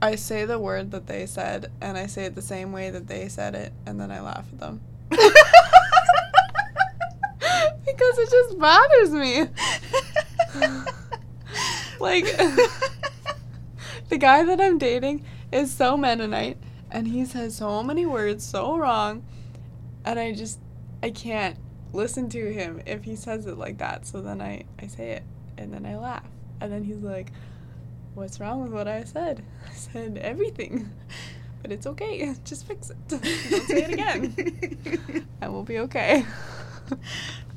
I 0.00 0.14
say 0.14 0.44
the 0.44 0.60
word 0.60 0.92
that 0.92 1.08
they 1.08 1.26
said, 1.26 1.72
and 1.80 1.98
I 1.98 2.06
say 2.06 2.26
it 2.26 2.36
the 2.36 2.42
same 2.42 2.70
way 2.70 2.90
that 2.90 3.08
they 3.08 3.28
said 3.28 3.56
it, 3.56 3.72
and 3.86 4.00
then 4.00 4.12
I 4.12 4.20
laugh 4.20 4.46
at 4.52 4.60
them. 4.60 4.80
Because 7.84 8.18
it 8.18 8.30
just 8.30 8.58
bothers 8.58 9.10
me. 9.10 9.40
like, 12.00 12.24
the 14.08 14.18
guy 14.18 14.44
that 14.44 14.60
I'm 14.60 14.78
dating 14.78 15.24
is 15.50 15.72
so 15.72 15.96
Mennonite, 15.96 16.58
and 16.90 17.08
he 17.08 17.24
says 17.24 17.56
so 17.56 17.82
many 17.82 18.06
words 18.06 18.44
so 18.44 18.76
wrong, 18.76 19.24
and 20.04 20.18
I 20.18 20.32
just, 20.32 20.58
I 21.02 21.10
can't 21.10 21.56
listen 21.92 22.28
to 22.30 22.52
him 22.52 22.82
if 22.86 23.04
he 23.04 23.16
says 23.16 23.46
it 23.46 23.58
like 23.58 23.78
that. 23.78 24.06
So 24.06 24.20
then 24.20 24.40
I, 24.40 24.64
I 24.80 24.86
say 24.86 25.10
it, 25.10 25.22
and 25.58 25.72
then 25.72 25.86
I 25.86 25.96
laugh, 25.96 26.28
and 26.60 26.72
then 26.72 26.84
he's 26.84 27.02
like, 27.02 27.32
What's 28.14 28.40
wrong 28.40 28.62
with 28.62 28.72
what 28.72 28.88
I 28.88 29.04
said? 29.04 29.42
I 29.66 29.72
said 29.72 30.18
everything. 30.18 30.90
But 31.62 31.72
it's 31.72 31.86
okay. 31.86 32.34
Just 32.44 32.66
fix 32.66 32.90
it. 32.90 32.96
Don't 33.08 33.24
say 33.24 33.84
it 33.84 33.92
again. 33.92 35.26
I 35.40 35.48
will 35.48 35.62
be 35.62 35.78
okay. 35.78 36.26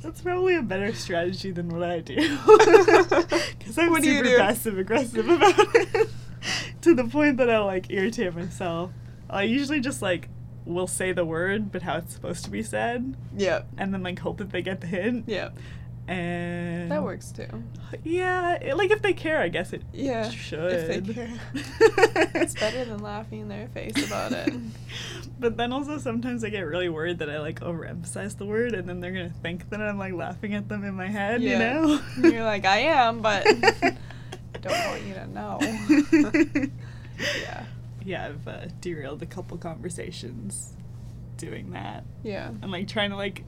That's 0.05 0.21
probably 0.21 0.55
a 0.55 0.61
better 0.61 0.93
strategy 0.93 1.49
than 1.49 1.67
what 1.69 1.81
I 1.83 1.99
do. 1.99 2.15
Because 3.57 3.77
I'm 3.79 3.89
What 3.89 4.03
super 4.03 4.37
passive 4.37 4.77
aggressive 4.77 5.27
about 5.27 5.55
it. 5.75 6.09
to 6.81 6.93
the 6.93 7.05
point 7.05 7.37
that 7.37 7.49
I'll 7.49 7.65
like 7.65 7.89
irritate 7.89 8.35
myself. 8.35 8.91
I 9.29 9.41
usually 9.43 9.79
just 9.79 10.03
like 10.03 10.29
will 10.65 10.85
say 10.87 11.11
the 11.11 11.25
word, 11.25 11.71
but 11.71 11.81
how 11.81 11.97
it's 11.97 12.13
supposed 12.13 12.45
to 12.45 12.51
be 12.51 12.61
said, 12.61 13.15
Yep. 13.35 13.67
and 13.79 13.91
then 13.93 14.03
like 14.03 14.19
hope 14.19 14.37
that 14.37 14.51
they 14.51 14.61
get 14.61 14.81
the 14.81 14.87
hint. 14.87 15.25
Yep. 15.27 15.57
And 16.07 16.91
That 16.91 17.03
works 17.03 17.31
too. 17.31 17.47
Yeah, 18.03 18.53
it- 18.61 18.77
like 18.77 18.91
if 18.91 19.01
they 19.01 19.13
care, 19.13 19.39
I 19.41 19.47
guess 19.49 19.73
it 19.73 19.81
Yeah. 19.91 20.29
should. 20.29 20.71
If 20.71 21.05
they 21.05 21.13
care. 21.13 21.29
it's 22.35 22.53
better 22.53 22.85
than 22.85 22.99
laughing 22.99 23.39
in 23.41 23.47
their 23.47 23.67
face 23.69 24.05
about 24.05 24.31
it. 24.31 24.53
But 25.37 25.57
then 25.57 25.73
also 25.73 25.97
sometimes 25.97 26.43
I 26.45 26.49
get 26.49 26.61
really 26.61 26.87
worried 26.87 27.19
that 27.19 27.29
I 27.29 27.39
like 27.39 27.59
overemphasize 27.59 28.37
the 28.37 28.45
word 28.45 28.73
and 28.73 28.87
then 28.87 29.01
they're 29.01 29.11
gonna 29.11 29.29
think 29.41 29.69
that 29.69 29.81
I'm 29.81 29.97
like 29.97 30.13
laughing 30.13 30.53
at 30.53 30.69
them 30.69 30.83
in 30.85 30.93
my 30.93 31.07
head, 31.07 31.41
you 31.41 31.57
know? 31.59 31.99
You're 32.23 32.43
like, 32.45 32.65
I 32.65 32.77
am, 32.77 33.21
but 33.21 33.45
I 33.83 33.97
don't 34.61 34.87
want 34.87 35.03
you 35.03 35.13
to 35.15 35.27
know. 35.27 35.59
yeah. 37.41 37.65
Yeah, 38.05 38.25
I've 38.27 38.47
uh, 38.47 38.65
derailed 38.81 39.21
a 39.23 39.25
couple 39.25 39.57
conversations 39.57 40.73
doing 41.37 41.71
that. 41.71 42.05
Yeah. 42.23 42.51
I'm 42.61 42.71
like 42.71 42.87
trying 42.87 43.09
to 43.09 43.17
like 43.17 43.43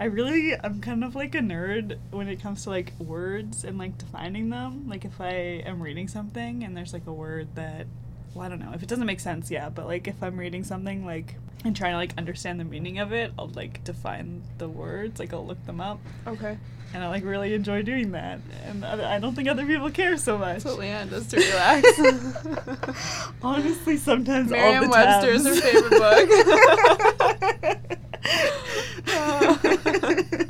I 0.00 0.04
really 0.04 0.54
I'm 0.62 0.80
kind 0.80 1.02
of 1.02 1.14
like 1.14 1.34
a 1.34 1.40
nerd 1.40 1.98
when 2.10 2.28
it 2.28 2.40
comes 2.40 2.64
to 2.64 2.70
like 2.70 2.92
words 2.98 3.64
and 3.64 3.78
like 3.78 3.96
defining 3.98 4.50
them. 4.50 4.88
Like 4.88 5.04
if 5.04 5.20
I 5.20 5.32
am 5.66 5.80
reading 5.82 6.08
something 6.08 6.62
and 6.64 6.76
there's 6.76 6.92
like 6.92 7.06
a 7.06 7.12
word 7.12 7.54
that 7.56 7.86
well, 8.34 8.44
I 8.44 8.48
don't 8.50 8.60
know. 8.60 8.72
If 8.74 8.82
it 8.82 8.88
doesn't 8.88 9.06
make 9.06 9.20
sense, 9.20 9.50
yeah, 9.50 9.68
but 9.70 9.86
like 9.86 10.06
if 10.06 10.22
I'm 10.22 10.36
reading 10.36 10.62
something 10.62 11.04
like 11.04 11.34
and 11.64 11.74
trying 11.74 11.90
to 11.92 11.96
like 11.96 12.12
understand 12.16 12.60
the 12.60 12.64
meaning 12.64 12.98
of 13.00 13.12
it, 13.12 13.32
I'll 13.38 13.48
like 13.48 13.82
define 13.82 14.42
the 14.58 14.68
words, 14.68 15.18
like 15.18 15.32
I'll 15.32 15.44
look 15.46 15.64
them 15.66 15.80
up 15.80 15.98
Okay. 16.26 16.56
and 16.94 17.02
I 17.02 17.08
like 17.08 17.24
really 17.24 17.52
enjoy 17.54 17.82
doing 17.82 18.12
that. 18.12 18.38
And 18.66 18.84
I 18.84 19.18
don't 19.18 19.34
think 19.34 19.48
other 19.48 19.66
people 19.66 19.90
care 19.90 20.16
so 20.16 20.38
much. 20.38 20.62
That's 20.62 20.76
what 20.76 20.84
Leanne 20.84 21.10
does 21.10 21.26
to 21.28 21.38
relax. 21.38 21.88
Honestly, 23.42 23.96
sometimes 23.96 24.52
all 24.52 24.58
Merriam 24.58 24.84
the 24.84 24.90
Webster 24.90 25.32
is 25.32 25.44
her 25.44 25.54
favorite 25.56 25.98
book. 25.98 26.30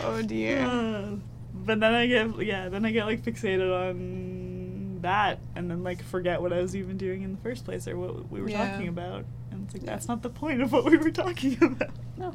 oh 0.00 0.22
dear. 0.22 0.60
Uh, 0.60 1.16
but 1.54 1.80
then 1.80 1.94
I 1.94 2.06
get 2.06 2.42
yeah, 2.44 2.68
then 2.68 2.84
I 2.84 2.92
get 2.92 3.04
like 3.06 3.22
fixated 3.22 3.70
on 3.70 4.98
that, 5.02 5.38
and 5.54 5.70
then 5.70 5.82
like 5.82 6.02
forget 6.02 6.40
what 6.42 6.52
I 6.52 6.60
was 6.60 6.74
even 6.76 6.96
doing 6.96 7.22
in 7.22 7.32
the 7.32 7.38
first 7.40 7.64
place 7.64 7.86
or 7.88 7.96
what 7.96 8.30
we 8.30 8.40
were 8.40 8.48
Yeah. 8.48 8.70
talking 8.72 8.88
about, 8.88 9.24
and 9.50 9.64
it's 9.64 9.74
like 9.74 9.82
Yeah. 9.82 9.90
that's 9.90 10.08
not 10.08 10.22
the 10.22 10.30
point 10.30 10.62
of 10.62 10.72
what 10.72 10.84
we 10.84 10.96
were 10.96 11.10
talking 11.10 11.56
about. 11.62 11.90
No. 12.16 12.32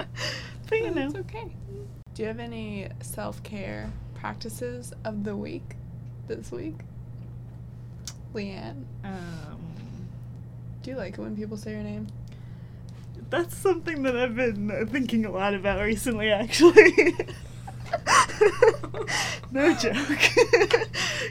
but 0.70 0.80
you 0.80 0.91
know, 0.91 1.06
it's 1.08 1.16
okay. 1.16 1.51
Do 2.14 2.22
you 2.22 2.28
have 2.28 2.39
any 2.39 2.88
self 3.01 3.41
care 3.43 3.91
practices 4.14 4.93
of 5.03 5.24
the 5.24 5.36
week 5.36 5.76
this 6.28 6.51
week? 6.51 6.76
Leanne, 8.34 8.84
um, 9.03 9.60
do 10.84 10.91
you 10.91 10.97
like 10.97 11.14
it 11.14 11.20
when 11.22 11.36
people 11.38 11.56
say 11.58 11.72
your 11.72 11.84
name? 11.84 12.08
That's 13.30 13.57
something 13.57 14.03
that 14.03 14.15
I've 14.15 14.36
been 14.36 14.88
thinking 14.91 15.26
a 15.26 15.32
lot 15.32 15.53
about 15.53 15.82
recently, 15.82 16.32
actually. 16.32 17.15
no 19.51 19.73
joke. 19.76 19.95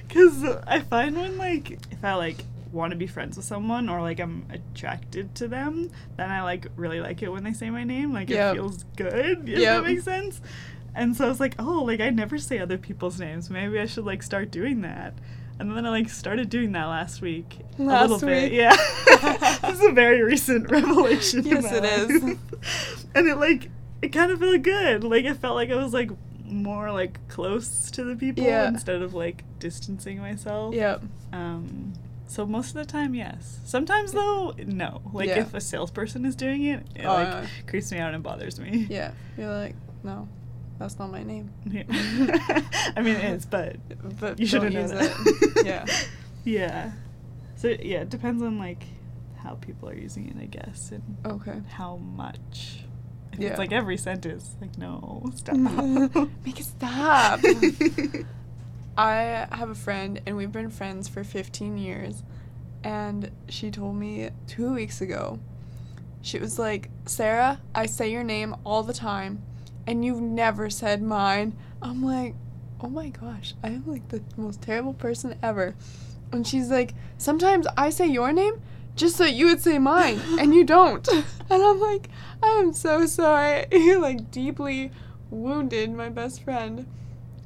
Because 0.09 0.45
I 0.67 0.79
find 0.81 1.17
when, 1.17 1.39
like, 1.39 1.73
if 1.91 2.05
I, 2.05 2.15
like, 2.15 2.37
want 2.71 2.93
to 2.93 2.97
be 2.97 3.07
friends 3.09 3.37
with 3.37 3.47
someone 3.47 3.89
or, 3.89 4.01
like, 4.01 4.21
I'm 4.21 4.47
attracted 4.51 5.35
to 5.37 5.49
them, 5.49 5.91
then 6.17 6.31
I, 6.31 6.43
like, 6.43 6.67
really 6.77 7.01
like 7.01 7.23
it 7.23 7.33
when 7.33 7.43
they 7.43 7.53
say 7.53 7.69
my 7.71 7.83
name. 7.83 8.13
Like, 8.13 8.31
Yep. 8.31 8.53
it 8.53 8.55
feels 8.55 8.85
good, 8.97 9.49
if 9.49 9.59
Yep. 9.59 9.83
that 9.83 9.85
makes 9.85 10.05
sense. 10.05 10.41
And 10.95 11.17
so 11.17 11.25
I 11.25 11.29
was 11.29 11.41
like, 11.41 11.57
oh, 11.59 11.83
like, 11.83 11.99
I 12.01 12.11
never 12.11 12.39
say 12.39 12.61
other 12.61 12.79
people's 12.79 13.19
names. 13.19 13.51
Maybe 13.51 13.81
I 13.81 13.87
should, 13.87 14.05
like, 14.05 14.23
start 14.23 14.53
doing 14.53 14.83
that. 14.83 15.15
And 15.59 15.77
then 15.77 15.87
I, 15.87 15.91
like, 15.91 16.09
started 16.11 16.51
doing 16.51 16.73
that 16.73 16.87
last 16.87 17.21
week. 17.23 17.59
a 17.79 17.83
Last 17.83 18.11
little 18.11 18.29
bit, 18.29 18.51
week? 18.51 18.59
yeah. 18.59 18.77
this 19.63 19.79
is 19.81 19.85
a 19.85 19.93
very 19.93 20.23
recent 20.23 20.69
revelation. 20.71 21.45
Yes, 21.47 21.65
it 21.71 21.85
is. 21.85 22.37
and 23.15 23.29
it 23.29 23.37
like 23.37 23.71
it 24.03 24.09
kind 24.09 24.31
of 24.33 24.41
felt 24.41 24.63
good. 24.63 25.05
Like 25.05 25.25
it 25.25 25.35
felt 25.37 25.55
like 25.55 25.71
I 25.71 25.77
was 25.77 25.93
like 25.95 26.11
more 26.45 26.93
like 26.93 27.27
close 27.29 27.91
to 27.93 28.05
the 28.05 28.17
people 28.17 28.45
Yeah. 28.45 28.69
instead 28.69 29.01
of 29.03 29.15
like 29.15 29.45
distancing 29.61 30.19
myself. 30.19 30.75
Yep. 30.75 31.03
Um 31.33 31.93
so 32.27 32.45
most 32.45 32.69
of 32.71 32.75
the 32.75 32.85
time, 32.85 33.15
yes. 33.15 33.61
Sometimes 33.65 34.13
though, 34.13 34.55
no. 34.67 35.01
Like 35.13 35.29
Yeah. 35.29 35.41
if 35.41 35.55
a 35.55 35.61
salesperson 35.61 36.25
is 36.27 36.35
doing 36.37 36.65
it, 36.65 36.85
it 36.97 37.05
Oh, 37.05 37.15
like 37.15 37.49
creeps 37.67 37.93
me 37.93 37.99
out 37.99 38.13
and 38.13 38.23
bothers 38.23 38.59
me. 38.61 38.87
Yeah. 38.91 39.13
You're 39.39 39.51
like, 39.55 39.77
no, 40.03 40.29
that's 40.79 40.99
not 40.99 41.11
my 41.11 41.23
name. 41.23 41.51
Yeah. 41.67 41.85
I 42.97 43.03
mean 43.03 43.17
it 43.17 43.25
is, 43.37 43.47
but 43.47 43.77
But 44.21 44.39
you 44.41 44.47
shouldn't 44.47 44.73
use 44.75 44.91
that. 44.91 45.11
it. 45.57 45.67
yeah. 45.67 45.87
Yeah. 46.45 46.93
So 47.57 47.69
yeah, 47.69 48.01
it 48.03 48.11
depends 48.11 48.43
on 48.43 48.59
like 48.59 48.85
how 49.43 49.55
people 49.55 49.89
are 49.89 49.95
using 49.97 50.29
it, 50.29 50.37
I 50.41 50.47
guess, 50.47 50.91
and 50.93 51.03
Okay. 51.25 51.61
how 51.71 51.97
much. 51.97 52.81
If 53.33 53.39
Yeah. 53.39 53.49
it's 53.51 53.59
like 53.59 53.73
every 53.73 53.97
sentence, 53.97 54.55
like 54.61 54.77
no, 54.77 55.25
stop. 55.35 55.57
Make 56.45 56.61
it 56.61 56.65
stop. 56.67 57.41
I 58.97 59.47
have 59.51 59.71
a 59.71 59.75
friend, 59.75 60.21
and 60.27 60.37
we've 60.37 60.53
been 60.53 60.71
friends 60.71 61.09
for 61.09 61.25
15 61.25 61.79
years. 61.79 62.23
And 62.85 63.31
she 63.49 63.71
told 63.71 63.97
me 63.97 64.31
two 64.47 64.75
weeks 64.75 65.01
ago, 65.01 65.39
she 66.23 66.39
was 66.39 66.59
like, 66.59 66.91
Sarah, 67.07 67.61
I 67.75 67.87
say 67.87 68.11
your 68.13 68.23
name 68.23 68.55
all 68.65 68.83
the 68.83 68.93
time, 68.93 69.43
and 69.87 70.05
you've 70.05 70.21
never 70.21 70.71
said 70.71 71.03
mine. 71.03 71.57
I'm 71.83 72.03
like, 72.03 72.35
oh 72.81 72.89
my 72.89 73.09
gosh, 73.09 73.55
I 73.63 73.69
am 73.69 73.85
like 73.87 74.09
the 74.09 74.23
most 74.37 74.63
terrible 74.63 74.95
person 74.95 75.37
ever. 75.43 75.75
And 76.33 76.47
she's 76.47 76.71
like, 76.71 76.95
sometimes 77.19 77.67
I 77.77 77.91
say 77.91 78.07
your 78.07 78.33
name 78.33 78.61
just 78.97 79.17
so 79.17 79.25
you 79.25 79.47
would 79.47 79.61
say 79.61 79.79
mine, 79.79 80.21
and 80.39 80.55
you 80.55 80.65
don't. 80.65 81.09
And 81.51 81.63
I'm 81.63 81.79
like, 81.79 82.09
I 82.43 82.49
am 82.53 82.73
so 82.73 83.05
sorry. 83.07 83.67
You 83.73 84.01
like 84.01 84.31
deeply 84.31 84.91
wounded 85.31 85.93
my 85.93 86.09
best 86.09 86.43
friend 86.43 86.87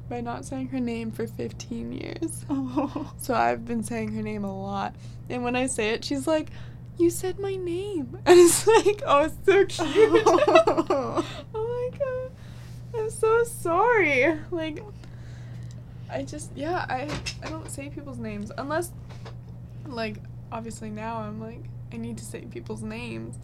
by 0.09 0.21
not 0.21 0.45
saying 0.45 0.69
her 0.69 0.79
name 0.79 1.11
for 1.11 1.27
15 1.27 1.91
years. 1.91 2.45
oh. 2.49 3.13
So 3.17 3.33
I've 3.33 3.65
been 3.65 3.83
saying 3.83 4.13
her 4.13 4.21
name 4.21 4.45
a 4.45 4.61
lot. 4.61 4.95
And 5.29 5.43
when 5.43 5.55
I 5.57 5.67
say 5.67 5.89
it, 5.89 6.05
she's 6.05 6.27
like, 6.27 6.49
You 6.97 7.09
said 7.09 7.39
my 7.39 7.55
name. 7.55 8.17
And 8.25 8.39
it's 8.39 8.65
like, 8.65 9.01
Oh, 9.05 9.25
it's 9.25 9.35
so 9.45 9.65
cute. 9.65 10.23
oh 10.25 11.25
my 11.53 11.97
god. 11.97 12.28
I'm 12.99 13.09
so 13.09 13.43
sorry. 13.43 14.37
Like, 14.51 14.83
I 16.11 16.23
just, 16.23 16.51
yeah, 16.55 16.85
I, 16.89 17.07
I 17.43 17.49
don't 17.49 17.69
say 17.69 17.89
people's 17.89 18.17
names 18.19 18.51
unless, 18.57 18.91
like, 19.87 20.17
obviously 20.51 20.89
now 20.89 21.17
I'm 21.19 21.39
like, 21.39 21.63
I 21.93 21.97
need 21.97 22.17
to 22.17 22.25
say 22.25 22.41
people's 22.41 22.81
names. 22.83 23.35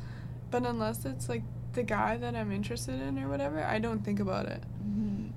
But 0.51 0.65
unless 0.65 1.05
it's 1.05 1.27
like 1.29 1.43
the 1.73 1.83
guy 1.83 2.17
that 2.17 2.35
I'm 2.35 2.51
interested 2.51 3.01
in 3.01 3.19
or 3.19 3.27
whatever, 3.29 3.63
I 3.63 3.79
don't 3.79 4.03
think 4.03 4.19
about 4.19 4.45
it. 4.45 4.63
Mhm. 4.85 5.31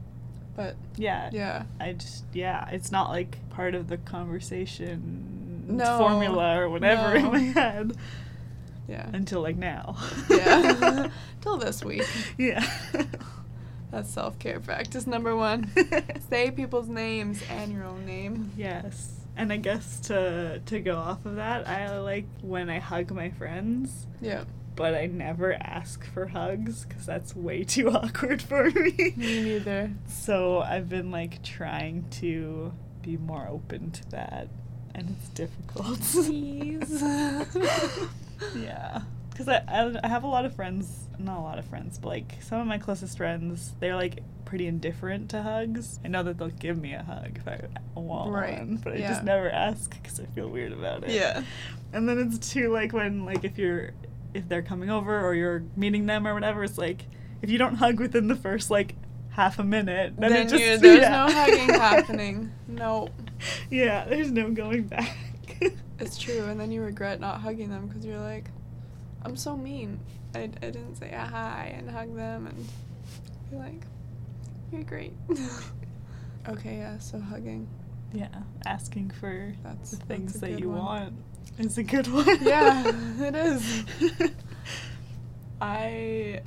But 0.54 0.76
Yeah. 0.96 1.30
yeah. 1.32 1.62
I 1.80 1.92
just 1.94 2.24
yeah, 2.32 2.68
it's 2.70 2.92
not 2.92 3.10
like 3.10 3.38
part 3.50 3.74
of 3.74 3.88
the 3.88 3.96
conversation 3.98 5.64
No. 5.68 5.98
formula 5.98 6.58
or 6.60 6.68
whatever 6.68 7.14
in 7.16 7.24
my 7.26 7.38
head 7.38 7.96
Yeah. 8.86 9.08
until 9.12 9.40
like 9.42 9.56
now. 9.56 9.96
Yeah. 10.30 11.08
Till 11.40 11.56
this 11.56 11.84
week. 11.84 12.06
yeah. 12.36 12.64
That's 13.91 14.11
self 14.11 14.39
care 14.39 14.61
practice 14.61 15.07
number 15.07 15.34
one. 15.36 15.70
Say 16.30 16.51
people's 16.51 16.89
names 16.89 17.43
and 17.51 17.72
your 17.72 17.84
own 17.84 18.05
name. 18.05 18.53
Yes. 18.57 19.14
And 19.36 19.53
I 19.53 19.57
guess 19.57 20.01
to 20.09 20.61
to 20.66 20.80
go 20.80 20.97
off 20.97 21.24
of 21.24 21.36
that, 21.36 21.66
I 21.68 21.99
like 22.01 22.26
when 22.43 22.68
I 22.68 22.80
hug 22.80 23.11
my 23.12 23.30
friends, 23.30 24.07
Yeah. 24.20 24.45
but 24.76 24.95
I 24.95 25.07
never 25.07 25.53
ask 25.55 26.05
for 26.12 26.26
hugs 26.26 26.84
cuz 26.84 27.07
that's 27.07 27.34
way 27.36 27.62
too 27.64 27.89
awkward 27.99 28.43
for 28.43 28.68
me. 28.70 29.14
Me 29.16 29.43
neither. 29.43 29.93
So 30.07 30.59
I've 30.61 30.89
been 30.89 31.11
like 31.11 31.43
trying 31.43 32.05
to 32.20 32.72
be 33.01 33.16
more 33.16 33.47
open 33.49 33.91
to 33.93 34.11
that 34.11 34.49
and 34.95 35.14
it's 35.18 35.28
difficult. 35.30 36.01
Please. 36.01 37.01
yeah. 38.57 39.03
Because 39.39 39.49
I, 39.49 39.62
I, 39.68 40.01
I 40.03 40.09
have 40.09 40.24
a 40.24 40.26
lot 40.26 40.45
of 40.45 40.55
friends, 40.57 41.07
not 41.18 41.39
a 41.39 41.41
lot 41.43 41.59
of 41.61 41.64
friends, 41.66 41.97
but 41.99 42.09
like 42.09 42.36
some 42.43 42.61
of 42.61 42.66
my 42.66 42.76
closest 42.78 43.16
friends, 43.16 43.72
they're 43.78 43.95
like 43.95 44.20
pretty 44.45 44.66
indifferent 44.66 45.30
to 45.30 45.43
hugs. 45.43 46.01
I 46.05 46.09
know 46.09 46.24
that 46.24 46.39
they'll 46.39 46.49
give 46.49 46.76
me 46.76 46.93
a 46.95 47.03
hug 47.05 47.36
if 47.39 47.47
I 47.47 47.61
want 47.95 48.32
Right, 48.32 48.59
one, 48.59 48.78
but 48.82 48.95
I 48.95 48.97
yeah. 48.97 49.09
just 49.11 49.22
never 49.22 49.49
ask 49.49 49.91
because 49.91 50.18
I 50.18 50.24
feel 50.26 50.49
weird 50.49 50.72
about 50.72 51.05
it. 51.05 51.11
yeah. 51.11 51.43
And 51.93 52.09
then 52.09 52.18
it's 52.18 52.51
too 52.53 52.70
like 52.72 52.93
when 52.93 53.24
like 53.24 53.45
if 53.45 53.59
you're 53.59 53.93
if 54.34 54.49
they're 54.49 54.62
coming 54.62 54.91
over 54.91 55.24
or 55.24 55.34
you're 55.34 55.62
meeting 55.76 56.07
them 56.07 56.26
or 56.26 56.34
whatever, 56.34 56.64
it's 56.64 56.76
like 56.78 57.07
if 57.41 57.49
you 57.49 57.59
don't 57.59 57.76
hug 57.76 58.01
within 58.01 58.26
the 58.26 58.34
first 58.36 58.70
like 58.72 58.97
half 59.30 59.61
a 59.61 59.64
minute, 59.64 60.14
then, 60.18 60.32
Then, 60.32 60.49
just 60.49 60.64
you, 60.64 60.78
there's 60.78 61.01
yeah. 61.03 61.26
no 61.26 61.32
hugging 61.32 61.68
happening. 61.68 62.53
No. 62.66 63.09
Yeah, 63.70 64.05
there's 64.07 64.32
no 64.32 64.51
going 64.51 64.89
back. 64.89 65.16
It's 66.01 66.16
true. 66.18 66.45
And 66.45 66.59
then 66.61 66.70
you 66.72 66.82
regret 66.82 67.20
not 67.20 67.41
hugging 67.41 67.70
them 67.70 67.86
because 67.86 68.05
you're 68.05 68.18
like, 68.20 68.47
I'm 69.22 69.36
so 69.36 69.56
mean. 69.56 70.00
I, 70.34 70.42
I 70.42 70.46
didn't 70.46 70.96
say 70.96 71.10
a 71.10 71.20
hi 71.20 71.74
and 71.76 71.90
hug 71.90 72.14
them. 72.14 72.46
And 72.46 72.66
you're 73.50 73.60
like, 73.60 73.82
you're 74.72 74.82
great. 74.84 75.12
okay, 76.48 76.78
yeah, 76.78 76.98
so 76.98 77.18
hugging. 77.18 77.66
yeah, 78.12 78.28
asking 78.66 79.10
for 79.10 79.54
That's, 79.62 79.92
the 79.92 79.96
things 80.06 80.36
a 80.36 80.40
that 80.40 80.58
you 80.60 80.70
one. 80.70 80.78
want 80.78 81.14
is 81.58 81.78
a 81.78 81.82
good 81.82 82.06
one. 82.08 82.26
Yeah, 82.42 82.92
it 83.20 83.34
is. 83.34 83.84
I 85.60 86.40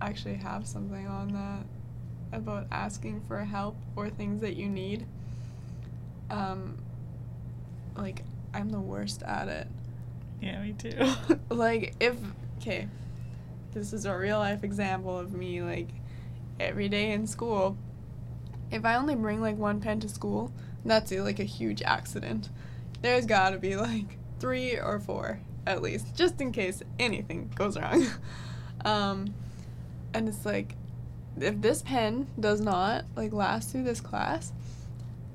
actually 0.00 0.34
have 0.36 0.66
something 0.66 1.06
on 1.06 1.32
that 1.32 2.36
about 2.36 2.66
asking 2.70 3.20
for 3.22 3.38
help 3.44 3.76
or 3.96 4.08
things 4.08 4.40
that 4.40 4.56
you 4.56 4.68
need. 4.68 5.06
Um, 6.30 6.78
like, 7.96 8.22
I'm 8.54 8.70
the 8.70 8.80
worst 8.80 9.22
at 9.22 9.48
it. 9.48 9.68
Yeah, 10.42 10.60
me 10.60 10.72
too. 10.72 10.92
Like, 11.50 11.94
if, 12.00 12.16
okay, 12.58 12.88
this 13.72 13.92
is 13.92 14.04
a 14.04 14.16
real 14.16 14.38
life 14.38 14.64
example 14.64 15.18
of 15.18 15.32
me, 15.32 15.62
like, 15.62 15.88
every 16.58 16.88
day 16.88 17.12
in 17.12 17.26
school. 17.26 17.76
If 18.70 18.84
I 18.84 18.96
only 18.96 19.14
bring, 19.14 19.40
like, 19.40 19.56
one 19.56 19.80
pen 19.80 20.00
to 20.00 20.08
school, 20.08 20.52
that's, 20.84 21.12
like, 21.12 21.38
a 21.38 21.44
huge 21.44 21.82
accident. 21.82 22.48
There's 23.00 23.26
gotta 23.26 23.58
be, 23.58 23.76
like, 23.76 24.18
three 24.40 24.76
or 24.76 24.98
four, 24.98 25.40
at 25.66 25.82
least, 25.82 26.16
just 26.16 26.40
in 26.40 26.52
case 26.52 26.82
anything 26.98 27.52
goes 27.54 27.78
wrong. 27.78 28.06
um, 28.84 29.34
and 30.12 30.28
it's 30.28 30.44
like, 30.44 30.74
if 31.38 31.60
this 31.60 31.82
pen 31.82 32.26
does 32.38 32.60
not, 32.60 33.04
like, 33.14 33.32
last 33.32 33.70
through 33.70 33.84
this 33.84 34.00
class, 34.00 34.52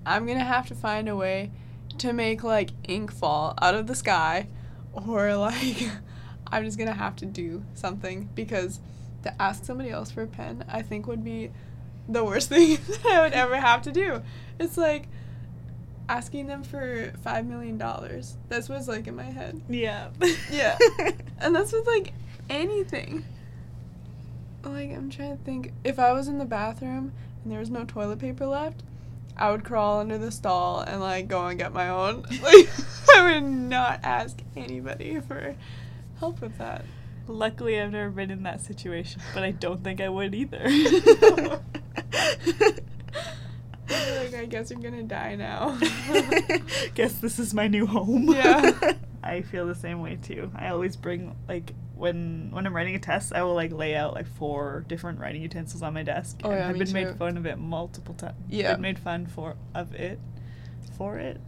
I'm 0.05 0.25
gonna 0.25 0.43
have 0.43 0.67
to 0.67 0.75
find 0.75 1.09
a 1.09 1.15
way 1.15 1.51
to 1.97 2.13
make 2.13 2.43
like 2.43 2.71
ink 2.87 3.11
fall 3.11 3.53
out 3.61 3.75
of 3.75 3.87
the 3.87 3.95
sky 3.95 4.47
or 5.07 5.35
like 5.35 5.89
I'm 6.47 6.63
just 6.63 6.77
gonna 6.77 6.93
have 6.93 7.15
to 7.17 7.25
do 7.25 7.63
something 7.73 8.29
because 8.35 8.79
to 9.23 9.41
ask 9.41 9.65
somebody 9.65 9.89
else 9.89 10.11
for 10.11 10.23
a 10.23 10.27
pen 10.27 10.63
I 10.69 10.81
think 10.81 11.07
would 11.07 11.23
be 11.23 11.51
the 12.07 12.23
worst 12.23 12.49
thing 12.49 12.77
that 12.87 13.05
I 13.05 13.21
would 13.21 13.33
ever 13.33 13.57
have 13.57 13.81
to 13.83 13.91
do. 13.91 14.21
It's 14.59 14.77
like 14.77 15.07
asking 16.09 16.47
them 16.47 16.63
for 16.63 17.11
five 17.21 17.45
million 17.45 17.77
dollars. 17.77 18.37
That's 18.47 18.69
what's 18.69 18.87
like 18.87 19.07
in 19.07 19.15
my 19.15 19.23
head. 19.23 19.61
yeah. 19.69 20.09
Yeah. 20.51 20.77
And 21.39 21.55
that's 21.55 21.71
with 21.71 21.85
like 21.85 22.13
anything. 22.49 23.23
Like 24.63 24.89
I'm 24.91 25.09
trying 25.09 25.37
to 25.37 25.43
think 25.43 25.71
if 25.83 25.99
I 25.99 26.13
was 26.13 26.27
in 26.27 26.39
the 26.39 26.45
bathroom 26.45 27.11
and 27.43 27.51
there 27.51 27.59
was 27.59 27.69
no 27.69 27.85
toilet 27.85 28.19
paper 28.19 28.45
left, 28.47 28.83
I 29.37 29.51
would 29.51 29.63
crawl 29.63 29.99
under 29.99 30.17
the 30.17 30.31
stall 30.31 30.81
and 30.81 30.99
like 30.99 31.27
go 31.27 31.45
and 31.47 31.59
get 31.59 31.73
my 31.73 31.89
own. 31.89 32.25
Like 32.41 32.69
I 33.15 33.33
would 33.33 33.43
not 33.43 34.01
ask 34.03 34.39
anybody 34.55 35.19
for 35.19 35.55
help 36.19 36.41
with 36.41 36.57
that. 36.57 36.85
Luckily, 37.27 37.79
I've 37.79 37.91
never 37.91 38.09
been 38.09 38.31
in 38.31 38.43
that 38.43 38.61
situation, 38.61 39.21
but 39.33 39.43
I 39.43 39.51
don't 39.51 39.83
think 39.83 39.99
I 40.01 40.07
would 40.09 40.33
either. 40.35 40.59
like, 43.89 44.33
I 44.35 44.45
guess 44.45 44.71
I'm 44.71 44.81
gonna 44.81 45.03
die 45.03 45.35
now. 45.35 45.77
Guess 46.95 47.13
this 47.15 47.39
is 47.39 47.53
my 47.53 47.67
new 47.67 47.85
home. 47.85 48.31
Yeah. 48.33 48.93
I 49.23 49.41
feel 49.41 49.65
the 49.67 49.75
same 49.75 50.01
way 50.01 50.17
too. 50.21 50.51
I 50.55 50.69
always 50.69 50.95
bring 50.95 51.35
like 51.47 51.73
when 51.95 52.49
when 52.51 52.65
I'm 52.67 52.75
writing 52.75 52.95
a 52.95 52.99
test, 52.99 53.33
I 53.33 53.43
will 53.43 53.55
like 53.55 53.71
lay 53.71 53.95
out 53.95 54.13
like 54.13 54.27
four 54.27 54.85
different 54.87 55.19
writing 55.19 55.41
utensils 55.41 55.81
on 55.81 55.93
my 55.93 56.03
desk. 56.03 56.41
Oh, 56.43 56.51
and 56.51 56.59
yeah, 56.59 56.69
I've 56.69 56.77
been 56.77 56.87
too. 56.87 56.93
made 56.93 57.17
fun 57.17 57.37
of 57.37 57.45
it 57.45 57.57
multiple 57.57 58.13
times. 58.13 58.35
Yeah. 58.49 58.73
Been 58.73 58.81
made 58.81 58.99
fun 58.99 59.25
for 59.25 59.55
of 59.73 59.93
it. 59.95 60.19
For 60.97 61.17
it. 61.17 61.39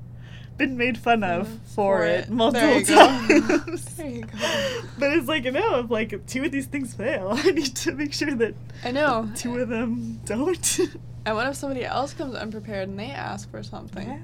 been 0.56 0.76
made 0.76 0.98
fun 0.98 1.22
of 1.24 1.48
for, 1.48 2.00
for 2.00 2.04
it, 2.06 2.24
it. 2.26 2.30
multiple 2.30 2.68
There 2.68 2.78
you 2.80 2.84
go. 2.86 2.94
times. 2.96 3.84
There 3.96 4.08
you 4.08 4.22
go. 4.22 4.38
But 4.98 5.12
it's 5.12 5.28
like 5.28 5.44
you 5.44 5.52
know, 5.52 5.80
if 5.80 5.90
like 5.90 6.26
two 6.26 6.44
of 6.44 6.52
these 6.52 6.66
things 6.66 6.94
fail, 6.94 7.30
I 7.32 7.50
need 7.50 7.76
to 7.76 7.92
make 7.92 8.12
sure 8.12 8.34
that 8.34 8.54
I 8.84 8.90
know. 8.90 9.30
two 9.36 9.58
of 9.58 9.68
them 9.68 10.20
don't. 10.24 10.80
And 11.26 11.36
what 11.36 11.46
if 11.46 11.56
somebody 11.56 11.84
else 11.84 12.14
comes 12.14 12.34
unprepared 12.34 12.88
and 12.88 12.98
they 12.98 13.10
ask 13.10 13.50
for 13.50 13.62
something? 13.62 14.08
Yeah. 14.08 14.18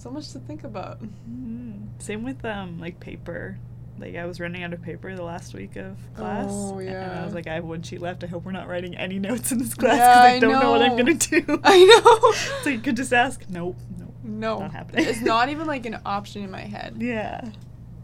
So 0.00 0.10
much 0.10 0.32
to 0.32 0.38
think 0.40 0.64
about. 0.64 1.00
Mhm. 1.02 1.88
Same 1.98 2.22
with 2.24 2.42
um 2.44 2.78
like 2.80 2.98
paper. 3.00 3.58
Like 3.98 4.16
I 4.16 4.24
was 4.24 4.40
running 4.40 4.62
out 4.62 4.72
of 4.72 4.80
paper 4.80 5.14
the 5.14 5.22
last 5.22 5.52
week 5.52 5.76
of 5.76 5.98
class. 6.16 6.46
Oh, 6.50 6.78
yeah. 6.78 7.10
And 7.10 7.20
I 7.20 7.24
was 7.26 7.34
like, 7.34 7.46
I 7.46 7.52
have 7.54 7.64
one 7.64 7.82
sheet 7.82 8.00
left. 8.00 8.24
I 8.24 8.28
hope 8.28 8.44
we're 8.46 8.52
not 8.52 8.66
writing 8.66 8.96
any 8.96 9.18
notes 9.28 9.52
in 9.52 9.58
this 9.58 9.74
class 9.74 9.98
Yeah, 9.98 10.06
because 10.16 10.24
I 10.24 10.36
I 10.36 10.38
don't 10.38 10.58
know. 10.62 10.70
what 10.70 10.80
I'm 10.80 10.96
gonna 10.96 11.12
do. 11.14 11.44
I 11.64 11.84
know. 11.84 12.32
so 12.62 12.70
you 12.70 12.78
could 12.80 12.96
just 12.96 13.12
ask, 13.12 13.44
nope, 13.50 13.76
nope. 13.98 14.14
No. 14.24 14.60
Not 14.60 14.72
happening. 14.72 15.04
It's 15.06 15.20
not 15.20 15.50
even 15.50 15.66
like 15.66 15.84
an 15.84 15.98
option 16.06 16.42
in 16.42 16.50
my 16.50 16.62
head. 16.62 16.96
Yeah. 16.98 17.50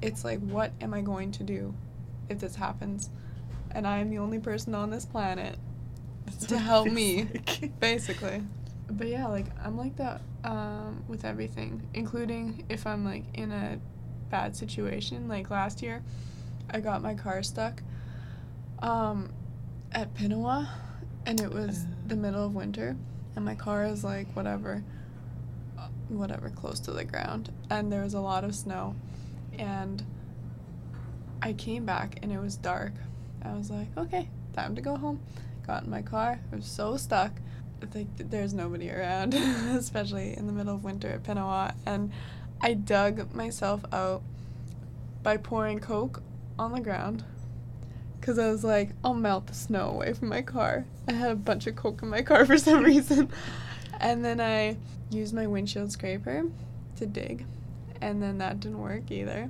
It's 0.03 0.23
like, 0.23 0.41
what 0.41 0.73
am 0.83 0.93
I 0.93 1.01
going 1.01 1.33
to 1.33 1.43
do 1.43 1.73
if 2.29 2.41
this 2.41 2.57
happens? 2.57 3.09
And 3.71 3.87
I 3.87 3.99
am 3.99 4.11
the 4.11 4.19
only 4.19 4.39
person 4.39 4.75
on 4.75 4.91
this 4.91 5.07
planet, 5.07 5.57
That's 6.27 6.45
To 6.49 6.59
help 6.59 6.89
me. 6.91 7.25
like. 7.33 7.81
basically. 7.81 8.43
But 8.89 9.09
yeah, 9.09 9.27
like, 9.27 9.47
I'm 9.65 9.77
like 9.77 9.97
that 9.97 10.21
um, 10.45 11.03
with 11.09 11.25
everything, 11.25 11.89
including 11.95 12.65
if 12.69 12.87
I'm 12.87 13.05
like 13.05 13.25
in 13.35 13.51
a 13.51 13.79
bad 14.31 14.57
situation. 14.57 15.29
Like 15.29 15.51
last 15.51 15.83
year, 15.83 16.03
I 16.71 16.81
got 16.81 17.03
my 17.03 17.15
car 17.15 17.43
stuck 17.43 17.83
um, 18.81 19.31
at 19.93 20.15
Pinawa, 20.15 20.69
and 21.27 21.41
it 21.41 21.51
was 21.51 21.85
the 22.07 22.17
middle 22.17 22.45
of 22.45 22.55
winter, 22.55 22.97
and 23.35 23.45
my 23.45 23.55
car 23.55 23.85
is 23.87 24.05
like 24.05 24.29
whatever, 24.35 24.85
uh, 25.79 25.89
whatever, 26.09 26.51
close 26.51 26.79
to 26.81 26.93
the 26.93 27.05
ground, 27.05 27.53
and 27.71 27.93
there 27.93 28.03
was 28.03 28.15
a 28.15 28.21
lot 28.21 28.45
of 28.45 28.55
snow, 28.55 28.95
and 29.59 30.05
I 31.43 31.53
came 31.53 31.85
back 31.85 32.19
and 32.23 32.33
it 32.33 32.41
was 32.41 32.57
dark. 32.57 32.93
I 33.43 33.53
was 33.55 33.71
like, 33.71 33.89
okay, 33.97 34.29
time 34.55 34.75
to 34.75 34.81
go 34.81 34.97
home. 34.97 35.21
Got 35.67 35.85
in 35.85 35.91
my 35.91 36.03
car. 36.03 36.41
I 36.53 36.57
was 36.57 36.67
so 36.67 36.97
stuck. 36.97 37.33
Like 37.95 38.07
there's 38.19 38.53
nobody 38.55 38.91
around, 38.91 39.35
especially 39.35 40.37
in 40.37 40.47
the 40.47 40.53
middle 40.53 40.75
of 40.75 40.85
winter 40.85 41.09
at 41.09 41.23
Pinawa, 41.23 41.75
and 41.87 42.13
I 42.61 42.75
dug 42.75 43.33
myself 43.35 43.85
out 43.93 44.23
by 45.23 45.37
pouring 45.37 45.79
Coke 45.81 46.23
on 46.59 46.73
the 46.73 46.81
ground. 46.81 47.25
Cause 48.23 48.39
I 48.39 48.51
was 48.51 48.65
like, 48.65 48.91
I'll 49.05 49.15
melt 49.15 49.47
the 49.47 49.55
snow 49.55 49.91
away 49.91 50.13
from 50.13 50.29
my 50.29 50.43
car. 50.43 50.85
I 51.07 51.13
had 51.13 51.31
a 51.31 51.37
bunch 51.37 51.67
of 51.69 51.77
Coke 51.77 52.03
in 52.03 52.09
my 52.09 52.23
car 52.23 52.45
for 52.45 52.59
some 52.59 52.83
reason, 52.93 53.31
and 54.01 54.25
then 54.25 54.41
I 54.41 54.77
used 55.11 55.33
my 55.35 55.47
windshield 55.47 55.93
scraper 55.93 56.45
to 56.97 57.07
dig, 57.07 57.45
and 58.01 58.21
then 58.23 58.39
that 58.39 58.59
didn't 58.61 58.81
work 58.81 59.11
either. 59.11 59.49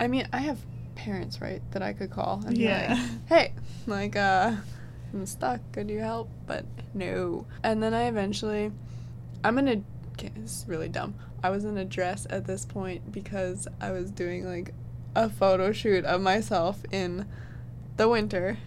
I 0.00 0.08
mean, 0.08 0.26
I 0.32 0.38
have 0.38 0.58
parents, 0.96 1.40
right, 1.40 1.62
that 1.72 1.82
I 1.82 1.92
could 1.92 2.10
call 2.10 2.42
and 2.46 2.56
Yeah. 2.58 2.94
be 2.94 3.00
like, 3.00 3.10
hey, 3.28 3.52
like, 3.86 4.16
uh, 4.16 4.52
I'm 5.16 5.26
stuck. 5.26 5.60
Could 5.72 5.90
you 5.90 6.00
help? 6.00 6.28
But 6.46 6.64
no. 6.92 7.46
And 7.62 7.82
then 7.82 7.94
I 7.94 8.02
eventually, 8.02 8.70
I'm 9.42 9.58
in 9.58 9.68
a, 9.68 9.82
okay, 10.12 10.30
this 10.36 10.62
is 10.62 10.68
really 10.68 10.88
dumb. 10.88 11.14
I 11.42 11.50
was 11.50 11.64
in 11.64 11.78
a 11.78 11.84
dress 11.84 12.26
at 12.28 12.46
this 12.46 12.64
point 12.64 13.12
because 13.12 13.66
I 13.80 13.92
was 13.92 14.10
doing 14.10 14.46
like 14.46 14.74
a 15.14 15.30
photo 15.30 15.72
shoot 15.72 16.04
of 16.04 16.20
myself 16.20 16.82
in 16.92 17.26
the 17.96 18.08
winter 18.08 18.58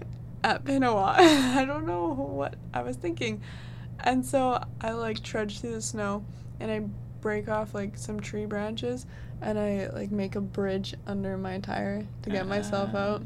at 0.43 0.63
Pinawa. 0.63 1.15
I 1.19 1.65
don't 1.65 1.85
know 1.85 2.07
what 2.13 2.55
I 2.73 2.81
was 2.81 2.95
thinking. 2.95 3.41
And 3.99 4.25
so 4.25 4.63
I 4.81 4.91
like 4.91 5.21
trudge 5.21 5.59
through 5.59 5.73
the 5.73 5.81
snow 5.81 6.25
and 6.59 6.71
I 6.71 6.79
break 7.21 7.47
off 7.47 7.75
like 7.75 7.97
some 7.97 8.19
tree 8.19 8.45
branches 8.45 9.05
and 9.41 9.59
I 9.59 9.87
like 9.89 10.09
make 10.09 10.35
a 10.35 10.41
bridge 10.41 10.95
under 11.05 11.37
my 11.37 11.59
tire 11.59 12.07
to 12.23 12.29
get 12.29 12.47
myself 12.47 12.89
uh-huh. 12.89 12.97
out. 12.97 13.23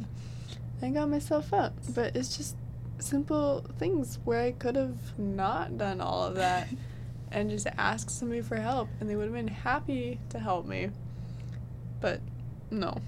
I 0.81 0.89
got 0.89 1.09
myself 1.09 1.53
out. 1.53 1.71
But 1.95 2.15
it's 2.15 2.35
just 2.35 2.57
simple 3.03 3.65
things 3.77 4.19
where 4.23 4.41
I 4.41 4.51
could 4.51 4.75
have 4.75 5.17
not 5.19 5.77
done 5.77 6.01
all 6.01 6.23
of 6.23 6.35
that 6.35 6.67
and 7.31 7.49
just 7.49 7.67
asked 7.77 8.11
somebody 8.11 8.41
for 8.41 8.55
help 8.55 8.89
and 8.99 9.09
they 9.09 9.15
would 9.15 9.25
have 9.25 9.33
been 9.33 9.47
happy 9.47 10.19
to 10.29 10.39
help 10.39 10.65
me. 10.65 10.89
But 12.01 12.21
no. 12.71 13.01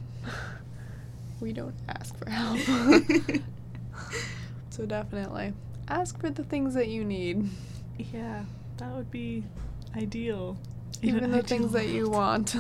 we 1.40 1.54
don't 1.54 1.76
ask 1.90 2.18
for 2.18 2.30
help. 2.30 2.60
so 4.70 4.86
definitely 4.86 5.54
ask 5.88 6.20
for 6.20 6.30
the 6.30 6.44
things 6.44 6.74
that 6.74 6.88
you 6.88 7.04
need. 7.04 7.50
Yeah, 7.98 8.44
that 8.78 8.92
would 8.94 9.12
be 9.12 9.44
ideal. 9.96 10.58
Even 11.02 11.32
the 11.32 11.44
things 11.44 11.76
ideal 11.76 11.88
that 11.88 11.88
you 11.88 12.10
want. 12.10 12.56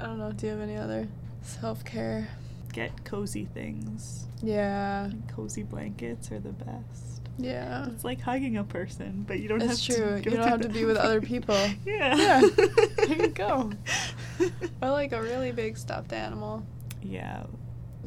I 0.00 0.04
don't 0.04 0.18
know, 0.18 0.32
do 0.32 0.46
you 0.46 0.52
have 0.52 0.60
any 0.60 0.76
other 0.76 1.08
self 1.42 1.84
care? 1.84 2.28
Get 2.72 3.04
cozy 3.04 3.46
things. 3.46 4.26
Yeah. 4.42 5.08
Like, 5.10 5.34
cozy 5.34 5.62
blankets 5.62 6.30
are 6.30 6.38
the 6.40 6.50
best. 6.52 7.22
Yeah. 7.38 7.86
It's 7.88 8.04
like 8.04 8.20
hugging 8.20 8.56
a 8.56 8.64
person, 8.64 9.24
but 9.26 9.38
you 9.40 9.48
don't 9.48 9.62
It's 9.62 9.86
have 9.86 9.96
true. 9.96 10.22
to. 10.22 10.30
You 10.30 10.36
don't 10.36 10.48
have 10.48 10.60
to 10.62 10.68
be 10.68 10.84
with 10.84 10.96
other 10.96 11.20
people. 11.32 11.56
Yeah. 11.86 12.16
Yeah. 12.16 12.40
There 12.96 13.16
you 13.22 13.28
go. 13.28 13.70
Or 14.82 14.90
like 14.90 15.12
a 15.12 15.20
really 15.22 15.50
big 15.52 15.76
stuffed 15.78 16.12
animal. 16.12 16.64
Yeah. 17.02 17.44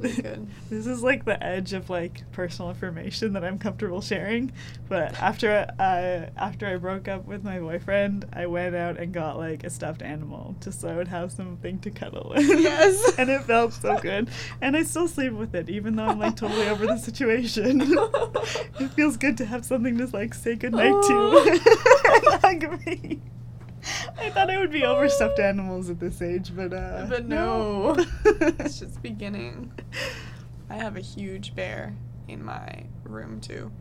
Really 0.02 0.22
good. 0.22 0.48
this 0.70 0.88
is 0.88 1.04
like 1.04 1.26
the 1.26 1.42
edge 1.44 1.74
of 1.74 1.90
like 1.90 2.30
personal 2.32 2.70
information 2.70 3.34
that 3.34 3.44
I'm 3.44 3.58
comfortable 3.60 4.02
sharing. 4.02 4.52
But 4.90 5.20
after 5.22 5.68
I 5.80 6.30
after 6.38 6.68
I 6.68 6.78
broke 6.78 7.08
up 7.08 7.26
with 7.26 7.44
my 7.44 7.60
boyfriend, 7.60 8.26
I 8.34 8.46
went 8.48 8.76
out 8.76 8.98
and 8.98 9.14
got 9.14 9.38
like 9.38 9.64
a 9.64 9.70
stuffed 9.70 10.02
animal 10.02 10.56
just 10.62 10.82
so 10.82 10.90
I 10.90 10.96
would 10.96 11.08
have 11.08 11.32
something 11.32 11.80
to 11.80 11.90
cuddle 11.92 12.32
with. 12.36 12.48
Yes. 12.48 13.14
and 13.18 13.30
it 13.30 13.44
felt 13.44 13.74
so 13.74 13.98
good. 14.00 14.30
And 14.62 14.76
I 14.76 14.84
still 14.84 15.08
sleep 15.08 15.34
with 15.34 15.56
it, 15.56 15.70
even 15.70 15.96
though 15.96 16.06
I'm 16.06 16.20
like 16.20 16.36
totally 16.36 16.68
over 16.68 16.86
the 16.86 16.98
situation. 16.98 17.82
it 17.84 18.88
feels 18.96 19.18
good 19.18 19.38
to 19.38 19.46
have 19.46 19.66
something 19.66 19.98
to 19.98 20.08
like 20.08 20.34
say 20.34 20.56
goodnight 20.56 20.92
Oh. 20.94 21.44
to. 21.46 22.32
and 22.32 22.42
hug 22.62 22.86
me. 22.86 23.20
I 24.18 24.30
thought 24.30 24.50
I 24.50 24.58
would 24.60 24.72
be 24.72 24.84
over 24.86 25.10
stuffed 25.10 25.40
animals 25.40 25.90
at 25.90 26.00
this 26.00 26.22
age, 26.22 26.52
but 26.56 26.74
uh 26.74 27.06
But 27.10 27.28
no. 27.28 27.96
it's 28.26 28.80
just 28.80 29.02
beginning. 29.02 29.72
I 30.70 30.76
have 30.76 30.96
a 30.98 31.02
huge 31.02 31.56
bear 31.56 31.96
in 32.28 32.44
my 32.44 32.86
room 33.04 33.40
too. 33.42 33.72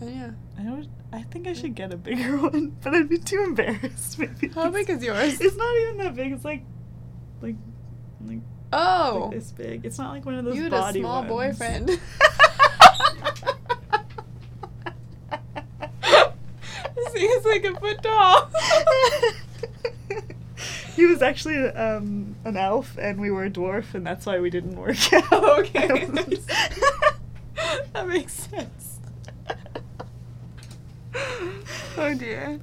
And 0.00 0.10
yeah. 0.10 0.30
I 0.58 0.62
don't. 0.62 0.88
I 1.12 1.22
think 1.22 1.46
I 1.48 1.52
should 1.52 1.74
get 1.74 1.92
a 1.92 1.96
bigger 1.96 2.36
one, 2.48 2.76
but 2.82 2.94
I'd 2.94 3.08
be 3.08 3.18
too 3.18 3.42
embarrassed. 3.42 4.18
Maybe. 4.18 4.48
How 4.48 4.70
big 4.70 4.88
is 4.88 5.02
yours? 5.02 5.40
It's 5.40 5.56
not 5.56 5.76
even 5.78 5.96
that 5.98 6.14
big. 6.14 6.32
It's 6.32 6.44
like, 6.44 6.62
like, 7.42 7.56
like, 8.24 8.38
Oh. 8.72 9.22
like 9.30 9.38
this 9.40 9.50
big. 9.52 9.84
It's 9.84 9.98
not 9.98 10.12
like 10.12 10.24
one 10.24 10.36
of 10.36 10.44
those 10.44 10.54
you 10.54 10.62
had 10.64 10.72
a 10.72 10.92
small 10.92 11.24
ones. 11.24 11.28
boyfriend. 11.58 11.88
It's 17.22 17.46
like 17.46 17.64
a 17.64 17.78
foot 17.78 18.02
tall. 18.02 18.50
he 20.96 21.06
was 21.06 21.22
actually 21.22 21.58
um, 21.68 22.36
an 22.44 22.56
elf, 22.56 22.96
and 22.98 23.20
we 23.20 23.30
were 23.30 23.44
a 23.44 23.50
dwarf, 23.50 23.94
and 23.94 24.06
that's 24.06 24.26
why 24.26 24.38
we 24.40 24.50
didn't 24.50 24.76
work 24.76 24.96
out. 25.32 25.58
okay. 25.60 26.06
that 27.92 28.06
makes 28.08 28.32
sense. 28.32 28.98
Oh 31.96 32.14
dear. 32.14 32.58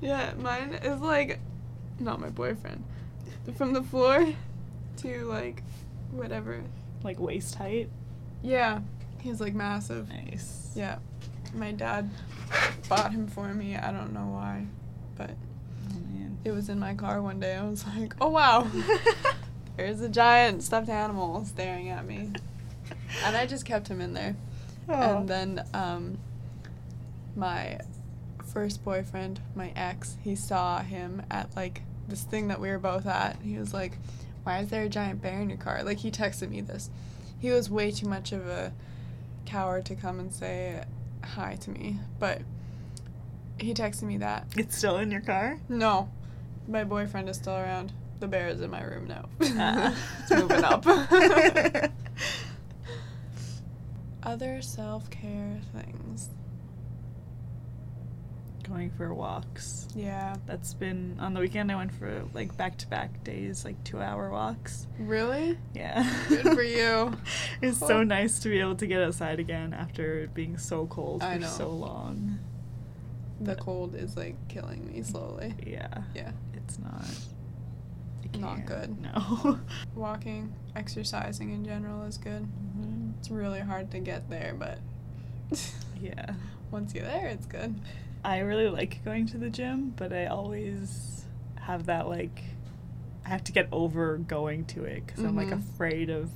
Yeah, 0.00 0.32
mine 0.36 0.74
is 0.82 1.00
like 1.00 1.38
not 2.00 2.20
my 2.20 2.28
boyfriend. 2.28 2.84
From 3.56 3.72
the 3.72 3.82
floor 3.82 4.34
to 4.98 5.24
like 5.24 5.62
whatever. 6.10 6.62
like 7.04 7.18
waist 7.20 7.54
height. 7.54 7.88
Yeah. 8.42 8.80
He's 9.20 9.40
like 9.40 9.54
massive. 9.54 10.08
Nice. 10.08 10.72
Yeah. 10.74 10.98
My 11.54 11.72
dad 11.72 12.10
bought 12.88 13.12
him 13.12 13.26
for 13.26 13.52
me. 13.52 13.76
I 13.76 13.92
don't 13.92 14.12
know 14.12 14.28
why. 14.32 14.66
But 15.16 15.30
Oh 15.90 15.98
it 16.44 16.50
was 16.50 16.68
in 16.68 16.78
my 16.78 16.94
car 16.94 17.20
one 17.20 17.40
day. 17.40 17.54
I 17.54 17.64
was 17.64 17.86
like, 17.86 18.14
oh 18.20 18.28
wow. 18.28 18.66
There's 19.76 20.00
a 20.00 20.08
giant 20.08 20.62
stuffed 20.62 20.88
animal 20.88 21.44
staring 21.44 21.88
at 21.88 22.06
me. 22.06 22.30
And 23.24 23.36
I 23.36 23.46
just 23.46 23.64
kept 23.64 23.88
him 23.88 24.00
in 24.00 24.12
there. 24.12 24.36
Oh. 24.88 25.18
And 25.18 25.28
then 25.28 25.64
um, 25.72 26.18
my 27.36 27.78
first 28.52 28.84
boyfriend, 28.84 29.40
my 29.54 29.72
ex, 29.74 30.16
he 30.22 30.34
saw 30.34 30.80
him 30.80 31.22
at 31.30 31.54
like 31.56 31.82
this 32.08 32.22
thing 32.22 32.48
that 32.48 32.60
we 32.60 32.68
were 32.68 32.78
both 32.78 33.06
at. 33.06 33.36
He 33.42 33.56
was 33.56 33.72
like, 33.72 33.98
Why 34.42 34.60
is 34.60 34.68
there 34.68 34.82
a 34.82 34.88
giant 34.88 35.22
bear 35.22 35.40
in 35.40 35.48
your 35.48 35.58
car? 35.58 35.82
Like, 35.82 35.98
he 35.98 36.10
texted 36.10 36.50
me 36.50 36.60
this. 36.60 36.90
He 37.38 37.50
was 37.50 37.70
way 37.70 37.90
too 37.90 38.06
much 38.08 38.32
of 38.32 38.46
a 38.46 38.72
coward 39.46 39.84
to 39.86 39.94
come 39.94 40.20
and 40.20 40.32
say 40.32 40.84
hi 41.24 41.56
to 41.56 41.70
me, 41.70 41.98
but 42.18 42.42
he 43.58 43.74
texted 43.74 44.02
me 44.04 44.18
that. 44.18 44.46
It's 44.56 44.76
still 44.76 44.96
in 44.98 45.10
your 45.10 45.20
car? 45.20 45.58
No, 45.68 46.10
my 46.68 46.84
boyfriend 46.84 47.28
is 47.28 47.36
still 47.36 47.56
around. 47.56 47.92
The 48.20 48.28
bear 48.28 48.48
is 48.48 48.60
in 48.60 48.70
my 48.70 48.82
room 48.82 49.06
now. 49.08 49.28
Ah. 49.58 49.96
it's 50.20 50.30
moving 50.30 50.64
up. 50.64 50.86
Other 54.22 54.62
self 54.62 55.10
care 55.10 55.60
things. 55.74 56.30
Going 58.72 58.90
for 58.92 59.12
walks. 59.12 59.86
Yeah. 59.94 60.34
That's 60.46 60.72
been 60.72 61.18
on 61.20 61.34
the 61.34 61.40
weekend. 61.40 61.70
I 61.70 61.76
went 61.76 61.92
for 61.92 62.24
like 62.32 62.56
back 62.56 62.78
to 62.78 62.86
back 62.88 63.22
days, 63.22 63.66
like 63.66 63.82
two 63.84 64.00
hour 64.00 64.30
walks. 64.30 64.86
Really? 64.98 65.58
Yeah. 65.74 66.10
Good 66.30 66.54
for 66.54 66.62
you. 66.62 67.12
it's 67.60 67.76
so 67.78 68.02
nice 68.02 68.38
to 68.40 68.48
be 68.48 68.60
able 68.60 68.76
to 68.76 68.86
get 68.86 69.02
outside 69.02 69.38
again 69.40 69.74
after 69.74 70.26
being 70.32 70.56
so 70.56 70.86
cold 70.86 71.22
I 71.22 71.34
for 71.34 71.40
know. 71.40 71.46
so 71.48 71.68
long. 71.68 72.38
The 73.42 73.56
cold 73.56 73.94
is 73.94 74.16
like 74.16 74.36
killing 74.48 74.86
me 74.90 75.02
slowly. 75.02 75.54
Yeah, 75.66 76.04
Yeah. 76.14 76.32
it's 76.54 76.78
not. 76.78 77.04
Not 78.38 78.64
good. 78.64 78.96
No. 79.02 79.58
Walking, 79.94 80.54
exercising 80.74 81.52
in 81.52 81.62
general 81.66 82.04
is 82.04 82.16
good. 82.16 82.48
Mhm. 82.78 83.18
It's 83.18 83.30
really 83.30 83.60
hard 83.60 83.90
to 83.90 83.98
get 83.98 84.30
there, 84.30 84.54
but 84.58 84.78
Yeah. 86.00 86.36
once 86.70 86.94
you're 86.94 87.04
there, 87.04 87.26
it's 87.26 87.44
good. 87.44 87.78
I 88.24 88.38
really 88.40 88.68
like 88.68 89.04
going 89.04 89.26
to 89.28 89.38
the 89.38 89.50
gym, 89.50 89.92
but 89.96 90.12
I 90.12 90.26
always 90.26 91.24
have 91.60 91.86
that 91.86 92.08
like 92.08 92.42
I 93.24 93.28
have 93.28 93.44
to 93.44 93.52
get 93.52 93.68
over 93.72 94.18
going 94.18 94.64
to 94.66 94.84
it 94.84 95.06
because 95.06 95.22
I'm 95.24 95.36
like 95.36 95.48
Mhm. 95.48 95.58
afraid 95.58 96.10
of 96.10 96.30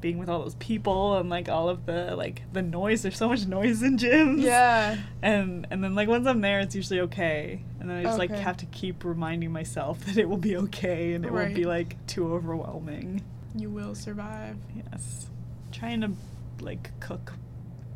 being 0.00 0.16
with 0.18 0.28
all 0.30 0.40
those 0.40 0.54
people 0.54 1.18
and 1.18 1.28
like 1.28 1.48
all 1.48 1.68
of 1.68 1.84
the 1.86 2.14
like 2.16 2.42
the 2.52 2.62
noise. 2.62 3.02
There's 3.02 3.16
so 3.18 3.28
much 3.28 3.46
noise 3.46 3.82
in 3.82 3.98
gyms. 3.98 4.42
Yeah. 4.42 4.96
And 5.22 5.66
and 5.70 5.82
then 5.84 5.94
like 5.94 6.08
once 6.08 6.26
I'm 6.26 6.40
there, 6.40 6.60
it's 6.60 6.74
usually 6.74 7.00
okay. 7.00 7.62
And 7.80 7.90
then 7.90 7.98
I 7.98 8.02
just 8.04 8.18
like 8.18 8.30
have 8.30 8.56
to 8.58 8.66
keep 8.66 9.04
reminding 9.04 9.52
myself 9.52 10.04
that 10.06 10.16
it 10.16 10.28
will 10.28 10.36
be 10.38 10.56
okay 10.56 11.12
and 11.14 11.24
it 11.24 11.32
won't 11.32 11.54
be 11.54 11.64
like 11.66 12.04
too 12.06 12.32
overwhelming. 12.32 13.22
You 13.54 13.70
will 13.70 13.94
survive. 13.94 14.56
Yes. 14.74 15.28
Trying 15.72 16.00
to 16.02 16.12
like 16.60 16.98
cook 17.00 17.34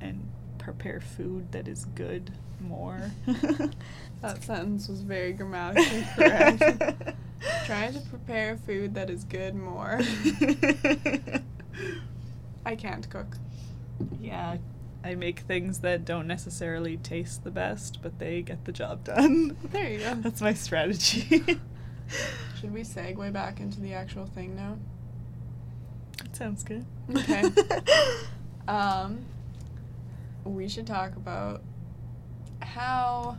and 0.00 0.28
prepare 0.58 1.00
food 1.00 1.52
that 1.52 1.68
is 1.68 1.84
good 1.94 2.32
more. 2.64 3.10
That 4.24 4.42
sentence 4.42 4.88
was 4.88 5.02
very 5.02 5.34
grammatically 5.34 6.02
correct. 6.16 6.62
Trying 7.66 7.92
to 7.92 8.00
prepare 8.08 8.56
food 8.56 8.94
that 8.94 9.10
is 9.10 9.22
good 9.24 9.54
more. 9.54 10.00
I 12.64 12.74
can't 12.74 13.06
cook. 13.10 13.36
yeah, 14.18 14.56
I 15.04 15.14
make 15.14 15.40
things 15.40 15.80
that 15.80 16.06
don't 16.06 16.26
necessarily 16.26 16.96
taste 16.96 17.44
the 17.44 17.50
best, 17.50 18.00
but 18.00 18.18
they 18.18 18.40
get 18.40 18.64
the 18.64 18.72
job 18.72 19.04
done. 19.04 19.58
There 19.70 19.90
you 19.90 19.98
go. 19.98 20.14
That's 20.14 20.40
my 20.40 20.54
strategy. 20.54 21.44
Should 22.58 22.72
we 22.72 22.80
segue 22.80 23.30
back 23.30 23.60
into 23.60 23.82
the 23.82 23.92
actual 23.92 24.24
thing 24.24 24.56
now? 24.56 24.78
that 26.16 26.34
sounds 26.34 26.64
good. 26.64 26.86
Okay. 27.14 27.44
Um, 28.66 29.26
we 30.44 30.68
should 30.68 30.86
talk 30.86 31.16
about 31.16 31.62
how 32.64 33.38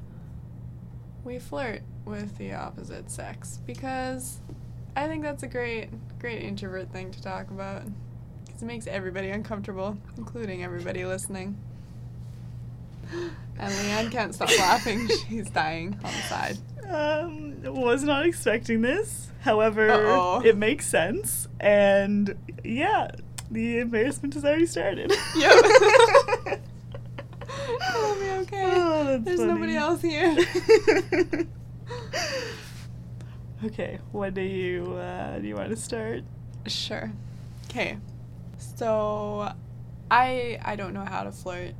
we 1.24 1.40
flirt 1.40 1.82
with 2.06 2.38
the 2.38 2.54
opposite 2.54 3.10
sex 3.10 3.60
because 3.66 4.40
I 4.96 5.08
think 5.08 5.24
that's 5.24 5.44
a 5.44 5.48
great, 5.48 5.90
great 6.20 6.42
introvert 6.44 6.92
thing 6.92 7.12
to 7.12 7.22
talk 7.22 7.50
about 7.50 7.84
because 8.46 8.62
it 8.62 8.66
makes 8.66 8.88
everybody 8.88 9.30
uncomfortable, 9.30 9.98
including 10.18 10.64
everybody 10.64 11.06
listening. 11.06 11.58
And 13.58 13.72
Leanne 13.74 14.12
can't 14.12 14.36
stop 14.36 14.50
laughing; 14.60 15.08
she's 15.30 15.50
dying 15.50 15.98
on 16.04 16.12
the 16.12 16.22
side. 16.28 16.58
Um, 16.90 17.56
was 17.64 18.04
not 18.04 18.26
expecting 18.26 18.82
this. 18.82 19.30
However, 19.40 19.90
Uh-oh. 19.90 20.42
it 20.44 20.58
makes 20.58 20.86
sense, 20.90 21.48
and 21.62 22.36
yeah, 22.66 23.12
the 23.50 23.80
embarrassment 23.80 24.34
has 24.34 24.44
already 24.44 24.66
started. 24.66 25.14
Yep. 25.38 25.66
It'll 27.96 28.16
be 28.16 28.30
okay. 28.42 28.64
Oh, 28.76 29.04
that's 29.04 29.05
There's 29.24 29.40
funny. 29.40 29.54
nobody 29.54 29.76
else 29.76 30.02
here. 30.02 30.36
okay, 33.66 34.00
what 34.12 34.34
do 34.34 34.42
you 34.42 34.94
uh, 34.94 35.40
do? 35.40 35.48
You 35.48 35.56
want 35.56 35.70
to 35.70 35.76
start? 35.76 36.24
Sure. 36.68 37.12
Okay. 37.70 37.98
So, 38.58 39.52
I 40.10 40.60
I 40.64 40.76
don't 40.76 40.94
know 40.94 41.06
how 41.06 41.24
to 41.24 41.32
flirt. 41.32 41.74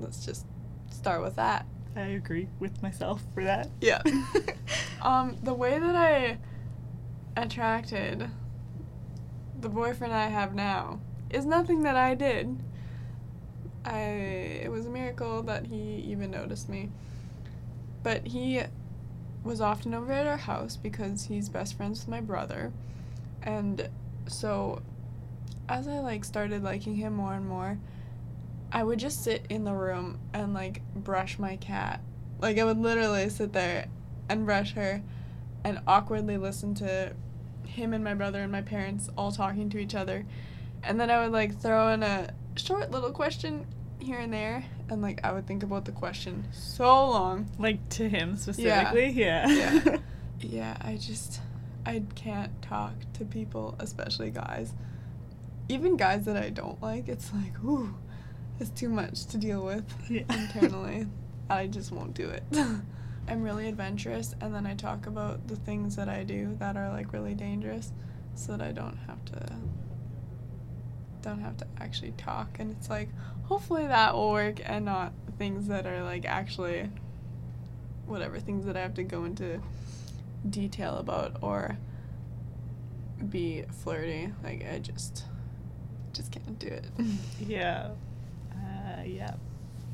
Let's 0.00 0.24
just 0.24 0.46
start 0.90 1.22
with 1.22 1.36
that. 1.36 1.66
I 1.94 2.00
agree 2.00 2.48
with 2.58 2.82
myself 2.82 3.22
for 3.34 3.44
that. 3.44 3.68
Yeah. 3.80 4.02
um, 5.02 5.36
the 5.42 5.52
way 5.54 5.78
that 5.78 5.94
I 5.94 6.38
attracted 7.36 8.30
the 9.60 9.68
boyfriend 9.68 10.12
I 10.12 10.28
have 10.28 10.54
now 10.54 11.00
is 11.30 11.44
nothing 11.44 11.82
that 11.82 11.96
I 11.96 12.14
did. 12.14 12.58
I 13.84 13.98
it 14.64 14.70
was 14.70 14.86
a 14.86 14.90
miracle 14.90 15.42
that 15.42 15.66
he 15.66 16.04
even 16.06 16.30
noticed 16.30 16.68
me. 16.68 16.90
But 18.02 18.26
he 18.28 18.62
was 19.44 19.60
often 19.60 19.94
over 19.94 20.12
at 20.12 20.26
our 20.26 20.36
house 20.36 20.76
because 20.76 21.24
he's 21.24 21.48
best 21.48 21.76
friends 21.76 22.00
with 22.00 22.08
my 22.08 22.20
brother. 22.20 22.72
And 23.42 23.88
so 24.26 24.82
as 25.68 25.88
I 25.88 25.98
like 26.00 26.24
started 26.24 26.62
liking 26.62 26.96
him 26.96 27.14
more 27.14 27.34
and 27.34 27.48
more, 27.48 27.78
I 28.70 28.84
would 28.84 28.98
just 28.98 29.22
sit 29.22 29.46
in 29.48 29.64
the 29.64 29.74
room 29.74 30.18
and 30.32 30.54
like 30.54 30.82
brush 30.94 31.38
my 31.38 31.56
cat. 31.56 32.00
Like 32.40 32.58
I 32.58 32.64
would 32.64 32.78
literally 32.78 33.28
sit 33.30 33.52
there 33.52 33.86
and 34.28 34.46
brush 34.46 34.74
her 34.74 35.02
and 35.64 35.80
awkwardly 35.86 36.36
listen 36.36 36.74
to 36.76 37.14
him 37.66 37.92
and 37.92 38.02
my 38.02 38.14
brother 38.14 38.42
and 38.42 38.52
my 38.52 38.62
parents 38.62 39.08
all 39.16 39.32
talking 39.32 39.70
to 39.70 39.78
each 39.78 39.94
other. 39.94 40.26
And 40.82 41.00
then 41.00 41.10
I 41.10 41.22
would 41.22 41.32
like 41.32 41.60
throw 41.60 41.88
in 41.88 42.02
a 42.02 42.30
short 42.56 42.90
little 42.90 43.10
question 43.12 43.66
here 43.98 44.18
and 44.18 44.32
there 44.32 44.64
and 44.88 45.00
like 45.00 45.24
I 45.24 45.32
would 45.32 45.46
think 45.46 45.62
about 45.62 45.84
the 45.84 45.92
question 45.92 46.48
so 46.52 46.86
long. 47.10 47.48
Like 47.58 47.88
to 47.90 48.08
him 48.08 48.36
specifically? 48.36 49.10
Yeah. 49.10 49.48
Yeah. 49.48 49.96
Yeah, 50.44 50.76
I 50.80 50.96
just 50.96 51.40
I 51.86 52.02
can't 52.16 52.60
talk 52.62 52.94
to 53.12 53.24
people, 53.24 53.76
especially 53.78 54.30
guys. 54.30 54.74
Even 55.68 55.96
guys 55.96 56.24
that 56.24 56.36
I 56.36 56.50
don't 56.50 56.82
like, 56.82 57.08
it's 57.08 57.32
like, 57.32 57.62
ooh, 57.62 57.94
it's 58.58 58.70
too 58.70 58.88
much 58.88 59.26
to 59.26 59.38
deal 59.38 59.64
with 59.64 59.84
Yeah. 60.10 60.22
internally. 60.30 61.06
I 61.48 61.68
just 61.68 61.92
won't 61.92 62.14
do 62.14 62.28
it. 62.28 62.42
I'm 63.28 63.40
really 63.42 63.68
adventurous 63.68 64.34
and 64.40 64.52
then 64.52 64.66
I 64.66 64.74
talk 64.74 65.06
about 65.06 65.46
the 65.46 65.54
things 65.54 65.94
that 65.94 66.08
I 66.08 66.24
do 66.24 66.56
that 66.58 66.76
are 66.76 66.90
like 66.90 67.12
really 67.12 67.34
dangerous 67.34 67.92
so 68.34 68.56
that 68.56 68.66
I 68.66 68.72
don't 68.72 68.98
have 69.06 69.24
to 69.26 69.52
don't 71.22 71.40
have 71.40 71.56
to 71.56 71.66
actually 71.80 72.12
talk 72.12 72.58
and 72.58 72.70
it's 72.72 72.90
like 72.90 73.08
hopefully 73.44 73.86
that 73.86 74.14
will 74.14 74.32
work 74.32 74.60
and 74.64 74.84
not 74.84 75.12
things 75.38 75.68
that 75.68 75.86
are 75.86 76.02
like 76.02 76.24
actually 76.24 76.90
whatever 78.06 78.38
things 78.38 78.66
that 78.66 78.76
I 78.76 78.80
have 78.80 78.94
to 78.94 79.02
go 79.04 79.24
into 79.24 79.60
detail 80.48 80.96
about 80.96 81.36
or 81.40 81.78
be 83.28 83.64
flirty 83.82 84.32
like 84.42 84.66
I 84.70 84.78
just 84.78 85.24
just 86.12 86.30
can't 86.30 86.58
do 86.58 86.66
it. 86.66 86.84
Yeah. 87.40 87.90
Uh, 88.52 89.02
yeah. 89.04 89.34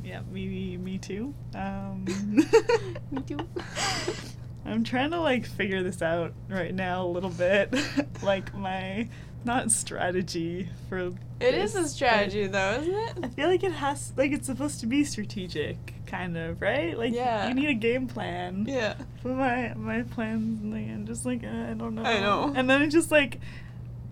Yeah, 0.05 0.20
me, 0.31 0.76
me 0.76 0.99
too. 0.99 1.35
Um, 1.55 2.05
Me 3.11 3.22
too. 3.22 3.39
I'm 4.64 4.85
trying 4.85 5.11
to 5.11 5.20
like 5.20 5.47
figure 5.47 5.83
this 5.83 6.03
out 6.03 6.33
right 6.49 6.74
now 6.74 7.05
a 7.05 7.09
little 7.09 7.31
bit. 7.31 7.74
like 8.22 8.55
my 8.55 9.09
not 9.45 9.70
strategy 9.70 10.68
for 10.89 11.12
It 11.41 11.55
is 11.55 11.74
a 11.76 11.86
strategy 11.89 12.47
though, 12.47 12.80
isn't 12.80 12.95
it? 12.95 13.24
I 13.24 13.28
feel 13.28 13.49
like 13.49 13.62
it 13.62 13.72
has 13.72 14.12
like 14.16 14.32
it's 14.32 14.47
supposed 14.47 14.80
to 14.80 14.86
be 14.86 15.05
strategic, 15.05 15.95
kind 16.07 16.36
of, 16.36 16.61
right? 16.61 16.99
Like 16.99 17.14
Yeah. 17.14 17.49
you 17.49 17.55
need 17.55 17.68
a 17.68 17.74
game 17.74 18.07
plan. 18.09 18.64
Yeah. 18.68 18.95
But 19.22 19.34
my 19.34 19.74
my 19.74 20.03
plans 20.03 20.62
like 20.64 20.89
I'm 20.89 21.07
just 21.07 21.24
like 21.24 21.45
uh, 21.45 21.70
I 21.70 21.74
don't 21.74 21.95
know. 21.95 22.03
I 22.03 22.20
know. 22.20 22.53
And 22.55 22.68
then 22.68 22.82
it 22.82 22.89
just 22.89 23.11
like 23.11 23.41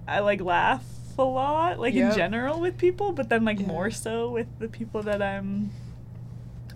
I 0.09 0.20
like 0.20 0.41
laugh 0.41 0.85
a 1.18 1.24
lot, 1.24 1.79
like 1.79 1.95
Yep. 1.95 2.11
in 2.12 2.16
general 2.16 2.61
with 2.61 2.79
people, 2.79 3.12
but 3.12 3.29
then 3.29 3.45
like 3.45 3.61
Yeah. 3.61 3.66
more 3.66 3.91
so 3.91 4.31
with 4.31 4.47
the 4.59 4.68
people 4.68 5.03
that 5.03 5.20
I'm 5.22 5.70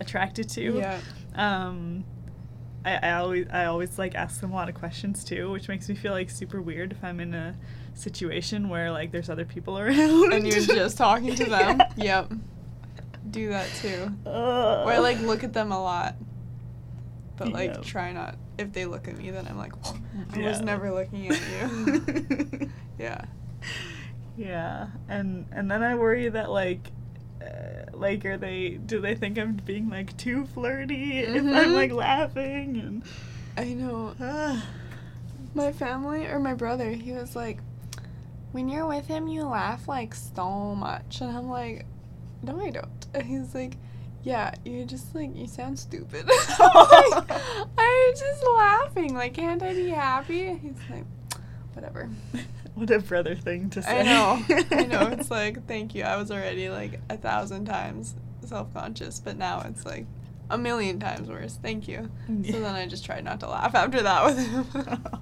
attracted 0.01 0.49
to. 0.51 0.79
Yeah. 0.79 1.01
Um 1.35 2.05
I, 2.85 2.95
I 2.97 3.13
always 3.15 3.47
I 3.53 3.67
always 3.67 3.99
like 3.99 4.15
ask 4.15 4.41
them 4.41 4.51
a 4.53 4.55
lot 4.55 4.69
of 4.69 4.75
questions 4.75 5.23
too, 5.23 5.51
which 5.53 5.69
makes 5.69 5.89
me 5.89 5.95
feel 5.95 6.13
like 6.13 6.31
super 6.31 6.61
weird 6.61 6.93
if 6.93 7.05
I'm 7.05 7.21
in 7.21 7.35
a 7.35 7.55
situation 7.95 8.69
where 8.69 8.91
like 8.91 9.13
there's 9.13 9.29
other 9.31 9.45
people 9.45 9.79
around. 9.83 10.33
And 10.33 10.47
you're 10.47 10.61
just 10.65 10.97
talking 10.97 11.35
to 11.35 11.45
them. 11.45 11.81
Yeah. 11.97 12.27
Yep. 12.31 12.33
do 13.31 13.49
that 13.51 13.69
too. 13.81 14.13
Or 14.25 14.99
like 15.01 15.21
look 15.21 15.45
at 15.45 15.53
them 15.53 15.73
a 15.73 15.83
lot. 15.83 16.15
But 17.37 17.53
like 17.53 17.75
Yeah. 17.75 17.81
try 17.83 18.13
not 18.13 18.37
if 18.59 18.73
they 18.73 18.85
look 18.87 19.09
at 19.09 19.17
me 19.17 19.31
then 19.31 19.47
I'm 19.49 19.57
like 19.59 19.73
I 20.35 20.39
Yeah. 20.39 20.49
was 20.49 20.61
never 20.61 20.91
looking 20.93 21.29
at 21.31 21.41
you. 21.41 22.71
yeah. 22.99 23.25
Yeah, 24.37 24.87
and 25.09 25.47
and 25.53 25.71
then 25.71 25.83
I 25.83 25.95
worry 25.97 26.29
that 26.31 26.51
like, 26.51 26.91
uh, 27.43 27.91
like 27.93 28.25
are 28.25 28.39
they 28.39 28.71
do 28.87 29.01
they 29.01 29.15
think 29.15 29.39
I'm 29.39 29.55
being 29.55 29.91
like 29.91 30.17
too 30.17 30.47
flirty 30.47 31.19
if 31.19 31.43
I'm 31.43 31.47
Mhm. 31.47 31.75
like 31.75 31.93
laughing 31.93 32.79
and. 32.81 33.03
I 33.59 33.75
know. 33.75 34.15
My 35.55 35.73
family 35.73 36.27
or 36.27 36.39
my 36.39 36.55
brother, 36.55 36.91
he 36.93 37.13
was 37.13 37.35
like, 37.35 37.59
when 38.53 38.69
you're 38.69 38.87
with 38.87 39.07
him, 39.07 39.29
you 39.29 39.45
laugh 39.45 39.87
like 39.89 40.15
so 40.15 40.75
much. 40.75 41.21
And 41.21 41.37
I'm 41.37 41.49
like, 41.49 41.87
no, 42.43 42.61
I 42.61 42.71
don't. 42.71 43.07
And 43.15 43.23
he's 43.27 43.55
like, 43.55 43.77
yeah, 44.23 44.55
you 44.65 44.85
just 44.85 45.15
like, 45.15 45.35
you 45.35 45.47
sound 45.47 45.79
stupid. 45.79 46.25
I'm 46.31 46.31
oh 46.61 47.15
like, 47.17 47.41
I'm 47.79 48.13
just 48.15 48.45
laughing. 48.45 49.15
Like, 49.15 49.35
can't 49.35 49.63
I 49.63 49.75
be 49.75 49.89
happy? 49.91 50.55
He's 50.55 50.77
like, 50.91 51.05
whatever. 51.73 52.11
what 52.75 52.91
a 52.91 52.99
brother 52.99 53.35
thing 53.35 53.71
to 53.71 53.83
say. 53.83 54.01
I 54.01 54.03
know. 54.03 54.45
I 54.73 54.85
know. 54.85 55.09
It's 55.13 55.31
like, 55.31 55.67
thank 55.67 55.95
you. 55.95 56.03
I 56.03 56.17
was 56.17 56.31
already 56.31 56.69
like 56.69 57.01
a 57.09 57.17
thousand 57.17 57.67
times 57.67 58.15
self 58.45 58.73
conscious, 58.75 59.21
but 59.21 59.37
now 59.37 59.63
it's 59.63 59.87
like 59.87 60.07
a 60.51 60.59
million 60.59 60.99
times 60.99 61.29
worse. 61.29 61.59
Thank 61.63 61.89
you. 61.89 62.11
Yeah. 62.29 62.53
So 62.53 62.61
then 62.61 62.75
I 62.75 62.87
just 62.87 63.05
tried 63.05 63.25
not 63.25 63.41
to 63.41 63.49
laugh 63.49 63.75
after 63.75 64.03
that 64.03 64.25
with 64.25 64.39
him. 64.39 65.21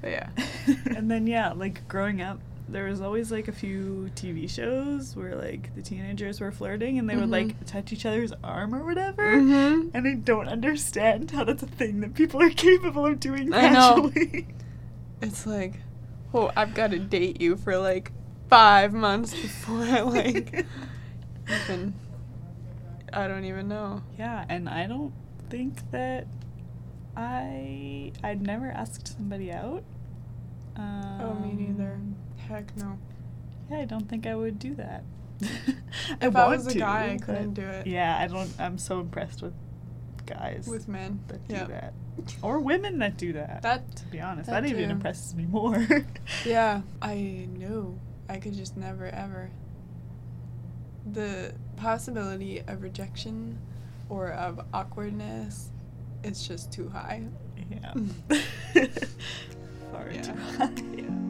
But 0.00 0.10
yeah. 0.10 0.28
and 0.96 1.10
then 1.10 1.26
yeah, 1.26 1.52
like 1.52 1.86
growing 1.88 2.20
up, 2.22 2.40
there 2.68 2.84
was 2.84 3.00
always 3.00 3.32
like 3.32 3.48
a 3.48 3.52
few 3.52 4.10
TV 4.14 4.48
shows 4.48 5.16
where 5.16 5.34
like 5.34 5.74
the 5.74 5.82
teenagers 5.82 6.40
were 6.40 6.52
flirting 6.52 6.98
and 6.98 7.10
they 7.10 7.16
would 7.16 7.28
Mhm. 7.28 7.32
like 7.32 7.66
touch 7.66 7.92
each 7.92 8.06
other's 8.06 8.32
arm 8.44 8.74
or 8.74 8.84
whatever. 8.84 9.36
Mhm. 9.36 9.90
And 9.92 10.06
I 10.06 10.14
don't 10.14 10.48
understand 10.48 11.32
how 11.32 11.44
that's 11.44 11.62
a 11.64 11.66
thing 11.66 12.00
that 12.00 12.14
people 12.14 12.40
are 12.40 12.50
capable 12.68 13.06
of 13.06 13.18
doing 13.20 13.52
I 13.52 13.68
know. 13.70 14.12
It's 15.20 15.46
like, 15.46 15.74
oh, 16.32 16.50
I've 16.56 16.72
got 16.74 16.92
to 16.92 16.98
date 16.98 17.40
you 17.40 17.56
for 17.56 17.76
like 17.76 18.12
five 18.48 18.92
months 18.94 19.32
before 19.34 19.82
I 19.82 20.00
like 20.00 20.64
even. 21.68 21.94
I 23.12 23.26
don't 23.26 23.44
even 23.44 23.66
know. 23.68 24.02
Yeah, 24.16 24.44
and 24.48 24.68
I 24.68 24.86
don't 24.86 25.12
think 25.50 25.90
that 25.90 26.26
I 27.20 28.12
I'd 28.24 28.40
never 28.40 28.70
asked 28.70 29.08
somebody 29.08 29.52
out. 29.52 29.84
Um, 30.76 31.20
oh, 31.20 31.34
me 31.34 31.52
neither. 31.52 32.00
Heck 32.48 32.74
no. 32.76 32.98
Yeah, 33.70 33.78
I 33.80 33.84
don't 33.84 34.08
think 34.08 34.26
I 34.26 34.34
would 34.34 34.58
do 34.58 34.74
that. 34.76 35.04
If 36.20 36.36
I, 36.36 36.48
was 36.48 36.66
a 36.66 36.72
to, 36.72 36.78
guy, 36.78 37.12
I 37.12 37.16
couldn't 37.18 37.54
do 37.54 37.62
it. 37.62 37.86
Yeah, 37.86 38.16
I 38.18 38.26
don't. 38.26 38.50
I'm 38.58 38.78
so 38.78 39.00
impressed 39.00 39.42
with 39.42 39.52
guys 40.26 40.66
With 40.68 40.86
men. 40.88 41.20
that 41.28 41.46
do 41.48 41.54
Yeah. 41.54 41.64
that, 41.64 41.94
or 42.42 42.60
women 42.60 42.98
that 43.00 43.16
do 43.16 43.32
that. 43.34 43.62
That. 43.62 43.96
to 43.96 44.06
be 44.06 44.20
honest, 44.20 44.48
that 44.48 44.62
that, 44.62 44.70
even 44.70 44.90
impresses 44.90 45.34
me 45.34 45.44
more. 45.44 45.86
Yeah. 46.44 46.82
I 47.02 47.48
knew. 47.52 47.98
I 48.28 48.38
could 48.38 48.54
just 48.54 48.76
never 48.76 49.06
ever. 49.06 49.50
The 51.12 51.54
possibility 51.76 52.60
of 52.60 52.82
rejection 52.82 53.58
or 54.08 54.30
of 54.30 54.60
awkwardness 54.72 55.70
it's 56.22 56.46
just 56.46 56.72
too 56.72 56.88
high. 56.88 57.22
Yeah. 57.70 57.94
Far 59.92 60.10
yeah. 60.10 60.22
too 60.22 60.34
high. 60.34 60.70
Yeah. 60.96 61.10